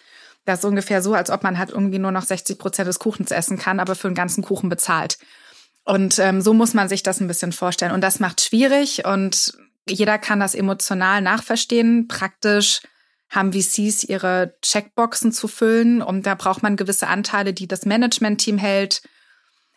Das 0.45 0.61
ist 0.61 0.65
ungefähr 0.65 1.03
so, 1.03 1.15
als 1.15 1.31
ob 1.31 1.43
man 1.43 1.59
halt 1.59 1.71
irgendwie 1.71 1.99
nur 1.99 2.11
noch 2.11 2.25
60 2.25 2.59
Prozent 2.59 2.89
des 2.89 2.99
Kuchens 2.99 3.31
essen 3.31 3.59
kann, 3.59 3.79
aber 3.79 3.95
für 3.95 4.09
den 4.09 4.15
ganzen 4.15 4.43
Kuchen 4.43 4.69
bezahlt. 4.69 5.19
Und 5.85 6.19
ähm, 6.19 6.41
so 6.41 6.53
muss 6.53 6.75
man 6.75 6.89
sich 6.89 7.03
das 7.03 7.21
ein 7.21 7.29
bisschen 7.29 7.53
vorstellen. 7.53 7.93
Und 7.93 8.01
das 8.01 8.21
macht 8.21 8.41
schwierig 8.41 9.05
und 9.05 9.53
jeder 9.89 10.19
kann 10.19 10.41
das 10.41 10.55
emotional 10.55 11.23
nachverstehen. 11.23 12.09
Praktisch 12.09 12.83
haben 13.29 13.53
VCs 13.53 14.05
ihre 14.05 14.57
Checkboxen 14.63 15.33
zu 15.33 15.47
füllen 15.49 16.03
und 16.03 16.27
da 16.27 16.35
braucht 16.35 16.63
man 16.63 16.77
gewisse 16.77 17.07
Anteile, 17.07 17.53
die 17.53 17.69
das 17.69 17.87
Management-Team 17.87 18.59
hält, 18.59 19.03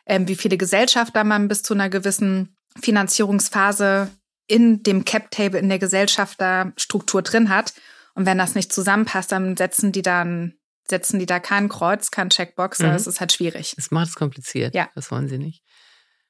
ähm, 0.05 0.27
wie 0.27 0.35
viele 0.35 0.57
Gesellschafter 0.57 1.23
man 1.23 1.47
bis 1.47 1.61
zu 1.61 1.73
einer 1.73 1.89
gewissen 1.89 2.57
Finanzierungsphase 2.81 4.09
in 4.47 4.83
dem 4.83 5.05
Cap-Table 5.05 5.59
in 5.59 5.69
der 5.69 5.79
Gesellschafterstruktur 5.79 7.21
drin 7.21 7.49
hat. 7.49 7.73
Und 8.15 8.25
wenn 8.25 8.37
das 8.37 8.55
nicht 8.55 8.73
zusammenpasst, 8.73 9.31
dann 9.31 9.55
setzen 9.55 9.91
die 9.91 10.01
dann 10.01 10.55
setzen 10.89 11.17
die 11.17 11.25
da 11.25 11.39
kein 11.39 11.69
Kreuz, 11.69 12.11
kein 12.11 12.29
Checkbox. 12.29 12.79
Mhm. 12.79 12.83
Das 12.85 13.07
ist 13.07 13.19
halt 13.19 13.31
schwierig. 13.31 13.73
Das 13.75 13.91
macht 13.91 14.09
es 14.09 14.15
kompliziert. 14.15 14.75
Ja. 14.75 14.89
Das 14.95 15.11
wollen 15.11 15.29
sie 15.29 15.37
nicht. 15.37 15.62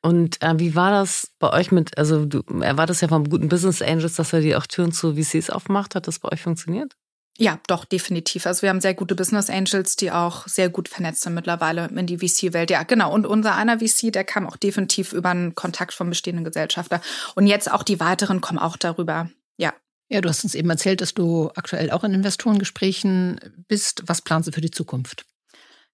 Und 0.03 0.41
äh, 0.43 0.59
wie 0.59 0.75
war 0.75 0.91
das 0.91 1.31
bei 1.39 1.51
euch 1.51 1.71
mit, 1.71 1.97
also 1.97 2.25
du 2.25 2.43
erwartest 2.61 3.01
ja 3.01 3.07
vom 3.07 3.29
guten 3.29 3.47
Business 3.47 3.81
Angels, 3.81 4.15
dass 4.15 4.33
er 4.33 4.41
die 4.41 4.55
auch 4.55 4.67
Türen 4.67 4.91
zu 4.91 5.15
VCs 5.15 5.49
aufmacht. 5.49 5.95
Hat 5.95 6.07
das 6.07 6.19
bei 6.19 6.29
euch 6.29 6.41
funktioniert? 6.41 6.93
Ja, 7.37 7.59
doch, 7.67 7.85
definitiv. 7.85 8.45
Also 8.45 8.61
wir 8.61 8.69
haben 8.69 8.81
sehr 8.81 8.93
gute 8.93 9.15
Business 9.15 9.49
Angels, 9.49 9.95
die 9.95 10.11
auch 10.11 10.45
sehr 10.47 10.69
gut 10.69 10.89
vernetzt 10.89 11.21
sind 11.21 11.33
mittlerweile 11.33 11.87
in 11.87 12.05
die 12.05 12.17
VC-Welt. 12.17 12.69
Ja, 12.69 12.83
genau. 12.83 13.13
Und 13.13 13.25
unser 13.25 13.55
einer 13.55 13.79
VC, 13.79 14.11
der 14.11 14.25
kam 14.25 14.45
auch 14.45 14.57
definitiv 14.57 15.13
über 15.13 15.29
einen 15.29 15.55
Kontakt 15.55 15.93
vom 15.93 16.09
bestehenden 16.09 16.43
Gesellschafter. 16.43 17.01
Und 17.33 17.47
jetzt 17.47 17.71
auch 17.71 17.83
die 17.83 18.01
weiteren 18.01 18.41
kommen 18.41 18.59
auch 18.59 18.75
darüber. 18.75 19.29
Ja. 19.57 19.73
Ja, 20.09 20.19
du 20.19 20.27
hast 20.27 20.43
uns 20.43 20.53
eben 20.53 20.69
erzählt, 20.69 20.99
dass 20.99 21.13
du 21.13 21.49
aktuell 21.55 21.91
auch 21.91 22.03
in 22.03 22.13
Investorengesprächen 22.13 23.39
bist. 23.69 24.03
Was 24.05 24.21
planst 24.21 24.49
du 24.49 24.51
für 24.51 24.61
die 24.61 24.69
Zukunft? 24.69 25.25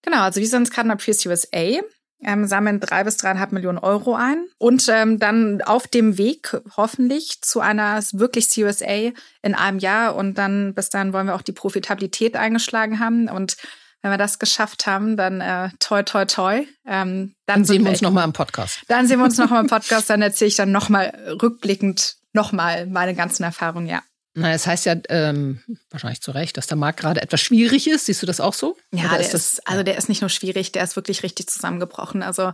Genau, 0.02 0.22
also 0.22 0.41
wir 0.41 0.48
sind 0.48 0.72
gerade 0.72 0.88
nach 0.88 0.98
Pierce 0.98 1.26
USA 1.28 1.80
ähm, 2.23 2.45
sammeln 2.47 2.79
drei 2.79 3.03
bis 3.03 3.17
dreieinhalb 3.17 3.51
Millionen 3.51 3.77
Euro 3.77 4.15
ein 4.15 4.45
und 4.58 4.88
ähm, 4.89 5.19
dann 5.19 5.62
auf 5.62 5.88
dem 5.88 6.17
Weg 6.17 6.58
hoffentlich 6.75 7.41
zu 7.41 7.60
einer 7.60 8.01
wirklich 8.12 8.49
CUSA 8.49 9.12
in 9.41 9.55
einem 9.55 9.79
Jahr 9.79 10.15
und 10.15 10.38
dann 10.38 10.73
bis 10.73 10.89
dann 10.89 11.13
wollen 11.13 11.27
wir 11.27 11.36
auch 11.36 11.41
die 11.41 11.51
Profitabilität 11.51 12.36
eingeschlagen 12.36 12.99
haben 12.99 13.29
und 13.29 13.58
wenn 14.01 14.12
wir 14.12 14.17
das 14.17 14.39
geschafft 14.39 14.88
haben, 14.88 15.17
dann 15.17 15.41
äh, 15.41 15.69
toi 15.79 16.03
toi 16.03 16.25
toi. 16.25 16.65
Ähm, 16.86 17.36
dann, 17.45 17.58
dann 17.58 17.65
sehen 17.65 17.84
wir 17.84 17.91
uns 17.91 18.01
nochmal 18.01 18.23
im 18.23 18.34
Podcast. 18.34 18.82
Dann 18.88 19.08
sehen 19.08 19.19
wir 19.19 19.25
uns 19.25 19.38
nochmal 19.38 19.62
im 19.62 19.67
Podcast, 19.69 20.10
dann 20.10 20.21
erzähle 20.21 20.47
ich 20.47 20.55
dann 20.55 20.71
nochmal 20.71 21.08
rückblickend 21.41 22.15
nochmal 22.34 22.86
meine 22.86 23.15
ganzen 23.15 23.43
Erfahrungen, 23.43 23.88
ja. 23.88 24.01
Na, 24.39 24.54
es 24.54 24.65
heißt 24.65 24.86
ja 24.86 24.95
ähm, 25.10 25.60
wahrscheinlich 25.89 26.21
zu 26.21 26.32
Recht, 26.32 26.58
dass 26.58 26.67
der 26.67 26.78
Markt 26.78 26.99
gerade 26.99 27.21
etwas 27.21 27.41
schwierig 27.41 27.88
ist. 27.88 28.06
Siehst 28.06 28.21
du 28.21 28.25
das 28.25 28.39
auch 28.39 28.54
so? 28.54 28.78
Ja, 28.91 29.10
der 29.10 29.19
ist, 29.19 29.34
das, 29.34 29.60
also 29.65 29.84
der 29.84 29.97
ist 29.97 30.10
nicht 30.10 30.21
nur 30.21 30.30
schwierig, 30.30 30.71
der 30.71 30.84
ist 30.84 30.95
wirklich 30.95 31.23
richtig 31.23 31.47
zusammengebrochen. 31.47 32.23
Also 32.23 32.54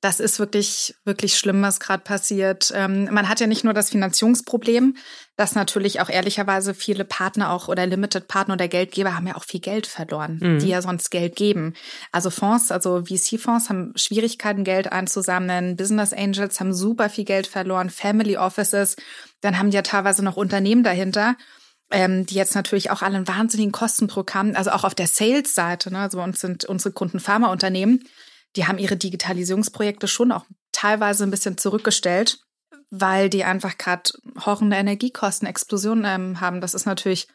das 0.00 0.20
ist 0.20 0.38
wirklich, 0.38 0.94
wirklich 1.04 1.36
schlimm, 1.36 1.62
was 1.62 1.80
gerade 1.80 2.02
passiert. 2.02 2.72
Ähm, 2.74 3.08
man 3.10 3.28
hat 3.28 3.40
ja 3.40 3.46
nicht 3.46 3.64
nur 3.64 3.74
das 3.74 3.90
Finanzierungsproblem, 3.90 4.96
dass 5.36 5.54
natürlich 5.54 6.00
auch 6.00 6.08
ehrlicherweise 6.08 6.74
viele 6.74 7.04
Partner 7.04 7.50
auch 7.50 7.68
oder 7.68 7.86
Limited-Partner 7.86 8.54
oder 8.54 8.68
Geldgeber 8.68 9.14
haben 9.16 9.26
ja 9.26 9.36
auch 9.36 9.44
viel 9.44 9.60
Geld 9.60 9.86
verloren, 9.86 10.38
mhm. 10.40 10.58
die 10.58 10.68
ja 10.68 10.82
sonst 10.82 11.10
Geld 11.10 11.36
geben. 11.36 11.74
Also 12.12 12.30
Fonds, 12.30 12.70
also 12.70 13.04
VC-Fonds 13.04 13.68
haben 13.68 13.92
Schwierigkeiten, 13.96 14.64
Geld 14.64 14.92
einzusammeln. 14.92 15.76
Business 15.76 16.12
Angels 16.12 16.60
haben 16.60 16.72
super 16.72 17.08
viel 17.10 17.24
Geld 17.24 17.46
verloren. 17.46 17.90
Family 17.90 18.36
Offices, 18.36 18.96
dann 19.40 19.58
haben 19.58 19.70
die 19.70 19.76
ja 19.76 19.82
teilweise 19.82 20.24
noch 20.24 20.36
Unternehmen 20.36 20.84
dahinter. 20.84 21.36
Ähm, 21.90 22.26
die 22.26 22.34
jetzt 22.34 22.54
natürlich 22.54 22.90
auch 22.90 23.00
alle 23.00 23.16
einen 23.16 23.28
wahnsinnigen 23.28 23.72
Kostendruck 23.72 24.34
haben, 24.34 24.54
also 24.54 24.72
auch 24.72 24.84
auf 24.84 24.94
der 24.94 25.06
Sales-Seite, 25.06 25.90
ne? 25.90 26.00
also 26.00 26.20
uns 26.20 26.38
sind 26.38 26.66
unsere 26.66 26.92
Kunden 26.92 27.18
Pharmaunternehmen, 27.18 28.04
die 28.58 28.66
haben 28.66 28.78
ihre 28.78 28.96
Digitalisierungsprojekte 28.96 30.08
schon 30.08 30.32
auch 30.32 30.44
teilweise 30.72 31.22
ein 31.22 31.30
bisschen 31.30 31.56
zurückgestellt, 31.56 32.40
weil 32.90 33.30
die 33.30 33.44
einfach 33.44 33.78
gerade 33.78 34.10
horrende 34.44 34.76
Energiekosten, 34.76 35.46
Explosionen 35.46 36.04
ähm, 36.04 36.40
haben. 36.40 36.60
Das 36.60 36.74
ist 36.74 36.84
natürlich 36.84 37.28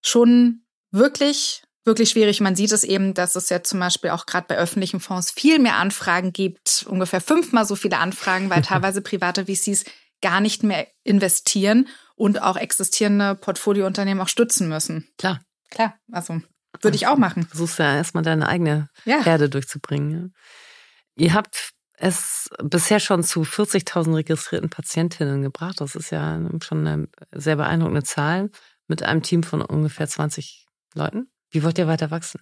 schon 0.00 0.62
wirklich, 0.92 1.62
wirklich 1.84 2.08
schwierig. 2.08 2.40
Man 2.40 2.56
sieht 2.56 2.72
es 2.72 2.84
eben, 2.84 3.12
dass 3.12 3.36
es 3.36 3.50
ja 3.50 3.62
zum 3.62 3.80
Beispiel 3.80 4.10
auch 4.10 4.24
gerade 4.24 4.46
bei 4.48 4.56
öffentlichen 4.56 4.98
Fonds 4.98 5.30
viel 5.30 5.58
mehr 5.58 5.76
Anfragen 5.76 6.32
gibt, 6.32 6.86
ungefähr 6.88 7.20
fünfmal 7.20 7.66
so 7.66 7.76
viele 7.76 7.98
Anfragen, 7.98 8.48
weil 8.48 8.62
teilweise 8.62 9.02
private 9.02 9.44
VCs 9.44 9.84
gar 10.22 10.40
nicht 10.40 10.62
mehr 10.62 10.86
investieren 11.02 11.86
und 12.14 12.40
auch 12.40 12.56
existierende 12.56 13.34
Portfoliounternehmen 13.34 14.22
auch 14.22 14.28
stützen 14.28 14.70
müssen. 14.70 15.06
Klar. 15.18 15.42
Klar, 15.68 15.98
also 16.10 16.40
würde 16.82 16.96
ich 16.96 17.06
auch 17.06 17.16
machen. 17.16 17.46
Versuchst 17.46 17.78
ja 17.78 17.96
erstmal 17.96 18.22
deine 18.22 18.48
eigene 18.48 18.88
ja. 19.04 19.22
Herde 19.22 19.48
durchzubringen. 19.48 20.34
Ihr 21.16 21.34
habt 21.34 21.72
es 21.98 22.50
bisher 22.62 23.00
schon 23.00 23.22
zu 23.22 23.42
40.000 23.42 24.16
registrierten 24.16 24.70
Patientinnen 24.70 25.42
gebracht. 25.42 25.80
Das 25.80 25.94
ist 25.94 26.10
ja 26.10 26.38
schon 26.62 26.86
eine 26.86 27.08
sehr 27.32 27.56
beeindruckende 27.56 28.02
Zahl 28.02 28.50
mit 28.86 29.02
einem 29.02 29.22
Team 29.22 29.42
von 29.42 29.62
ungefähr 29.62 30.06
20 30.06 30.66
Leuten. 30.94 31.30
Wie 31.50 31.62
wollt 31.62 31.78
ihr 31.78 31.86
weiter 31.86 32.10
wachsen? 32.10 32.40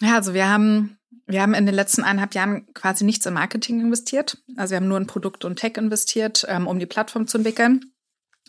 Ja, 0.00 0.14
also 0.14 0.34
wir 0.34 0.48
haben, 0.48 0.98
wir 1.26 1.42
haben 1.42 1.54
in 1.54 1.66
den 1.66 1.74
letzten 1.74 2.02
eineinhalb 2.02 2.34
Jahren 2.34 2.72
quasi 2.74 3.04
nichts 3.04 3.26
in 3.26 3.34
Marketing 3.34 3.80
investiert. 3.80 4.38
Also 4.56 4.72
wir 4.72 4.76
haben 4.76 4.88
nur 4.88 4.98
in 4.98 5.06
Produkt 5.06 5.44
und 5.44 5.56
Tech 5.56 5.76
investiert, 5.76 6.44
ähm, 6.48 6.66
um 6.66 6.78
die 6.78 6.86
Plattform 6.86 7.26
zu 7.26 7.38
entwickeln. 7.38 7.92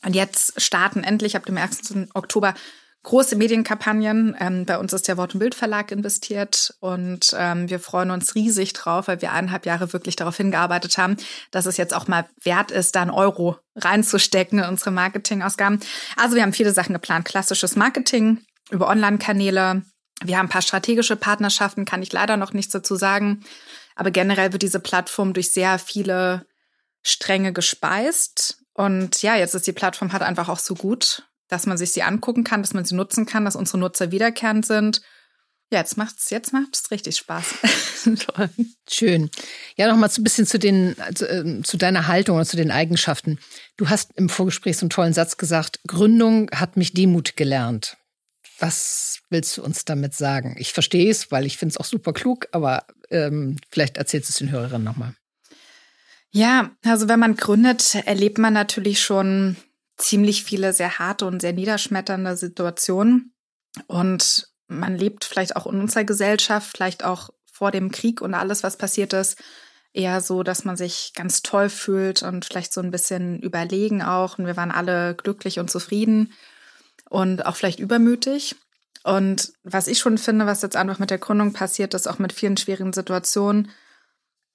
Und 0.06 0.16
jetzt 0.16 0.62
starten 0.62 1.04
endlich 1.04 1.36
ab 1.36 1.46
dem 1.46 1.58
1. 1.58 1.96
Oktober 2.14 2.54
große 3.08 3.38
Medienkampagnen. 3.38 4.36
Ähm, 4.38 4.66
bei 4.66 4.78
uns 4.78 4.92
ist 4.92 5.08
der 5.08 5.16
Wort- 5.16 5.34
und 5.34 5.40
Bildverlag 5.40 5.92
investiert 5.92 6.76
und 6.82 7.34
ähm, 7.38 7.70
wir 7.70 7.80
freuen 7.80 8.12
uns 8.12 8.36
riesig 8.36 8.74
drauf, 8.74 9.08
weil 9.08 9.22
wir 9.22 9.32
eineinhalb 9.32 9.66
Jahre 9.66 9.94
wirklich 9.94 10.18
darauf 10.18 10.36
hingearbeitet 10.36 10.98
haben, 10.98 11.16
dass 11.52 11.66
es 11.66 11.78
jetzt 11.78 11.94
auch 11.94 12.10
mal 12.10 12.26
wert 12.44 12.70
ist, 12.70 12.96
da 12.96 13.02
einen 13.02 13.12
Euro 13.12 13.58
reinzustecken 13.76 14.60
in 14.60 14.66
unsere 14.66 14.92
Marketingausgaben. 14.92 15.80
Also 16.18 16.36
wir 16.36 16.44
haben 16.44 16.52
viele 16.52 16.74
Sachen 16.74 16.92
geplant. 16.92 17.24
Klassisches 17.24 17.78
Marketing 17.78 18.40
über 18.72 18.90
Online-Kanäle. 18.90 19.84
Wir 20.24 20.38
haben 20.38 20.48
ein 20.48 20.50
paar 20.52 20.62
strategische 20.62 21.16
Partnerschaften, 21.16 21.86
kann 21.86 22.04
ich 22.04 22.12
leider 22.12 22.36
noch 22.36 22.52
nichts 22.52 22.74
dazu 22.74 22.98
sagen. 22.98 23.46
Aber 23.96 24.12
generell 24.12 24.52
wird 24.52 24.64
diese 24.64 24.82
Plattform 24.82 25.32
durch 25.32 25.52
sehr 25.52 25.80
viele 25.80 26.46
Stränge 27.04 27.54
gespeist. 27.54 28.58
Und 28.74 29.22
ja, 29.22 29.38
jetzt 29.38 29.56
ist 29.56 29.66
die 29.66 29.72
Plattform 29.72 30.12
halt 30.12 30.24
einfach 30.24 30.50
auch 30.50 30.60
so 30.60 30.76
gut, 30.76 31.24
dass 31.48 31.66
man 31.66 31.78
sich 31.78 31.92
sie 31.92 32.04
angucken 32.04 32.44
kann, 32.44 32.62
dass 32.62 32.74
man 32.74 32.86
sie 32.86 32.96
nutzen 32.96 33.26
kann, 33.26 33.46
dass 33.46 33.56
unsere 33.56 33.78
Nutzer 33.78 34.12
wiederkehrend 34.12 34.66
sind. 34.66 35.02
Ja, 35.70 35.80
jetzt 35.80 35.98
macht's, 35.98 36.30
jetzt 36.30 36.54
macht's 36.54 36.92
richtig 36.92 37.18
Spaß. 37.18 37.56
Toll. 38.26 38.50
Schön. 38.90 39.30
Ja, 39.76 39.90
noch 39.90 39.98
mal 39.98 40.10
so 40.10 40.22
ein 40.22 40.24
bisschen 40.24 40.46
zu 40.46 40.60
den, 40.60 40.96
zu, 41.14 41.28
äh, 41.28 41.62
zu 41.62 41.76
deiner 41.76 42.08
Haltung 42.08 42.38
oder 42.38 42.46
zu 42.46 42.56
den 42.56 42.72
Eigenschaften. 42.72 43.38
Du 43.76 43.90
hast 43.90 44.12
im 44.16 44.30
Vorgespräch 44.30 44.78
so 44.78 44.86
einen 44.86 44.92
tollen 44.92 45.14
Satz 45.14 45.36
gesagt. 45.36 45.82
Gründung 45.86 46.50
hat 46.52 46.78
mich 46.78 46.94
Demut 46.94 47.36
gelernt. 47.36 47.98
Was 48.60 49.20
willst 49.30 49.58
du 49.58 49.64
uns 49.64 49.84
damit 49.84 50.16
sagen? 50.16 50.56
Ich 50.58 50.72
verstehe 50.72 51.12
es, 51.12 51.32
weil 51.32 51.46
ich 51.46 51.58
finde 51.58 51.74
es 51.74 51.78
auch 51.78 51.86
super 51.86 52.14
klug, 52.14 52.48
aber 52.54 52.86
ähm, 53.10 53.58
vielleicht 53.70 53.98
erzählst 53.98 54.30
du 54.30 54.32
es 54.32 54.38
den 54.38 54.52
Hörerinnen 54.52 54.86
nochmal. 54.86 55.16
Ja, 56.32 56.72
also 56.84 57.10
wenn 57.10 57.20
man 57.20 57.36
gründet, 57.36 57.96
erlebt 58.06 58.38
man 58.38 58.54
natürlich 58.54 59.02
schon 59.02 59.58
ziemlich 59.98 60.44
viele 60.44 60.74
sehr 60.74 61.00
harte 61.00 61.26
und 61.26 61.42
sehr 61.42 61.54
niederschmetternde 61.54 62.38
Situationen. 62.38 63.34
Und 63.88 64.50
man 64.68 64.96
lebt 64.96 65.26
vielleicht 65.26 65.56
auch 65.56 65.68
in 65.68 65.80
unserer 65.80 66.04
Gesellschaft, 66.04 66.70
vielleicht 66.76 67.04
auch 67.04 67.30
vor 67.52 67.72
dem 67.72 67.92
Krieg 67.92 68.22
und 68.22 68.34
alles, 68.34 68.64
was 68.64 68.78
passiert 68.78 69.14
ist, 69.14 69.38
eher 69.94 70.22
so, 70.22 70.44
dass 70.44 70.64
man 70.64 70.78
sich 70.78 71.14
ganz 71.16 71.42
toll 71.42 71.70
fühlt 71.70 72.22
und 72.22 72.46
vielleicht 72.46 72.74
so 72.74 72.82
ein 72.82 72.92
bisschen 72.92 73.40
überlegen 73.40 74.04
auch. 74.04 74.38
Und 74.38 74.46
wir 74.46 74.58
waren 74.58 74.72
alle 74.72 75.16
glücklich 75.16 75.60
und 75.60 75.72
zufrieden 75.72 76.34
und 77.10 77.46
auch 77.46 77.56
vielleicht 77.56 77.80
übermütig. 77.80 78.56
Und 79.04 79.54
was 79.64 79.88
ich 79.88 80.00
schon 80.00 80.18
finde, 80.18 80.46
was 80.46 80.62
jetzt 80.62 80.76
einfach 80.76 81.00
mit 81.00 81.10
der 81.10 81.18
Gründung 81.18 81.54
passiert 81.54 81.94
ist, 81.94 82.08
auch 82.08 82.20
mit 82.20 82.34
vielen 82.34 82.58
schwierigen 82.58 82.94
Situationen, 82.94 83.72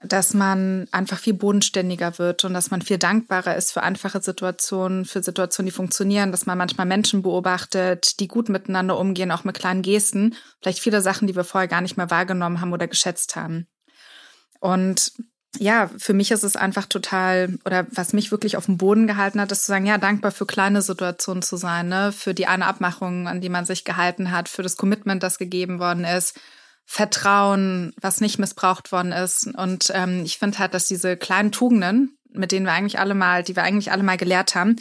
dass 0.05 0.35
man 0.35 0.87
einfach 0.91 1.19
viel 1.19 1.35
bodenständiger 1.35 2.19
wird 2.19 2.45
und 2.45 2.55
dass 2.55 2.71
man 2.71 2.83
viel 2.83 2.99
dankbarer 2.99 3.57
ist 3.57 3.73
für 3.73 3.83
einfache 3.83 4.21
Situationen, 4.21 5.05
für 5.05 5.23
Situationen, 5.23 5.67
die 5.67 5.77
funktionieren, 5.77 6.33
dass 6.33 6.47
man 6.47 6.59
manchmal 6.59 6.87
Menschen 6.87 7.23
beobachtet, 7.23 8.19
die 8.21 8.29
gut 8.29 8.49
miteinander 8.49 8.99
umgehen, 8.99 9.31
auch 9.31 9.45
mit 9.45 9.59
kleinen 9.59 9.83
Gesten, 9.83 10.35
vielleicht 10.61 10.81
viele 10.81 11.01
Sachen, 11.01 11.29
die 11.29 11.37
wir 11.37 11.45
vorher 11.45 11.69
gar 11.69 11.81
nicht 11.81 11.97
mehr 11.97 12.11
wahrgenommen 12.11 12.61
haben 12.61 12.73
oder 12.73 12.89
geschätzt 12.89 13.37
haben. 13.37 13.67
Und 14.61 15.13
ja, 15.59 15.91
für 15.99 16.15
mich 16.15 16.31
ist 16.31 16.45
es 16.45 16.57
einfach 16.57 16.87
total, 16.87 17.59
oder 17.65 17.87
was 17.91 18.15
mich 18.15 18.31
wirklich 18.31 18.57
auf 18.57 18.67
dem 18.67 18.79
Boden 18.79 19.07
gehalten 19.07 19.41
hat, 19.41 19.53
ist 19.53 19.67
zu 19.67 19.73
sagen, 19.73 19.87
ja, 19.87 19.99
dankbar 19.99 20.31
für 20.31 20.47
kleine 20.47 20.81
Situationen 20.83 21.43
zu 21.43 21.57
sein, 21.57 21.89
ne? 21.89 22.11
für 22.13 22.33
die 22.33 22.47
eine 22.47 22.67
Abmachung, 22.67 23.29
an 23.29 23.41
die 23.41 23.51
man 23.51 23.67
sich 23.67 23.85
gehalten 23.85 24.31
hat, 24.31 24.49
für 24.49 24.63
das 24.63 24.77
Commitment, 24.77 25.23
das 25.23 25.39
gegeben 25.39 25.79
worden 25.79 26.05
ist, 26.05 26.39
Vertrauen, 26.85 27.93
was 28.01 28.21
nicht 28.21 28.39
missbraucht 28.39 28.93
worden 28.93 29.13
ist. 29.13 29.47
Und 29.47 29.91
ähm, 29.95 30.25
ich 30.25 30.39
finde 30.39 30.59
halt, 30.59 30.75
dass 30.75 30.87
diese 30.87 31.17
kleinen 31.17 31.53
Tugenden, 31.53 32.19
mit 32.31 32.53
denen 32.53 32.67
wir 32.67 32.73
eigentlich 32.73 32.99
alle 32.99 33.15
mal, 33.15 33.43
die 33.43 33.57
wir 33.57 33.63
eigentlich 33.63 33.93
alle 33.93 34.03
mal 34.03 34.17
gelehrt 34.17 34.55
haben, 34.55 34.77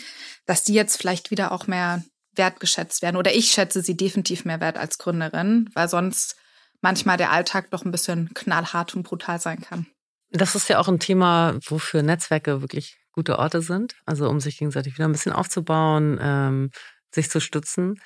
dass 0.45 0.63
die 0.63 0.73
jetzt 0.73 0.97
vielleicht 0.97 1.31
wieder 1.31 1.51
auch 1.51 1.67
mehr 1.67 2.03
wertgeschätzt 2.35 3.01
werden. 3.01 3.17
Oder 3.17 3.33
ich 3.33 3.51
schätze 3.51 3.81
sie 3.81 3.95
definitiv 3.95 4.45
mehr 4.45 4.59
wert 4.59 4.77
als 4.77 4.97
Gründerin, 4.97 5.69
weil 5.73 5.87
sonst 5.89 6.35
manchmal 6.81 7.17
der 7.17 7.31
Alltag 7.31 7.69
doch 7.71 7.85
ein 7.85 7.91
bisschen 7.91 8.33
knallhart 8.33 8.95
und 8.95 9.03
brutal 9.03 9.39
sein 9.39 9.61
kann. 9.61 9.87
Das 10.31 10.55
ist 10.55 10.69
ja 10.69 10.79
auch 10.79 10.87
ein 10.87 10.99
Thema, 10.99 11.57
wofür 11.65 12.03
Netzwerke 12.03 12.61
wirklich 12.61 12.97
gute 13.11 13.37
Orte 13.37 13.61
sind. 13.61 13.95
Also 14.05 14.29
um 14.29 14.39
sich 14.39 14.57
gegenseitig 14.57 14.93
wieder 14.93 15.07
ein 15.07 15.11
bisschen 15.11 15.33
aufzubauen, 15.33 16.17
ähm, 16.21 16.71
sich 17.13 17.29
zu 17.29 17.39
stützen. 17.41 18.01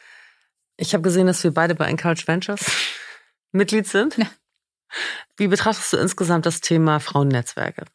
Ich 0.77 0.93
habe 0.93 1.03
gesehen, 1.03 1.27
dass 1.27 1.43
wir 1.43 1.53
beide 1.53 1.75
bei 1.75 1.86
Encourage 1.86 2.27
Ventures 2.27 2.65
Mitglied 3.56 3.88
sind. 3.88 4.18
Ja. 4.18 4.28
Wie 5.38 5.48
betrachtest 5.48 5.91
du 5.94 5.98
insgesamt 5.98 6.46
das 6.46 6.62
Thema 6.62 7.00
Frauennetzwerke? 7.00 7.86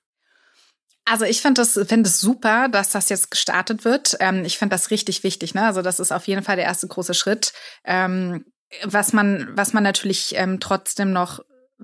Also 1.04 1.24
ich 1.24 1.40
finde 1.40 1.60
das, 1.60 1.72
find 1.88 2.06
es 2.06 2.20
super, 2.20 2.68
dass 2.68 2.90
das 2.90 3.08
jetzt 3.08 3.30
gestartet 3.30 3.84
wird. 3.84 4.16
Ähm, 4.20 4.44
ich 4.44 4.58
finde 4.58 4.74
das 4.74 4.90
richtig 4.90 5.24
wichtig. 5.24 5.54
Ne? 5.54 5.64
Also 5.64 5.82
das 5.82 5.98
ist 5.98 6.12
auf 6.12 6.28
jeden 6.28 6.42
Fall 6.42 6.56
der 6.56 6.66
erste 6.66 6.86
große 6.86 7.14
Schritt. 7.14 7.52
Ähm, 7.84 8.44
was 8.84 9.12
man, 9.12 9.48
was 9.56 9.72
man 9.72 9.82
natürlich 9.82 10.34
ähm, 10.36 10.60
trotzdem 10.60 11.12
noch 11.12 11.40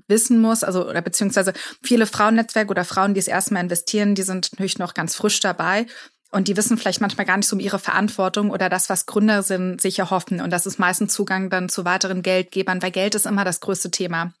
wissen 0.07 0.39
muss, 0.39 0.63
also 0.63 0.87
oder 0.87 1.01
beziehungsweise 1.01 1.53
viele 1.83 2.05
Frauennetzwerke 2.05 2.69
oder 2.69 2.85
Frauen, 2.85 3.13
die 3.13 3.19
es 3.19 3.27
erstmal 3.27 3.63
investieren, 3.63 4.15
die 4.15 4.21
sind 4.21 4.51
natürlich 4.53 4.77
noch 4.77 4.93
ganz 4.93 5.15
frisch 5.15 5.39
dabei 5.39 5.87
und 6.31 6.47
die 6.47 6.57
wissen 6.57 6.77
vielleicht 6.77 7.01
manchmal 7.01 7.25
gar 7.25 7.37
nicht 7.37 7.47
so 7.47 7.55
um 7.55 7.59
ihre 7.59 7.79
Verantwortung 7.79 8.51
oder 8.51 8.69
das, 8.69 8.89
was 8.89 9.05
Gründer 9.05 9.43
sind, 9.43 9.81
sich 9.81 9.99
erhoffen. 9.99 10.41
Und 10.41 10.51
das 10.51 10.65
ist 10.65 10.77
meistens 10.77 11.13
Zugang 11.13 11.49
dann 11.49 11.69
zu 11.69 11.85
weiteren 11.85 12.21
Geldgebern, 12.21 12.81
weil 12.81 12.91
Geld 12.91 13.15
ist 13.15 13.25
immer 13.25 13.45
das 13.45 13.61
größte 13.61 13.91
Thema. 13.91 14.33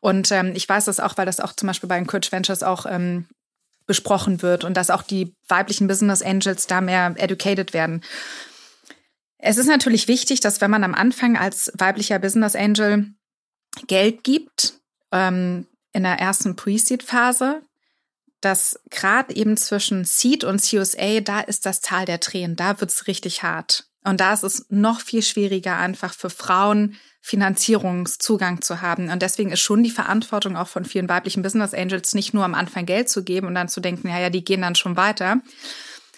Und 0.00 0.32
ähm, 0.32 0.52
ich 0.54 0.68
weiß 0.68 0.86
das 0.86 1.00
auch, 1.00 1.16
weil 1.16 1.26
das 1.26 1.40
auch 1.40 1.52
zum 1.52 1.68
Beispiel 1.68 1.88
bei 1.88 1.98
den 1.98 2.06
Coach 2.06 2.32
Ventures 2.32 2.62
auch 2.62 2.86
ähm, 2.86 3.26
besprochen 3.86 4.42
wird 4.42 4.64
und 4.64 4.76
dass 4.76 4.90
auch 4.90 5.02
die 5.02 5.34
weiblichen 5.48 5.86
Business 5.86 6.22
Angels 6.22 6.66
da 6.66 6.80
mehr 6.80 7.14
educated 7.16 7.72
werden. 7.72 8.02
Es 9.38 9.56
ist 9.56 9.66
natürlich 9.66 10.08
wichtig, 10.08 10.40
dass 10.40 10.60
wenn 10.60 10.70
man 10.70 10.84
am 10.84 10.94
Anfang 10.94 11.36
als 11.36 11.72
weiblicher 11.76 12.18
Business 12.18 12.54
Angel 12.54 13.06
Geld 13.86 14.24
gibt, 14.24 14.74
ähm, 15.12 15.66
in 15.92 16.02
der 16.02 16.18
ersten 16.18 16.56
Pre-Seed-Phase, 16.56 17.62
dass 18.40 18.80
gerade 18.90 19.34
eben 19.34 19.56
zwischen 19.56 20.04
Seed 20.04 20.44
und 20.44 20.62
CUSA, 20.62 21.20
da 21.20 21.40
ist 21.40 21.66
das 21.66 21.80
Tal 21.80 22.06
der 22.06 22.20
Tränen, 22.20 22.56
da 22.56 22.80
wird's 22.80 23.06
richtig 23.06 23.42
hart. 23.42 23.84
Und 24.02 24.20
da 24.20 24.32
ist 24.32 24.44
es 24.44 24.66
noch 24.70 25.00
viel 25.00 25.22
schwieriger, 25.22 25.76
einfach 25.76 26.14
für 26.14 26.30
Frauen 26.30 26.96
Finanzierungszugang 27.20 28.62
zu 28.62 28.80
haben. 28.80 29.10
Und 29.10 29.20
deswegen 29.20 29.52
ist 29.52 29.60
schon 29.60 29.82
die 29.82 29.90
Verantwortung 29.90 30.56
auch 30.56 30.68
von 30.68 30.86
vielen 30.86 31.08
weiblichen 31.08 31.42
Business 31.42 31.74
Angels 31.74 32.14
nicht 32.14 32.32
nur 32.32 32.44
am 32.44 32.54
Anfang 32.54 32.86
Geld 32.86 33.10
zu 33.10 33.22
geben 33.22 33.46
und 33.46 33.54
dann 33.54 33.68
zu 33.68 33.80
denken, 33.80 34.08
ja, 34.08 34.18
ja, 34.18 34.30
die 34.30 34.42
gehen 34.42 34.62
dann 34.62 34.74
schon 34.74 34.96
weiter, 34.96 35.42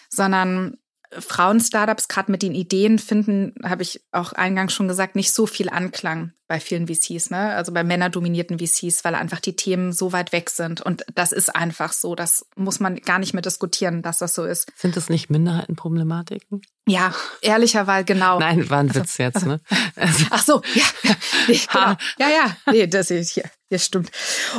sondern 0.09 0.79
Frauen-Startups 1.19 2.09
gerade 2.09 2.31
mit 2.31 2.43
den 2.43 2.55
Ideen 2.55 2.99
finden, 2.99 3.55
habe 3.65 3.83
ich 3.83 4.03
auch 4.13 4.33
eingangs 4.33 4.73
schon 4.73 4.89
gesagt, 4.89 5.17
nicht 5.17 5.33
so 5.33 5.47
viel 5.47 5.69
Anklang 5.69 6.33
bei 6.49 6.61
vielen 6.61 6.87
VCs, 6.87 7.31
ne? 7.31 7.55
Also 7.55 7.73
bei 7.73 7.83
männerdominierten 7.83 8.59
VCs, 8.59 9.05
weil 9.05 9.15
einfach 9.15 9.41
die 9.41 9.57
Themen 9.57 9.93
so 9.93 10.13
weit 10.13 10.33
weg 10.33 10.51
sind. 10.51 10.81
Und 10.81 11.03
das 11.15 11.33
ist 11.33 11.55
einfach 11.55 11.93
so. 11.93 12.15
Das 12.15 12.47
muss 12.57 12.79
man 12.79 12.97
gar 12.97 13.19
nicht 13.19 13.33
mehr 13.33 13.43
diskutieren, 13.43 14.03
dass 14.03 14.19
das 14.19 14.35
so 14.35 14.45
ist. 14.45 14.71
Sind 14.77 14.97
das 14.97 15.09
nicht 15.09 15.31
Minderheitenproblematiken? 15.31 16.61
Ja, 16.87 17.15
ehrlicherweise 17.41 18.05
genau. 18.05 18.39
Nein, 18.39 18.69
war 18.69 18.81
ein 18.81 18.89
also, 18.89 19.01
Witz 19.01 19.17
jetzt, 19.19 19.47
ne? 19.47 19.61
Also, 19.97 20.27
ach 20.31 20.43
so, 20.43 20.63
ja, 20.75 20.85
nee, 21.49 21.61
genau. 21.73 21.95
ja, 22.19 22.29
ja, 22.29 22.57
nee, 22.71 22.87
das 22.87 23.11
ist 23.11 23.31
hier, 23.31 23.45
hier 23.73 23.79
stimmt. 23.79 24.11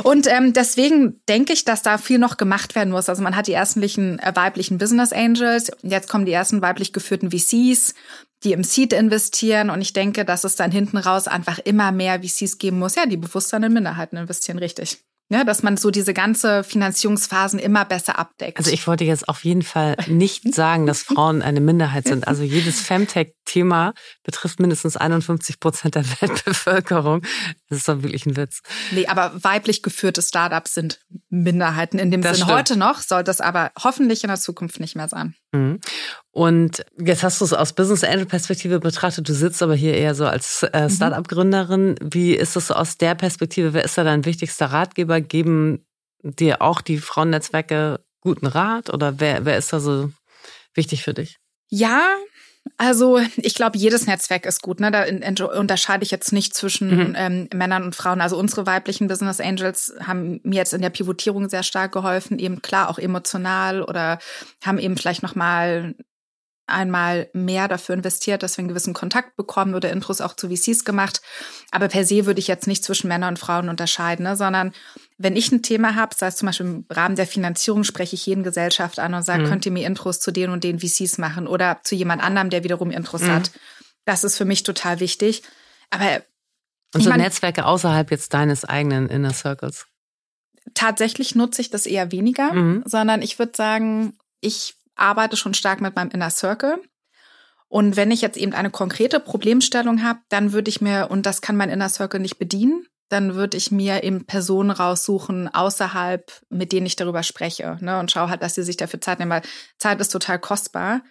Und 0.02 0.26
ähm, 0.26 0.52
deswegen 0.52 1.20
denke 1.28 1.52
ich, 1.52 1.64
dass 1.64 1.82
da 1.82 1.98
viel 1.98 2.18
noch 2.18 2.36
gemacht 2.36 2.74
werden 2.74 2.90
muss. 2.90 3.08
Also 3.08 3.22
man 3.22 3.36
hat 3.36 3.46
die 3.46 3.52
ersten 3.52 3.80
äh, 4.18 4.32
weiblichen 4.34 4.78
Business 4.78 5.12
Angels, 5.12 5.70
jetzt 5.82 6.08
kommen 6.08 6.26
die 6.26 6.32
ersten 6.32 6.62
weiblich 6.62 6.92
geführten 6.92 7.30
VCs, 7.30 7.94
die 8.42 8.52
im 8.52 8.64
Seed 8.64 8.92
investieren. 8.92 9.70
Und 9.70 9.80
ich 9.80 9.92
denke, 9.92 10.24
dass 10.24 10.42
es 10.42 10.56
dann 10.56 10.72
hinten 10.72 10.96
raus 10.96 11.28
einfach 11.28 11.60
immer 11.60 11.92
mehr 11.92 12.22
VCs 12.22 12.58
geben 12.58 12.80
muss, 12.80 12.96
ja, 12.96 13.06
die 13.06 13.16
bewusst 13.16 13.52
in 13.52 13.72
Minderheiten 13.72 14.16
investieren, 14.16 14.58
richtig. 14.58 14.98
Ja, 15.30 15.42
dass 15.42 15.62
man 15.62 15.78
so 15.78 15.90
diese 15.90 16.12
ganze 16.12 16.62
Finanzierungsphasen 16.64 17.58
immer 17.58 17.86
besser 17.86 18.18
abdeckt. 18.18 18.58
Also 18.58 18.70
ich 18.70 18.86
wollte 18.86 19.04
jetzt 19.04 19.26
auf 19.28 19.44
jeden 19.44 19.62
Fall 19.62 19.96
nicht 20.06 20.42
sagen, 20.54 20.86
dass 20.86 21.02
Frauen 21.02 21.40
eine 21.40 21.60
Minderheit 21.60 22.06
sind. 22.06 22.28
Also 22.28 22.42
jedes 22.42 22.80
Femtech-Thema 22.82 23.94
betrifft 24.22 24.60
mindestens 24.60 24.96
51 24.96 25.60
Prozent 25.60 25.94
der 25.94 26.04
Weltbevölkerung. 26.20 27.22
Das 27.68 27.78
ist 27.78 27.88
doch 27.88 28.02
wirklich 28.02 28.26
ein 28.26 28.36
Witz. 28.36 28.60
Nee, 28.90 29.06
aber 29.06 29.32
weiblich 29.42 29.82
geführte 29.82 30.20
Startups 30.20 30.74
sind 30.74 31.00
Minderheiten 31.42 31.98
in 31.98 32.10
dem 32.10 32.22
das 32.22 32.38
Sinne. 32.38 32.52
Heute 32.52 32.76
noch 32.76 33.00
soll 33.00 33.24
das 33.24 33.40
aber 33.40 33.72
hoffentlich 33.82 34.22
in 34.24 34.28
der 34.28 34.38
Zukunft 34.38 34.80
nicht 34.80 34.96
mehr 34.96 35.08
sein. 35.08 35.34
Mhm. 35.52 35.80
Und 36.30 36.84
jetzt 36.98 37.22
hast 37.22 37.40
du 37.40 37.44
es 37.44 37.52
aus 37.52 37.72
Business 37.72 38.04
Angel 38.04 38.26
Perspektive 38.26 38.80
betrachtet. 38.80 39.28
Du 39.28 39.34
sitzt 39.34 39.62
aber 39.62 39.74
hier 39.74 39.94
eher 39.94 40.14
so 40.14 40.26
als 40.26 40.62
äh, 40.62 40.84
mhm. 40.84 40.90
Startup-Gründerin. 40.90 41.96
Wie 42.00 42.34
ist 42.34 42.56
es 42.56 42.70
aus 42.70 42.98
der 42.98 43.14
Perspektive? 43.14 43.72
Wer 43.72 43.84
ist 43.84 43.98
da 43.98 44.04
dein 44.04 44.24
wichtigster 44.24 44.66
Ratgeber? 44.66 45.20
Geben 45.20 45.84
dir 46.22 46.62
auch 46.62 46.80
die 46.80 46.98
Frauennetzwerke 46.98 48.00
guten 48.20 48.46
Rat 48.46 48.90
oder 48.90 49.20
wer, 49.20 49.44
wer 49.44 49.58
ist 49.58 49.72
da 49.72 49.80
so 49.80 50.10
wichtig 50.74 51.02
für 51.02 51.14
dich? 51.14 51.38
Ja, 51.68 52.02
also 52.76 53.20
ich 53.36 53.54
glaube, 53.54 53.78
jedes 53.78 54.06
Netzwerk 54.06 54.46
ist 54.46 54.62
gut. 54.62 54.80
Ne? 54.80 54.90
Da 54.90 55.04
unterscheide 55.46 56.04
ich 56.04 56.10
jetzt 56.10 56.32
nicht 56.32 56.54
zwischen 56.54 57.08
mhm. 57.08 57.14
ähm, 57.16 57.48
Männern 57.54 57.84
und 57.84 57.94
Frauen. 57.94 58.20
Also 58.20 58.36
unsere 58.36 58.66
weiblichen 58.66 59.06
Business 59.06 59.40
Angels 59.40 59.94
haben 60.00 60.40
mir 60.42 60.56
jetzt 60.56 60.74
in 60.74 60.82
der 60.82 60.90
Pivotierung 60.90 61.48
sehr 61.48 61.62
stark 61.62 61.92
geholfen, 61.92 62.38
eben 62.38 62.62
klar 62.62 62.90
auch 62.90 62.98
emotional 62.98 63.82
oder 63.82 64.18
haben 64.64 64.78
eben 64.78 64.96
vielleicht 64.96 65.22
noch 65.22 65.34
mal 65.34 65.94
einmal 66.66 67.28
mehr 67.32 67.68
dafür 67.68 67.94
investiert, 67.94 68.42
dass 68.42 68.56
wir 68.56 68.62
einen 68.62 68.68
gewissen 68.68 68.94
Kontakt 68.94 69.36
bekommen 69.36 69.74
oder 69.74 69.92
Intros 69.92 70.20
auch 70.20 70.34
zu 70.34 70.48
VCs 70.48 70.84
gemacht. 70.84 71.20
Aber 71.70 71.88
per 71.88 72.04
se 72.04 72.26
würde 72.26 72.40
ich 72.40 72.48
jetzt 72.48 72.66
nicht 72.66 72.84
zwischen 72.84 73.08
Männern 73.08 73.34
und 73.34 73.38
Frauen 73.38 73.68
unterscheiden, 73.68 74.24
ne? 74.24 74.36
sondern 74.36 74.72
wenn 75.18 75.36
ich 75.36 75.52
ein 75.52 75.62
Thema 75.62 75.94
habe, 75.94 76.14
sei 76.16 76.28
es 76.28 76.36
zum 76.36 76.46
Beispiel 76.46 76.66
im 76.66 76.86
Rahmen 76.90 77.16
der 77.16 77.26
Finanzierung, 77.26 77.84
spreche 77.84 78.14
ich 78.14 78.26
jeden 78.26 78.44
Gesellschaft 78.44 78.98
an 78.98 79.14
und 79.14 79.22
sage, 79.22 79.44
mhm. 79.44 79.48
könnt 79.48 79.66
ihr 79.66 79.72
mir 79.72 79.86
Intros 79.86 80.20
zu 80.20 80.30
den 80.30 80.50
und 80.50 80.64
den 80.64 80.80
VCs 80.80 81.18
machen 81.18 81.46
oder 81.46 81.80
zu 81.84 81.94
jemand 81.94 82.22
anderem, 82.22 82.50
der 82.50 82.64
wiederum 82.64 82.90
Intros 82.90 83.22
mhm. 83.22 83.32
hat. 83.32 83.50
Das 84.06 84.24
ist 84.24 84.36
für 84.38 84.44
mich 84.44 84.62
total 84.62 85.00
wichtig. 85.00 85.42
Aber 85.90 86.22
und 86.94 87.02
so 87.02 87.10
Netzwerke 87.10 87.66
außerhalb 87.66 88.10
jetzt 88.10 88.32
deines 88.32 88.64
eigenen 88.64 89.08
Inner 89.08 89.34
Circles? 89.34 89.86
Tatsächlich 90.72 91.34
nutze 91.34 91.60
ich 91.60 91.70
das 91.70 91.84
eher 91.84 92.10
weniger, 92.10 92.52
mhm. 92.52 92.82
sondern 92.86 93.20
ich 93.20 93.38
würde 93.38 93.52
sagen, 93.54 94.16
ich 94.40 94.76
arbeite 94.96 95.36
schon 95.36 95.54
stark 95.54 95.80
mit 95.80 95.96
meinem 95.96 96.10
Inner 96.10 96.30
Circle. 96.30 96.80
Und 97.68 97.96
wenn 97.96 98.10
ich 98.10 98.20
jetzt 98.20 98.36
eben 98.36 98.52
eine 98.52 98.70
konkrete 98.70 99.20
Problemstellung 99.20 100.02
habe, 100.02 100.20
dann 100.28 100.52
würde 100.52 100.68
ich 100.68 100.80
mir, 100.80 101.08
und 101.10 101.26
das 101.26 101.40
kann 101.40 101.56
mein 101.56 101.70
Inner 101.70 101.88
Circle 101.88 102.20
nicht 102.20 102.38
bedienen, 102.38 102.86
dann 103.08 103.34
würde 103.34 103.56
ich 103.56 103.70
mir 103.70 104.02
eben 104.02 104.26
Personen 104.26 104.70
raussuchen 104.70 105.52
außerhalb, 105.52 106.30
mit 106.48 106.72
denen 106.72 106.86
ich 106.86 106.96
darüber 106.96 107.22
spreche. 107.22 107.76
Ne? 107.80 107.98
Und 107.98 108.10
schaue 108.10 108.30
halt, 108.30 108.42
dass 108.42 108.54
sie 108.54 108.62
sich 108.62 108.76
dafür 108.76 109.00
Zeit 109.00 109.18
nehmen, 109.18 109.30
weil 109.30 109.42
Zeit 109.78 110.00
ist 110.00 110.08
total 110.08 110.38
kostbar. 110.38 111.02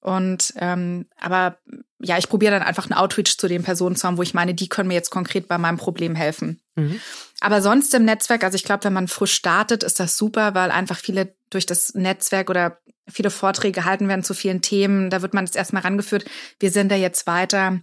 Und 0.00 0.52
ähm, 0.56 1.06
aber 1.20 1.58
ja, 2.00 2.18
ich 2.18 2.28
probiere 2.28 2.52
dann 2.52 2.62
einfach 2.62 2.90
einen 2.90 2.98
Outreach 2.98 3.38
zu 3.38 3.46
den 3.46 3.62
Personen 3.62 3.94
zu 3.94 4.06
haben, 4.06 4.18
wo 4.18 4.22
ich 4.22 4.34
meine, 4.34 4.54
die 4.54 4.68
können 4.68 4.88
mir 4.88 4.94
jetzt 4.94 5.10
konkret 5.10 5.46
bei 5.46 5.58
meinem 5.58 5.78
Problem 5.78 6.16
helfen. 6.16 6.60
Mhm. 6.74 7.00
Aber 7.40 7.62
sonst 7.62 7.94
im 7.94 8.04
Netzwerk, 8.04 8.42
also 8.42 8.56
ich 8.56 8.64
glaube, 8.64 8.84
wenn 8.84 8.92
man 8.92 9.06
frisch 9.06 9.34
startet, 9.34 9.84
ist 9.84 10.00
das 10.00 10.16
super, 10.16 10.54
weil 10.54 10.72
einfach 10.72 10.98
viele 10.98 11.36
durch 11.54 11.66
das 11.66 11.94
Netzwerk 11.94 12.50
oder 12.50 12.78
viele 13.08 13.30
Vorträge 13.30 13.80
gehalten 13.80 14.08
werden 14.08 14.24
zu 14.24 14.34
vielen 14.34 14.62
Themen. 14.62 15.10
Da 15.10 15.22
wird 15.22 15.34
man 15.34 15.44
jetzt 15.44 15.56
erstmal 15.56 15.82
rangeführt. 15.82 16.24
Wir 16.60 16.70
sind 16.70 16.90
da 16.90 16.96
jetzt 16.96 17.26
weiter. 17.26 17.80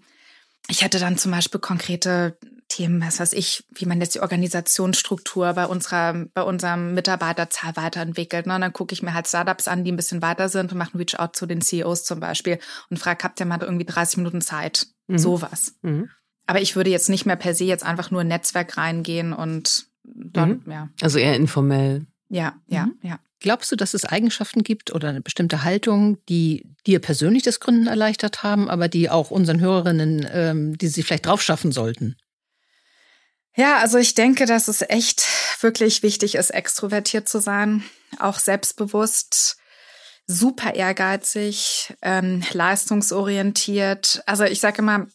Ich 0.67 0.83
hätte 0.83 0.99
dann 0.99 1.17
zum 1.17 1.31
Beispiel 1.31 1.59
konkrete 1.59 2.37
Themen, 2.69 3.01
was 3.01 3.19
weiß 3.19 3.33
ich, 3.33 3.65
wie 3.73 3.85
man 3.85 3.99
jetzt 3.99 4.13
die 4.13 4.21
Organisationsstruktur 4.21 5.53
bei 5.53 5.65
unserer, 5.65 6.25
bei 6.33 6.43
unserem 6.43 6.93
Mitarbeiterzahl 6.93 7.75
weiterentwickelt. 7.75 8.45
Ne? 8.45 8.55
Und 8.55 8.61
dann 8.61 8.73
gucke 8.73 8.93
ich 8.93 9.01
mir 9.01 9.15
halt 9.15 9.27
Startups 9.27 9.67
an, 9.67 9.83
die 9.83 9.91
ein 9.91 9.95
bisschen 9.95 10.21
weiter 10.21 10.49
sind 10.49 10.71
und 10.71 10.77
mache 10.77 10.93
einen 10.93 10.99
Reach-out 10.99 11.35
zu 11.35 11.47
den 11.47 11.61
CEOs 11.61 12.03
zum 12.03 12.19
Beispiel 12.19 12.59
und 12.89 12.97
frage, 12.97 13.23
habt 13.23 13.39
ihr 13.39 13.47
mal 13.47 13.59
irgendwie 13.61 13.85
30 13.85 14.17
Minuten 14.17 14.41
Zeit? 14.41 14.87
Mhm. 15.07 15.17
Sowas. 15.17 15.73
Mhm. 15.81 16.09
Aber 16.45 16.61
ich 16.61 16.75
würde 16.75 16.91
jetzt 16.91 17.09
nicht 17.09 17.25
mehr 17.25 17.35
per 17.35 17.55
se 17.55 17.65
jetzt 17.65 17.83
einfach 17.83 18.11
nur 18.11 18.21
ein 18.21 18.27
Netzwerk 18.27 18.77
reingehen 18.77 19.33
und 19.33 19.87
dann, 20.03 20.61
mhm. 20.65 20.71
ja. 20.71 20.89
Also 21.01 21.17
eher 21.17 21.35
informell. 21.35 22.05
Ja, 22.29 22.55
ja, 22.67 22.85
mhm. 22.85 22.99
ja. 23.01 23.19
Glaubst 23.39 23.71
du, 23.71 23.77
dass 23.77 23.93
es 23.93 24.03
Eigenschaften 24.03 24.63
gibt 24.63 24.93
oder 24.93 25.09
eine 25.09 25.21
bestimmte 25.21 25.63
Haltung, 25.63 26.17
die 26.27 26.65
dir 26.85 26.99
persönlich 26.99 27.43
das 27.43 27.59
Gründen 27.59 27.87
erleichtert 27.87 28.43
haben, 28.43 28.69
aber 28.69 28.89
die 28.89 29.09
auch 29.09 29.31
unseren 29.31 29.61
Hörerinnen, 29.61 30.27
ähm, 30.31 30.77
die 30.77 30.89
sie 30.89 31.03
vielleicht 31.03 31.25
drauf 31.25 31.41
schaffen 31.41 31.71
sollten? 31.71 32.17
Ja, 33.55 33.77
also 33.77 33.97
ich 33.97 34.13
denke, 34.13 34.45
dass 34.45 34.67
es 34.67 34.81
echt 34.81 35.25
wirklich 35.61 36.03
wichtig 36.03 36.35
ist, 36.35 36.49
extrovertiert 36.49 37.27
zu 37.27 37.39
sein, 37.39 37.83
auch 38.19 38.39
selbstbewusst, 38.39 39.57
super 40.27 40.75
ehrgeizig, 40.75 41.93
ähm, 42.01 42.43
leistungsorientiert. 42.51 44.21
Also 44.25 44.43
ich 44.43 44.59
sage 44.59 44.79
immer, 44.79 45.07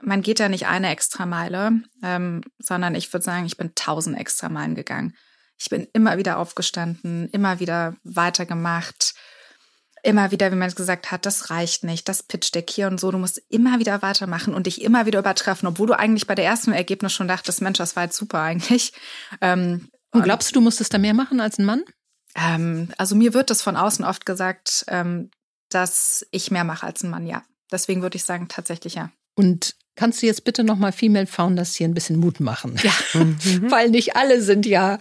man 0.00 0.22
geht 0.22 0.38
ja 0.38 0.48
nicht 0.48 0.66
eine 0.66 0.90
Extrameile, 0.90 1.82
ähm, 2.02 2.42
sondern 2.58 2.94
ich 2.94 3.12
würde 3.12 3.24
sagen, 3.24 3.46
ich 3.46 3.56
bin 3.56 3.74
tausend 3.74 4.18
Extrameilen 4.18 4.74
gegangen. 4.74 5.16
Ich 5.62 5.70
bin 5.70 5.86
immer 5.92 6.18
wieder 6.18 6.38
aufgestanden, 6.38 7.28
immer 7.28 7.60
wieder 7.60 7.94
weitergemacht, 8.02 9.14
immer 10.02 10.32
wieder, 10.32 10.50
wie 10.50 10.56
man 10.56 10.66
es 10.66 10.74
gesagt 10.74 11.12
hat, 11.12 11.24
das 11.24 11.50
reicht 11.50 11.84
nicht, 11.84 12.08
das 12.08 12.24
Pitch-Deck 12.24 12.68
hier 12.68 12.88
und 12.88 12.98
so. 12.98 13.12
Du 13.12 13.18
musst 13.18 13.40
immer 13.48 13.78
wieder 13.78 14.02
weitermachen 14.02 14.54
und 14.54 14.66
dich 14.66 14.82
immer 14.82 15.06
wieder 15.06 15.20
übertreffen, 15.20 15.68
obwohl 15.68 15.86
du 15.86 15.96
eigentlich 15.96 16.26
bei 16.26 16.34
der 16.34 16.46
ersten 16.46 16.72
Ergebnis 16.72 17.12
schon 17.12 17.28
dachtest, 17.28 17.62
Mensch, 17.62 17.78
das 17.78 17.94
war 17.94 18.02
jetzt 18.02 18.16
super 18.16 18.40
eigentlich. 18.40 18.92
Ähm, 19.40 19.88
und 20.10 20.24
glaubst 20.24 20.50
du, 20.50 20.54
du 20.54 20.60
musstest 20.62 20.92
da 20.92 20.98
mehr 20.98 21.14
machen 21.14 21.40
als 21.40 21.58
ein 21.58 21.64
Mann? 21.64 21.84
Ähm, 22.34 22.92
also 22.98 23.14
mir 23.14 23.32
wird 23.32 23.48
das 23.48 23.62
von 23.62 23.76
außen 23.76 24.04
oft 24.04 24.26
gesagt, 24.26 24.84
ähm, 24.88 25.30
dass 25.68 26.26
ich 26.32 26.50
mehr 26.50 26.64
mache 26.64 26.86
als 26.86 27.04
ein 27.04 27.10
Mann, 27.10 27.24
ja. 27.24 27.44
Deswegen 27.70 28.02
würde 28.02 28.16
ich 28.16 28.24
sagen, 28.24 28.48
tatsächlich 28.48 28.94
ja. 28.94 29.12
Und 29.36 29.76
Kannst 29.94 30.22
du 30.22 30.26
jetzt 30.26 30.44
bitte 30.44 30.64
nochmal 30.64 30.92
Female 30.92 31.26
Founders 31.26 31.74
hier 31.74 31.86
ein 31.86 31.94
bisschen 31.94 32.18
Mut 32.18 32.40
machen? 32.40 32.80
Ja. 32.82 32.92
Weil 33.70 33.90
nicht 33.90 34.16
alle 34.16 34.40
sind 34.40 34.64
ja 34.64 34.98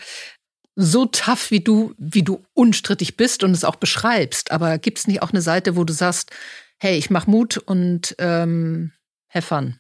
so 0.76 1.06
tough 1.06 1.52
wie 1.52 1.60
du, 1.60 1.94
wie 1.98 2.24
du 2.24 2.44
unstrittig 2.54 3.18
bist 3.18 3.44
und 3.44 3.52
es 3.52 3.64
auch 3.64 3.76
beschreibst. 3.76 4.52
Aber 4.52 4.78
gibt 4.78 5.00
es 5.00 5.08
nicht 5.08 5.22
auch 5.22 5.32
eine 5.32 5.42
Seite, 5.42 5.76
wo 5.76 5.84
du 5.84 5.94
sagst, 5.94 6.32
hey, 6.80 6.98
ich 6.98 7.10
mach 7.10 7.28
Mut 7.28 7.58
und 7.58 8.16
ähm, 8.18 8.92
have 9.30 9.48
fun? 9.48 9.80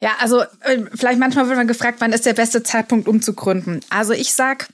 Ja, 0.00 0.16
also 0.18 0.42
äh, 0.42 0.84
vielleicht 0.94 1.20
manchmal 1.20 1.46
wird 1.46 1.56
man 1.56 1.68
gefragt, 1.68 2.00
wann 2.00 2.12
ist 2.12 2.26
der 2.26 2.34
beste 2.34 2.62
Zeitpunkt, 2.62 3.06
um 3.06 3.22
zu 3.22 3.34
gründen. 3.34 3.80
Also 3.88 4.12
ich 4.12 4.34
sag, 4.34 4.68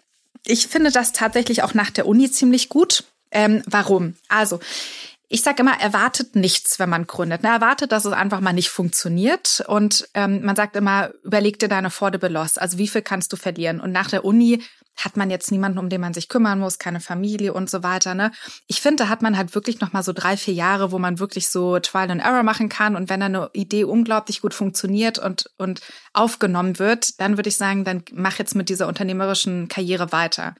ich 0.46 0.68
finde 0.68 0.90
das 0.90 1.12
tatsächlich 1.12 1.62
auch 1.62 1.74
nach 1.74 1.90
der 1.90 2.06
Uni 2.06 2.30
ziemlich 2.30 2.68
gut. 2.68 3.04
Ähm, 3.30 3.62
warum? 3.66 4.14
Also 4.28 4.60
ich 5.30 5.42
sage 5.42 5.60
immer, 5.62 5.78
erwartet 5.78 6.36
nichts, 6.36 6.78
wenn 6.78 6.88
man 6.88 7.06
gründet. 7.06 7.42
Ne? 7.42 7.50
Erwartet, 7.50 7.92
dass 7.92 8.06
es 8.06 8.12
einfach 8.12 8.40
mal 8.40 8.54
nicht 8.54 8.70
funktioniert. 8.70 9.62
Und 9.66 10.08
ähm, 10.14 10.42
man 10.42 10.56
sagt 10.56 10.74
immer, 10.74 11.10
überleg 11.22 11.58
dir 11.58 11.68
deine 11.68 11.88
affordable 11.88 12.30
loss. 12.30 12.56
Also 12.56 12.78
wie 12.78 12.88
viel 12.88 13.02
kannst 13.02 13.32
du 13.32 13.36
verlieren? 13.36 13.80
Und 13.80 13.92
nach 13.92 14.08
der 14.08 14.24
Uni 14.24 14.62
hat 14.96 15.16
man 15.16 15.30
jetzt 15.30 15.52
niemanden, 15.52 15.78
um 15.78 15.90
den 15.90 16.00
man 16.00 16.14
sich 16.14 16.28
kümmern 16.28 16.58
muss, 16.58 16.78
keine 16.78 17.00
Familie 17.00 17.52
und 17.52 17.70
so 17.70 17.82
weiter. 17.82 18.14
Ne? 18.14 18.32
Ich 18.66 18.80
finde, 18.80 19.04
da 19.04 19.08
hat 19.08 19.22
man 19.22 19.36
halt 19.36 19.54
wirklich 19.54 19.80
noch 19.80 19.92
mal 19.92 20.02
so 20.02 20.12
drei, 20.12 20.36
vier 20.36 20.54
Jahre, 20.54 20.90
wo 20.92 20.98
man 20.98 21.20
wirklich 21.20 21.48
so 21.50 21.78
Trial 21.78 22.10
and 22.10 22.22
Error 22.22 22.42
machen 22.42 22.68
kann. 22.68 22.96
Und 22.96 23.10
wenn 23.10 23.22
eine 23.22 23.50
Idee 23.52 23.84
unglaublich 23.84 24.40
gut 24.40 24.54
funktioniert 24.54 25.18
und, 25.18 25.50
und 25.58 25.82
aufgenommen 26.14 26.78
wird, 26.78 27.20
dann 27.20 27.36
würde 27.36 27.50
ich 27.50 27.56
sagen, 27.56 27.84
dann 27.84 28.02
mach 28.12 28.38
jetzt 28.38 28.54
mit 28.54 28.70
dieser 28.70 28.88
unternehmerischen 28.88 29.68
Karriere 29.68 30.10
weiter. 30.10 30.54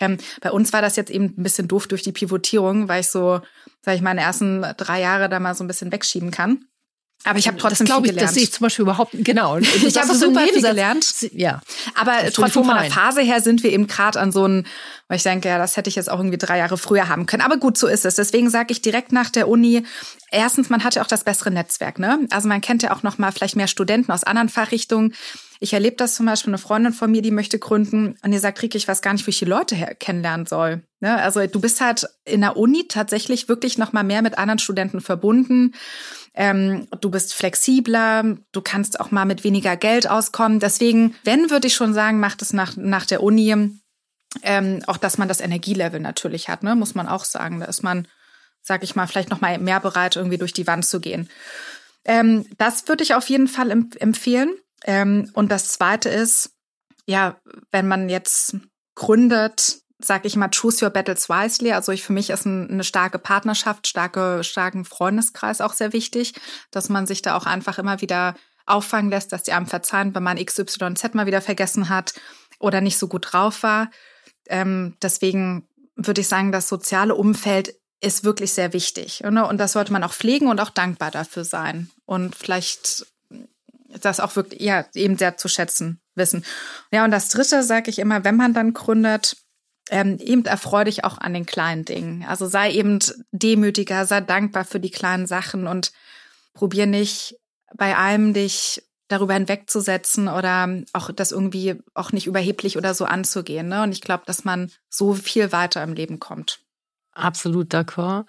Ähm, 0.00 0.18
bei 0.40 0.50
uns 0.50 0.72
war 0.72 0.82
das 0.82 0.96
jetzt 0.96 1.10
eben 1.10 1.26
ein 1.36 1.42
bisschen 1.42 1.68
doof 1.68 1.86
durch 1.86 2.02
die 2.02 2.12
Pivotierung, 2.12 2.88
weil 2.88 3.02
ich 3.02 3.08
so, 3.08 3.40
sag 3.82 3.94
ich, 3.94 4.00
meine 4.00 4.22
ersten 4.22 4.64
drei 4.76 5.00
Jahre 5.00 5.28
da 5.28 5.38
mal 5.38 5.54
so 5.54 5.62
ein 5.62 5.68
bisschen 5.68 5.92
wegschieben 5.92 6.30
kann. 6.30 6.64
Aber 7.24 7.38
ich 7.38 7.46
habe 7.46 7.58
trotzdem 7.58 7.86
das 7.86 7.96
viel 7.96 8.06
ich, 8.06 8.10
gelernt. 8.12 8.28
Das 8.28 8.34
sehe 8.34 8.44
ich 8.44 8.52
zum 8.52 8.64
Beispiel 8.64 8.82
überhaupt 8.82 9.12
genau. 9.12 9.58
ich 9.58 9.98
habe 9.98 10.14
super 10.14 10.40
viel 10.40 10.62
gelernt. 10.62 11.06
Ja. 11.32 11.60
Aber 11.94 12.12
trotzdem 12.32 12.64
von 12.64 12.74
der 12.74 12.90
Phase 12.90 13.20
her 13.20 13.42
sind 13.42 13.62
wir 13.62 13.72
eben 13.72 13.86
gerade 13.86 14.18
an 14.18 14.32
so 14.32 14.44
einem, 14.44 14.64
weil 15.08 15.18
ich 15.18 15.22
denke, 15.22 15.48
ja, 15.48 15.58
das 15.58 15.76
hätte 15.76 15.90
ich 15.90 15.96
jetzt 15.96 16.10
auch 16.10 16.18
irgendwie 16.18 16.38
drei 16.38 16.56
Jahre 16.56 16.78
früher 16.78 17.08
haben 17.08 17.26
können. 17.26 17.42
Aber 17.42 17.58
gut, 17.58 17.76
so 17.76 17.88
ist 17.88 18.06
es. 18.06 18.14
Deswegen 18.14 18.48
sage 18.48 18.72
ich 18.72 18.80
direkt 18.80 19.12
nach 19.12 19.28
der 19.28 19.48
Uni, 19.48 19.84
erstens, 20.30 20.70
man 20.70 20.82
hat 20.82 20.94
ja 20.94 21.02
auch 21.02 21.06
das 21.06 21.24
bessere 21.24 21.50
Netzwerk. 21.50 21.98
Ne? 21.98 22.26
Also 22.30 22.48
man 22.48 22.62
kennt 22.62 22.82
ja 22.82 22.96
auch 22.96 23.02
noch 23.02 23.18
mal 23.18 23.32
vielleicht 23.32 23.56
mehr 23.56 23.68
Studenten 23.68 24.12
aus 24.12 24.24
anderen 24.24 24.48
Fachrichtungen. 24.48 25.14
Ich 25.62 25.74
erlebe 25.74 25.96
das 25.96 26.14
zum 26.14 26.24
Beispiel, 26.24 26.50
eine 26.50 26.58
Freundin 26.58 26.94
von 26.94 27.10
mir, 27.10 27.20
die 27.20 27.30
möchte 27.30 27.58
gründen 27.58 28.16
und 28.22 28.30
die 28.30 28.38
sagt, 28.38 28.62
Rieke, 28.62 28.78
ich 28.78 28.88
weiß 28.88 29.02
gar 29.02 29.12
nicht, 29.12 29.26
wie 29.26 29.30
ich 29.30 29.38
die 29.38 29.44
Leute 29.44 29.76
kennenlernen 30.00 30.46
soll. 30.46 30.82
Ne? 31.00 31.14
Also 31.20 31.46
du 31.46 31.60
bist 31.60 31.82
halt 31.82 32.08
in 32.24 32.40
der 32.40 32.56
Uni 32.56 32.88
tatsächlich 32.88 33.46
wirklich 33.48 33.76
noch 33.76 33.92
mal 33.92 34.02
mehr 34.02 34.22
mit 34.22 34.38
anderen 34.38 34.58
Studenten 34.58 35.02
verbunden. 35.02 35.74
Ähm, 36.32 36.88
du 37.02 37.10
bist 37.10 37.34
flexibler, 37.34 38.38
du 38.52 38.60
kannst 38.62 39.00
auch 39.00 39.10
mal 39.10 39.26
mit 39.26 39.44
weniger 39.44 39.76
Geld 39.76 40.08
auskommen. 40.08 40.60
Deswegen, 40.60 41.14
wenn, 41.24 41.50
würde 41.50 41.66
ich 41.66 41.74
schon 41.74 41.92
sagen, 41.92 42.20
macht 42.20 42.40
es 42.40 42.54
nach, 42.54 42.76
nach 42.76 43.04
der 43.04 43.22
Uni 43.22 43.54
ähm, 44.42 44.82
auch, 44.86 44.96
dass 44.96 45.18
man 45.18 45.28
das 45.28 45.40
Energielevel 45.40 46.00
natürlich 46.00 46.48
hat, 46.48 46.62
ne? 46.62 46.74
muss 46.74 46.94
man 46.94 47.06
auch 47.06 47.24
sagen. 47.26 47.60
Da 47.60 47.66
ist 47.66 47.82
man, 47.82 48.08
sag 48.62 48.82
ich 48.82 48.96
mal, 48.96 49.06
vielleicht 49.06 49.30
noch 49.30 49.42
mal 49.42 49.58
mehr 49.58 49.80
bereit, 49.80 50.16
irgendwie 50.16 50.38
durch 50.38 50.54
die 50.54 50.66
Wand 50.66 50.86
zu 50.86 51.00
gehen. 51.00 51.28
Ähm, 52.06 52.46
das 52.56 52.88
würde 52.88 53.04
ich 53.04 53.14
auf 53.14 53.28
jeden 53.28 53.48
Fall 53.48 53.70
empfehlen. 53.70 54.54
Ähm, 54.84 55.30
und 55.34 55.50
das 55.50 55.68
Zweite 55.68 56.08
ist, 56.08 56.52
ja, 57.06 57.40
wenn 57.72 57.88
man 57.88 58.08
jetzt 58.08 58.56
gründet, 58.94 59.80
sag 59.98 60.24
ich 60.24 60.36
mal, 60.36 60.48
choose 60.48 60.84
your 60.84 60.90
battles 60.90 61.28
wisely. 61.28 61.72
Also 61.72 61.92
ich, 61.92 62.02
für 62.02 62.12
mich 62.12 62.30
ist 62.30 62.46
ein, 62.46 62.70
eine 62.70 62.84
starke 62.84 63.18
Partnerschaft, 63.18 63.86
starke, 63.86 64.42
starken 64.44 64.84
Freundeskreis 64.84 65.60
auch 65.60 65.72
sehr 65.72 65.92
wichtig, 65.92 66.34
dass 66.70 66.88
man 66.88 67.06
sich 67.06 67.22
da 67.22 67.36
auch 67.36 67.46
einfach 67.46 67.78
immer 67.78 68.00
wieder 68.00 68.34
auffangen 68.66 69.10
lässt, 69.10 69.32
dass 69.32 69.42
die 69.42 69.52
einem 69.52 69.66
verzeihen, 69.66 70.14
wenn 70.14 70.22
man 70.22 70.42
XYZ 70.42 71.14
mal 71.14 71.26
wieder 71.26 71.42
vergessen 71.42 71.88
hat 71.88 72.14
oder 72.58 72.80
nicht 72.80 72.98
so 72.98 73.08
gut 73.08 73.32
drauf 73.32 73.62
war. 73.62 73.90
Ähm, 74.48 74.96
deswegen 75.02 75.68
würde 75.96 76.20
ich 76.20 76.28
sagen, 76.28 76.52
das 76.52 76.68
soziale 76.68 77.14
Umfeld 77.14 77.74
ist 78.00 78.24
wirklich 78.24 78.52
sehr 78.52 78.72
wichtig. 78.72 79.20
Ne? 79.20 79.46
Und 79.46 79.58
das 79.58 79.72
sollte 79.72 79.92
man 79.92 80.04
auch 80.04 80.12
pflegen 80.12 80.48
und 80.48 80.60
auch 80.60 80.70
dankbar 80.70 81.10
dafür 81.10 81.44
sein. 81.44 81.90
Und 82.06 82.34
vielleicht 82.34 83.06
das 84.00 84.20
auch 84.20 84.36
wirklich, 84.36 84.60
ja, 84.60 84.86
eben 84.94 85.16
sehr 85.16 85.36
zu 85.36 85.48
schätzen 85.48 86.00
wissen. 86.14 86.44
Ja, 86.92 87.04
und 87.04 87.10
das 87.10 87.28
Dritte 87.28 87.62
sage 87.62 87.90
ich 87.90 87.98
immer, 87.98 88.24
wenn 88.24 88.36
man 88.36 88.54
dann 88.54 88.74
gründet, 88.74 89.36
ähm, 89.90 90.18
eben 90.18 90.44
erfreu 90.44 90.84
dich 90.84 91.04
auch 91.04 91.18
an 91.18 91.34
den 91.34 91.46
kleinen 91.46 91.84
Dingen. 91.84 92.24
Also 92.24 92.46
sei 92.46 92.72
eben 92.72 93.00
demütiger, 93.32 94.06
sei 94.06 94.20
dankbar 94.20 94.64
für 94.64 94.80
die 94.80 94.90
kleinen 94.90 95.26
Sachen 95.26 95.66
und 95.66 95.92
probier 96.54 96.86
nicht 96.86 97.36
bei 97.76 97.96
allem 97.96 98.32
dich 98.32 98.82
darüber 99.08 99.34
hinwegzusetzen 99.34 100.28
oder 100.28 100.82
auch 100.92 101.10
das 101.10 101.32
irgendwie 101.32 101.76
auch 101.94 102.12
nicht 102.12 102.28
überheblich 102.28 102.76
oder 102.76 102.94
so 102.94 103.04
anzugehen. 103.04 103.68
Ne? 103.68 103.82
Und 103.82 103.90
ich 103.92 104.00
glaube, 104.00 104.22
dass 104.26 104.44
man 104.44 104.70
so 104.88 105.14
viel 105.14 105.50
weiter 105.50 105.82
im 105.82 105.94
Leben 105.94 106.20
kommt. 106.20 106.60
Absolut 107.12 107.74
d'accord. 107.74 108.26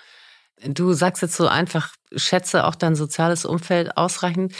Du 0.63 0.93
sagst 0.93 1.21
jetzt 1.21 1.35
so 1.35 1.47
einfach, 1.47 1.93
schätze 2.15 2.65
auch 2.65 2.75
dein 2.75 2.95
soziales 2.95 3.45
Umfeld 3.45 3.95
ausreichend. 3.95 4.53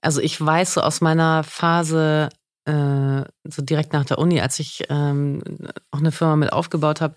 Also 0.00 0.20
ich 0.20 0.40
weiß 0.40 0.74
so 0.74 0.80
aus 0.80 1.00
meiner 1.00 1.42
Phase, 1.44 2.28
äh, 2.64 3.22
so 3.44 3.62
direkt 3.62 3.92
nach 3.92 4.04
der 4.04 4.18
Uni, 4.18 4.40
als 4.40 4.58
ich 4.58 4.84
ähm, 4.88 5.42
auch 5.90 5.98
eine 5.98 6.12
Firma 6.12 6.36
mit 6.36 6.52
aufgebaut 6.52 7.00
habe, 7.00 7.14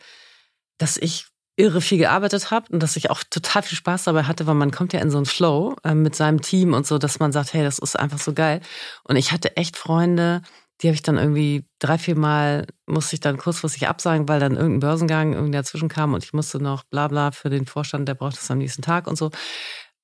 dass 0.77 0.97
ich 0.97 1.27
irre 1.57 1.81
viel 1.81 1.97
gearbeitet 1.97 2.49
habe 2.49 2.71
und 2.71 2.81
dass 2.81 2.95
ich 2.95 3.09
auch 3.11 3.23
total 3.29 3.61
viel 3.61 3.77
Spaß 3.77 4.05
dabei 4.05 4.23
hatte, 4.23 4.47
weil 4.47 4.55
man 4.55 4.71
kommt 4.71 4.93
ja 4.93 4.99
in 4.99 5.11
so 5.11 5.17
einen 5.17 5.25
Flow 5.25 5.75
äh, 5.83 5.93
mit 5.93 6.15
seinem 6.15 6.41
Team 6.41 6.73
und 6.73 6.87
so, 6.87 6.97
dass 6.97 7.19
man 7.19 7.31
sagt, 7.31 7.53
hey, 7.53 7.63
das 7.63 7.77
ist 7.79 7.99
einfach 7.99 8.19
so 8.19 8.33
geil. 8.33 8.61
Und 9.03 9.15
ich 9.17 9.31
hatte 9.31 9.57
echt 9.57 9.77
Freunde, 9.77 10.41
die 10.81 10.87
habe 10.87 10.95
ich 10.95 11.03
dann 11.03 11.17
irgendwie 11.17 11.65
drei, 11.79 11.97
vier 11.97 12.17
Mal 12.17 12.65
musste 12.87 13.15
ich 13.15 13.19
dann 13.19 13.37
kurzfristig 13.37 13.87
absagen, 13.87 14.27
weil 14.27 14.39
dann 14.39 14.55
irgendein 14.55 14.79
Börsengang 14.79 15.33
irgendwie 15.33 15.51
dazwischen 15.51 15.89
kam 15.89 16.13
und 16.13 16.23
ich 16.23 16.33
musste 16.33 16.59
noch 16.59 16.83
bla 16.83 17.07
bla 17.07 17.31
für 17.31 17.49
den 17.49 17.67
Vorstand, 17.67 18.07
der 18.07 18.15
braucht 18.15 18.37
es 18.37 18.49
am 18.49 18.57
nächsten 18.57 18.81
Tag 18.81 19.07
und 19.07 19.17
so. 19.17 19.29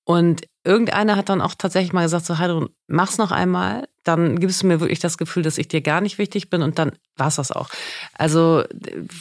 Und 0.08 0.48
irgendeiner 0.64 1.18
hat 1.18 1.28
dann 1.28 1.42
auch 1.42 1.54
tatsächlich 1.54 1.92
mal 1.92 2.04
gesagt, 2.04 2.26
so 2.26 2.38
Heidrun, 2.38 2.70
mach's 2.88 3.18
noch 3.18 3.34
einmal, 3.34 3.90
dann 4.06 4.40
gibst 4.40 4.64
du 4.64 4.68
mir 4.68 4.80
wirklich 4.80 5.00
das 5.00 5.18
Gefühl, 5.18 5.44
dass 5.44 5.58
ich 5.58 5.68
dir 5.68 5.82
gar 5.82 6.00
nicht 6.00 6.18
wichtig 6.18 6.50
bin 6.50 6.62
und 6.62 6.80
dann 6.80 6.94
war's 7.18 7.36
das 7.36 7.52
auch. 7.52 7.68
Also 8.14 8.64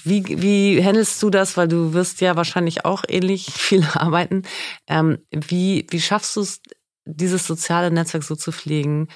wie, 0.05 0.23
wie 0.41 0.81
handelst 0.85 1.21
du 1.21 1.29
das, 1.29 1.57
weil 1.57 1.67
du 1.67 1.93
wirst 1.93 2.21
ja 2.21 2.37
wahrscheinlich 2.37 2.85
auch 2.85 3.03
ähnlich 3.09 3.47
viel 3.53 3.85
arbeiten. 3.95 4.45
Ähm, 4.87 5.19
wie, 5.33 5.89
wie 5.91 6.01
schaffst 6.01 6.37
du 6.37 6.43
es, 6.43 6.61
dieses 7.05 7.49
soziale 7.49 7.91
Netzwerk 7.91 8.23
so 8.23 8.37
zu 8.37 8.53
pflegen, 8.53 9.09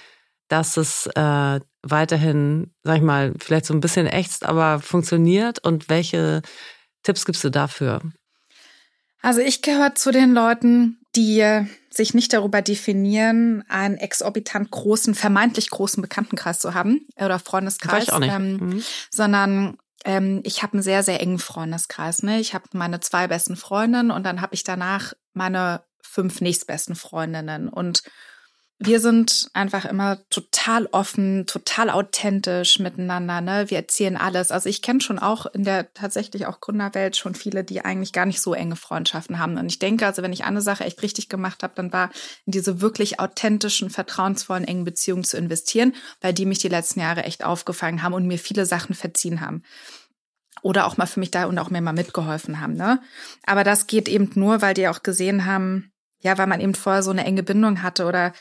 dass 0.49 0.77
es 0.77 1.07
äh, 1.15 1.61
weiterhin, 1.83 2.75
sag 2.83 2.97
ich 2.97 3.03
mal, 3.03 3.33
vielleicht 3.39 3.67
so 3.67 3.75
ein 3.75 3.81
bisschen 3.81 4.09
ächzt, 4.09 4.45
aber 4.45 4.81
funktioniert 4.81 5.65
und 5.65 5.89
welche 5.89 6.43
Tipps 7.05 7.25
gibst 7.25 7.45
du 7.45 7.51
dafür? 7.51 8.01
Also 9.23 9.41
ich 9.41 9.63
gehöre 9.63 9.95
zu 9.95 10.11
den 10.11 10.33
Leuten, 10.33 11.00
die 11.17 11.67
sich 11.91 12.15
nicht 12.15 12.33
darüber 12.33 12.63
definieren, 12.63 13.65
einen 13.69 13.97
exorbitant 13.97 14.71
großen, 14.71 15.15
vermeintlich 15.15 15.71
großen 15.71 16.01
Bekanntenkreis 16.01 16.61
zu 16.61 16.75
haben 16.75 17.07
oder 17.17 17.39
Freundeskreis. 17.39 18.07
Ähm, 18.13 18.57
mhm. 18.57 18.83
sondern 19.11 19.77
ähm, 20.05 20.41
ich 20.45 20.63
habe 20.63 20.75
einen 20.75 20.83
sehr, 20.83 21.03
sehr 21.03 21.21
engen 21.21 21.39
Freundeskreis. 21.39 22.23
Ne? 22.23 22.41
Ich 22.41 22.55
habe 22.55 22.65
meine 22.73 23.01
zwei 23.01 23.27
besten 23.27 23.57
Freundinnen 23.57 24.11
und 24.11 24.25
dann 24.25 24.41
habe 24.41 24.55
ich 24.55 24.63
danach 24.63 25.13
meine 25.33 25.83
fünf 26.01 26.41
nächstbesten 26.41 26.95
Freundinnen. 26.95 27.69
Und 27.69 28.03
wir 28.83 28.99
sind 28.99 29.51
einfach 29.53 29.85
immer 29.85 30.27
total 30.31 30.87
offen, 30.87 31.47
total 31.47 31.91
authentisch 31.91 32.79
miteinander. 32.79 33.43
Ne? 33.43 33.69
Wir 33.69 33.77
erzählen 33.77 34.17
alles. 34.17 34.51
Also 34.51 34.71
ich 34.71 34.81
kenne 34.81 35.03
schon 35.03 35.19
auch 35.19 35.45
in 35.45 35.65
der 35.65 35.93
tatsächlich 35.93 36.47
auch 36.47 36.61
Gründerwelt 36.61 37.15
schon 37.15 37.35
viele, 37.35 37.63
die 37.63 37.85
eigentlich 37.85 38.15
gar 38.15 38.25
nicht 38.25 38.41
so 38.41 38.55
enge 38.55 38.77
Freundschaften 38.77 39.39
haben. 39.39 39.59
Und 39.59 39.67
ich 39.67 39.81
denke, 39.81 40.07
also 40.07 40.23
wenn 40.23 40.33
ich 40.33 40.45
eine 40.45 40.63
Sache 40.63 40.85
echt 40.85 41.03
richtig 41.03 41.29
gemacht 41.29 41.63
habe, 41.63 41.75
dann 41.77 41.93
war 41.93 42.09
in 42.47 42.53
diese 42.53 42.81
wirklich 42.81 43.21
authentischen, 43.21 43.91
vertrauensvollen, 43.91 44.65
engen 44.65 44.85
Beziehungen 44.85 45.25
zu 45.25 45.37
investieren, 45.37 45.95
weil 46.23 46.33
die 46.33 46.47
mich 46.47 46.61
die 46.61 46.69
letzten 46.69 47.01
Jahre 47.01 47.25
echt 47.25 47.45
aufgefangen 47.45 48.03
haben 48.03 48.15
und 48.15 48.27
mir 48.27 48.39
viele 48.39 48.65
Sachen 48.65 48.95
verziehen 48.95 49.43
haben 49.43 49.63
oder 50.63 50.87
auch 50.87 50.97
mal 50.97 51.07
für 51.07 51.21
mich 51.21 51.31
da 51.31 51.45
und 51.45 51.59
auch 51.59 51.69
mir 51.69 51.83
mal 51.83 51.93
mitgeholfen 51.93 52.61
haben. 52.61 52.77
Ne? 52.77 53.03
Aber 53.45 53.63
das 53.63 53.87
geht 53.87 54.09
eben 54.09 54.31
nur, 54.37 54.63
weil 54.63 54.73
die 54.73 54.89
auch 54.89 55.03
gesehen 55.03 55.45
haben, 55.45 55.93
ja, 56.21 56.39
weil 56.39 56.47
man 56.47 56.61
eben 56.61 56.75
vorher 56.75 57.03
so 57.03 57.11
eine 57.11 57.25
enge 57.25 57.43
Bindung 57.43 57.83
hatte 57.83 58.07
oder 58.07 58.33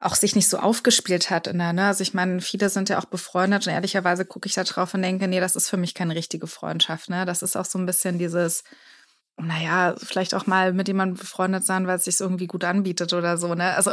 auch 0.00 0.14
sich 0.14 0.34
nicht 0.34 0.48
so 0.48 0.58
aufgespielt 0.58 1.28
hat 1.28 1.46
in 1.46 1.58
der, 1.58 1.74
ne? 1.74 1.86
Also 1.86 2.02
ich 2.02 2.14
meine, 2.14 2.40
viele 2.40 2.70
sind 2.70 2.88
ja 2.88 2.98
auch 2.98 3.04
befreundet 3.04 3.66
und 3.66 3.72
ehrlicherweise 3.72 4.24
gucke 4.24 4.48
ich 4.48 4.54
da 4.54 4.64
drauf 4.64 4.94
und 4.94 5.02
denke, 5.02 5.28
nee, 5.28 5.40
das 5.40 5.56
ist 5.56 5.68
für 5.68 5.76
mich 5.76 5.94
keine 5.94 6.14
richtige 6.14 6.46
Freundschaft, 6.46 7.10
ne? 7.10 7.26
Das 7.26 7.42
ist 7.42 7.54
auch 7.54 7.66
so 7.66 7.78
ein 7.78 7.84
bisschen 7.84 8.18
dieses, 8.18 8.64
naja, 9.36 9.94
vielleicht 9.98 10.34
auch 10.34 10.46
mal 10.46 10.72
mit 10.72 10.88
jemandem 10.88 11.18
befreundet 11.18 11.64
sein, 11.66 11.86
weil 11.86 11.98
es 11.98 12.04
sich 12.04 12.18
irgendwie 12.18 12.46
gut 12.46 12.64
anbietet 12.64 13.12
oder 13.12 13.36
so, 13.36 13.54
ne? 13.54 13.76
Also 13.76 13.92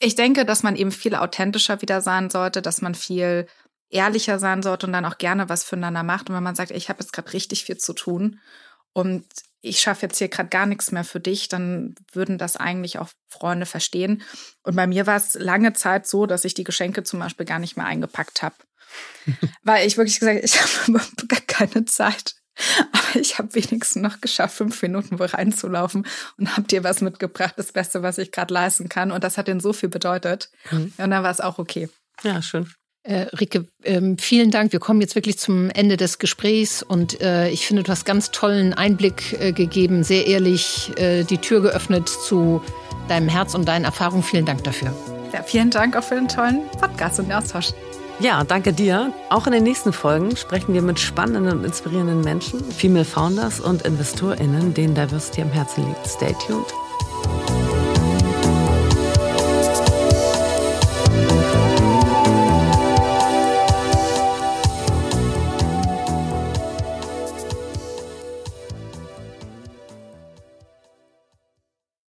ich 0.00 0.16
denke, 0.16 0.44
dass 0.44 0.64
man 0.64 0.74
eben 0.74 0.90
viel 0.90 1.14
authentischer 1.14 1.80
wieder 1.80 2.00
sein 2.00 2.28
sollte, 2.28 2.60
dass 2.60 2.82
man 2.82 2.96
viel 2.96 3.46
ehrlicher 3.88 4.40
sein 4.40 4.64
sollte 4.64 4.86
und 4.86 4.92
dann 4.92 5.04
auch 5.04 5.18
gerne 5.18 5.48
was 5.48 5.62
füreinander 5.62 6.02
macht. 6.02 6.28
Und 6.28 6.34
wenn 6.34 6.42
man 6.42 6.56
sagt, 6.56 6.72
ich 6.72 6.88
habe 6.88 7.00
jetzt 7.00 7.12
gerade 7.12 7.32
richtig 7.32 7.64
viel 7.64 7.76
zu 7.76 7.92
tun 7.92 8.40
und 8.96 9.26
ich 9.60 9.80
schaffe 9.80 10.06
jetzt 10.06 10.16
hier 10.16 10.28
gerade 10.28 10.48
gar 10.48 10.64
nichts 10.64 10.90
mehr 10.90 11.04
für 11.04 11.20
dich, 11.20 11.48
dann 11.48 11.94
würden 12.12 12.38
das 12.38 12.56
eigentlich 12.56 12.98
auch 12.98 13.10
Freunde 13.28 13.66
verstehen. 13.66 14.22
Und 14.62 14.74
bei 14.74 14.86
mir 14.86 15.06
war 15.06 15.18
es 15.18 15.34
lange 15.34 15.74
Zeit 15.74 16.06
so, 16.06 16.24
dass 16.24 16.46
ich 16.46 16.54
die 16.54 16.64
Geschenke 16.64 17.02
zum 17.02 17.20
Beispiel 17.20 17.44
gar 17.44 17.58
nicht 17.58 17.76
mehr 17.76 17.84
eingepackt 17.84 18.42
habe. 18.42 18.54
Weil 19.62 19.86
ich 19.86 19.98
wirklich 19.98 20.18
gesagt 20.18 20.42
ich 20.42 20.58
habe 20.88 21.26
gar 21.28 21.42
keine 21.42 21.84
Zeit. 21.84 22.36
Aber 22.90 23.20
ich 23.20 23.36
habe 23.36 23.54
wenigstens 23.54 24.00
noch 24.00 24.22
geschafft, 24.22 24.56
fünf 24.56 24.80
Minuten 24.80 25.18
wo 25.18 25.24
reinzulaufen 25.24 26.06
und 26.38 26.56
habe 26.56 26.66
dir 26.66 26.82
was 26.82 27.02
mitgebracht, 27.02 27.52
das 27.58 27.72
Beste, 27.72 28.02
was 28.02 28.16
ich 28.16 28.32
gerade 28.32 28.54
leisten 28.54 28.88
kann. 28.88 29.12
Und 29.12 29.24
das 29.24 29.36
hat 29.36 29.46
denen 29.46 29.60
so 29.60 29.74
viel 29.74 29.90
bedeutet. 29.90 30.48
Mhm. 30.70 30.94
Und 30.96 31.10
dann 31.10 31.22
war 31.22 31.30
es 31.30 31.42
auch 31.42 31.58
okay. 31.58 31.90
Ja, 32.22 32.40
schön. 32.40 32.72
Äh, 33.06 33.26
Rike, 33.38 33.66
ähm, 33.84 34.18
vielen 34.18 34.50
Dank. 34.50 34.72
Wir 34.72 34.80
kommen 34.80 35.00
jetzt 35.00 35.14
wirklich 35.14 35.38
zum 35.38 35.70
Ende 35.70 35.96
des 35.96 36.18
Gesprächs 36.18 36.82
und 36.82 37.20
äh, 37.20 37.48
ich 37.50 37.64
finde, 37.64 37.84
du 37.84 37.92
hast 37.92 38.04
ganz 38.04 38.32
tollen 38.32 38.74
Einblick 38.74 39.40
äh, 39.40 39.52
gegeben, 39.52 40.02
sehr 40.02 40.26
ehrlich 40.26 40.90
äh, 40.96 41.22
die 41.22 41.38
Tür 41.38 41.60
geöffnet 41.62 42.08
zu 42.08 42.62
deinem 43.08 43.28
Herz 43.28 43.54
und 43.54 43.68
deinen 43.68 43.84
Erfahrungen. 43.84 44.24
Vielen 44.24 44.44
Dank 44.44 44.64
dafür. 44.64 44.92
Ja, 45.32 45.44
vielen 45.44 45.70
Dank 45.70 45.96
auch 45.96 46.02
für 46.02 46.16
den 46.16 46.26
tollen 46.26 46.62
Podcast 46.80 47.20
und 47.20 47.26
den 47.26 47.36
Austausch. 47.36 47.68
Ja, 48.18 48.42
danke 48.42 48.72
dir. 48.72 49.12
Auch 49.30 49.46
in 49.46 49.52
den 49.52 49.62
nächsten 49.62 49.92
Folgen 49.92 50.36
sprechen 50.36 50.74
wir 50.74 50.82
mit 50.82 50.98
spannenden 50.98 51.58
und 51.58 51.64
inspirierenden 51.64 52.22
Menschen, 52.22 52.64
Female 52.72 53.04
Founders 53.04 53.60
und 53.60 53.82
InvestorInnen, 53.82 54.74
denen 54.74 54.96
Diversity 54.96 55.42
am 55.42 55.52
Herzen 55.52 55.86
liegt. 55.86 56.08
Stay 56.08 56.34
tuned. 56.44 57.55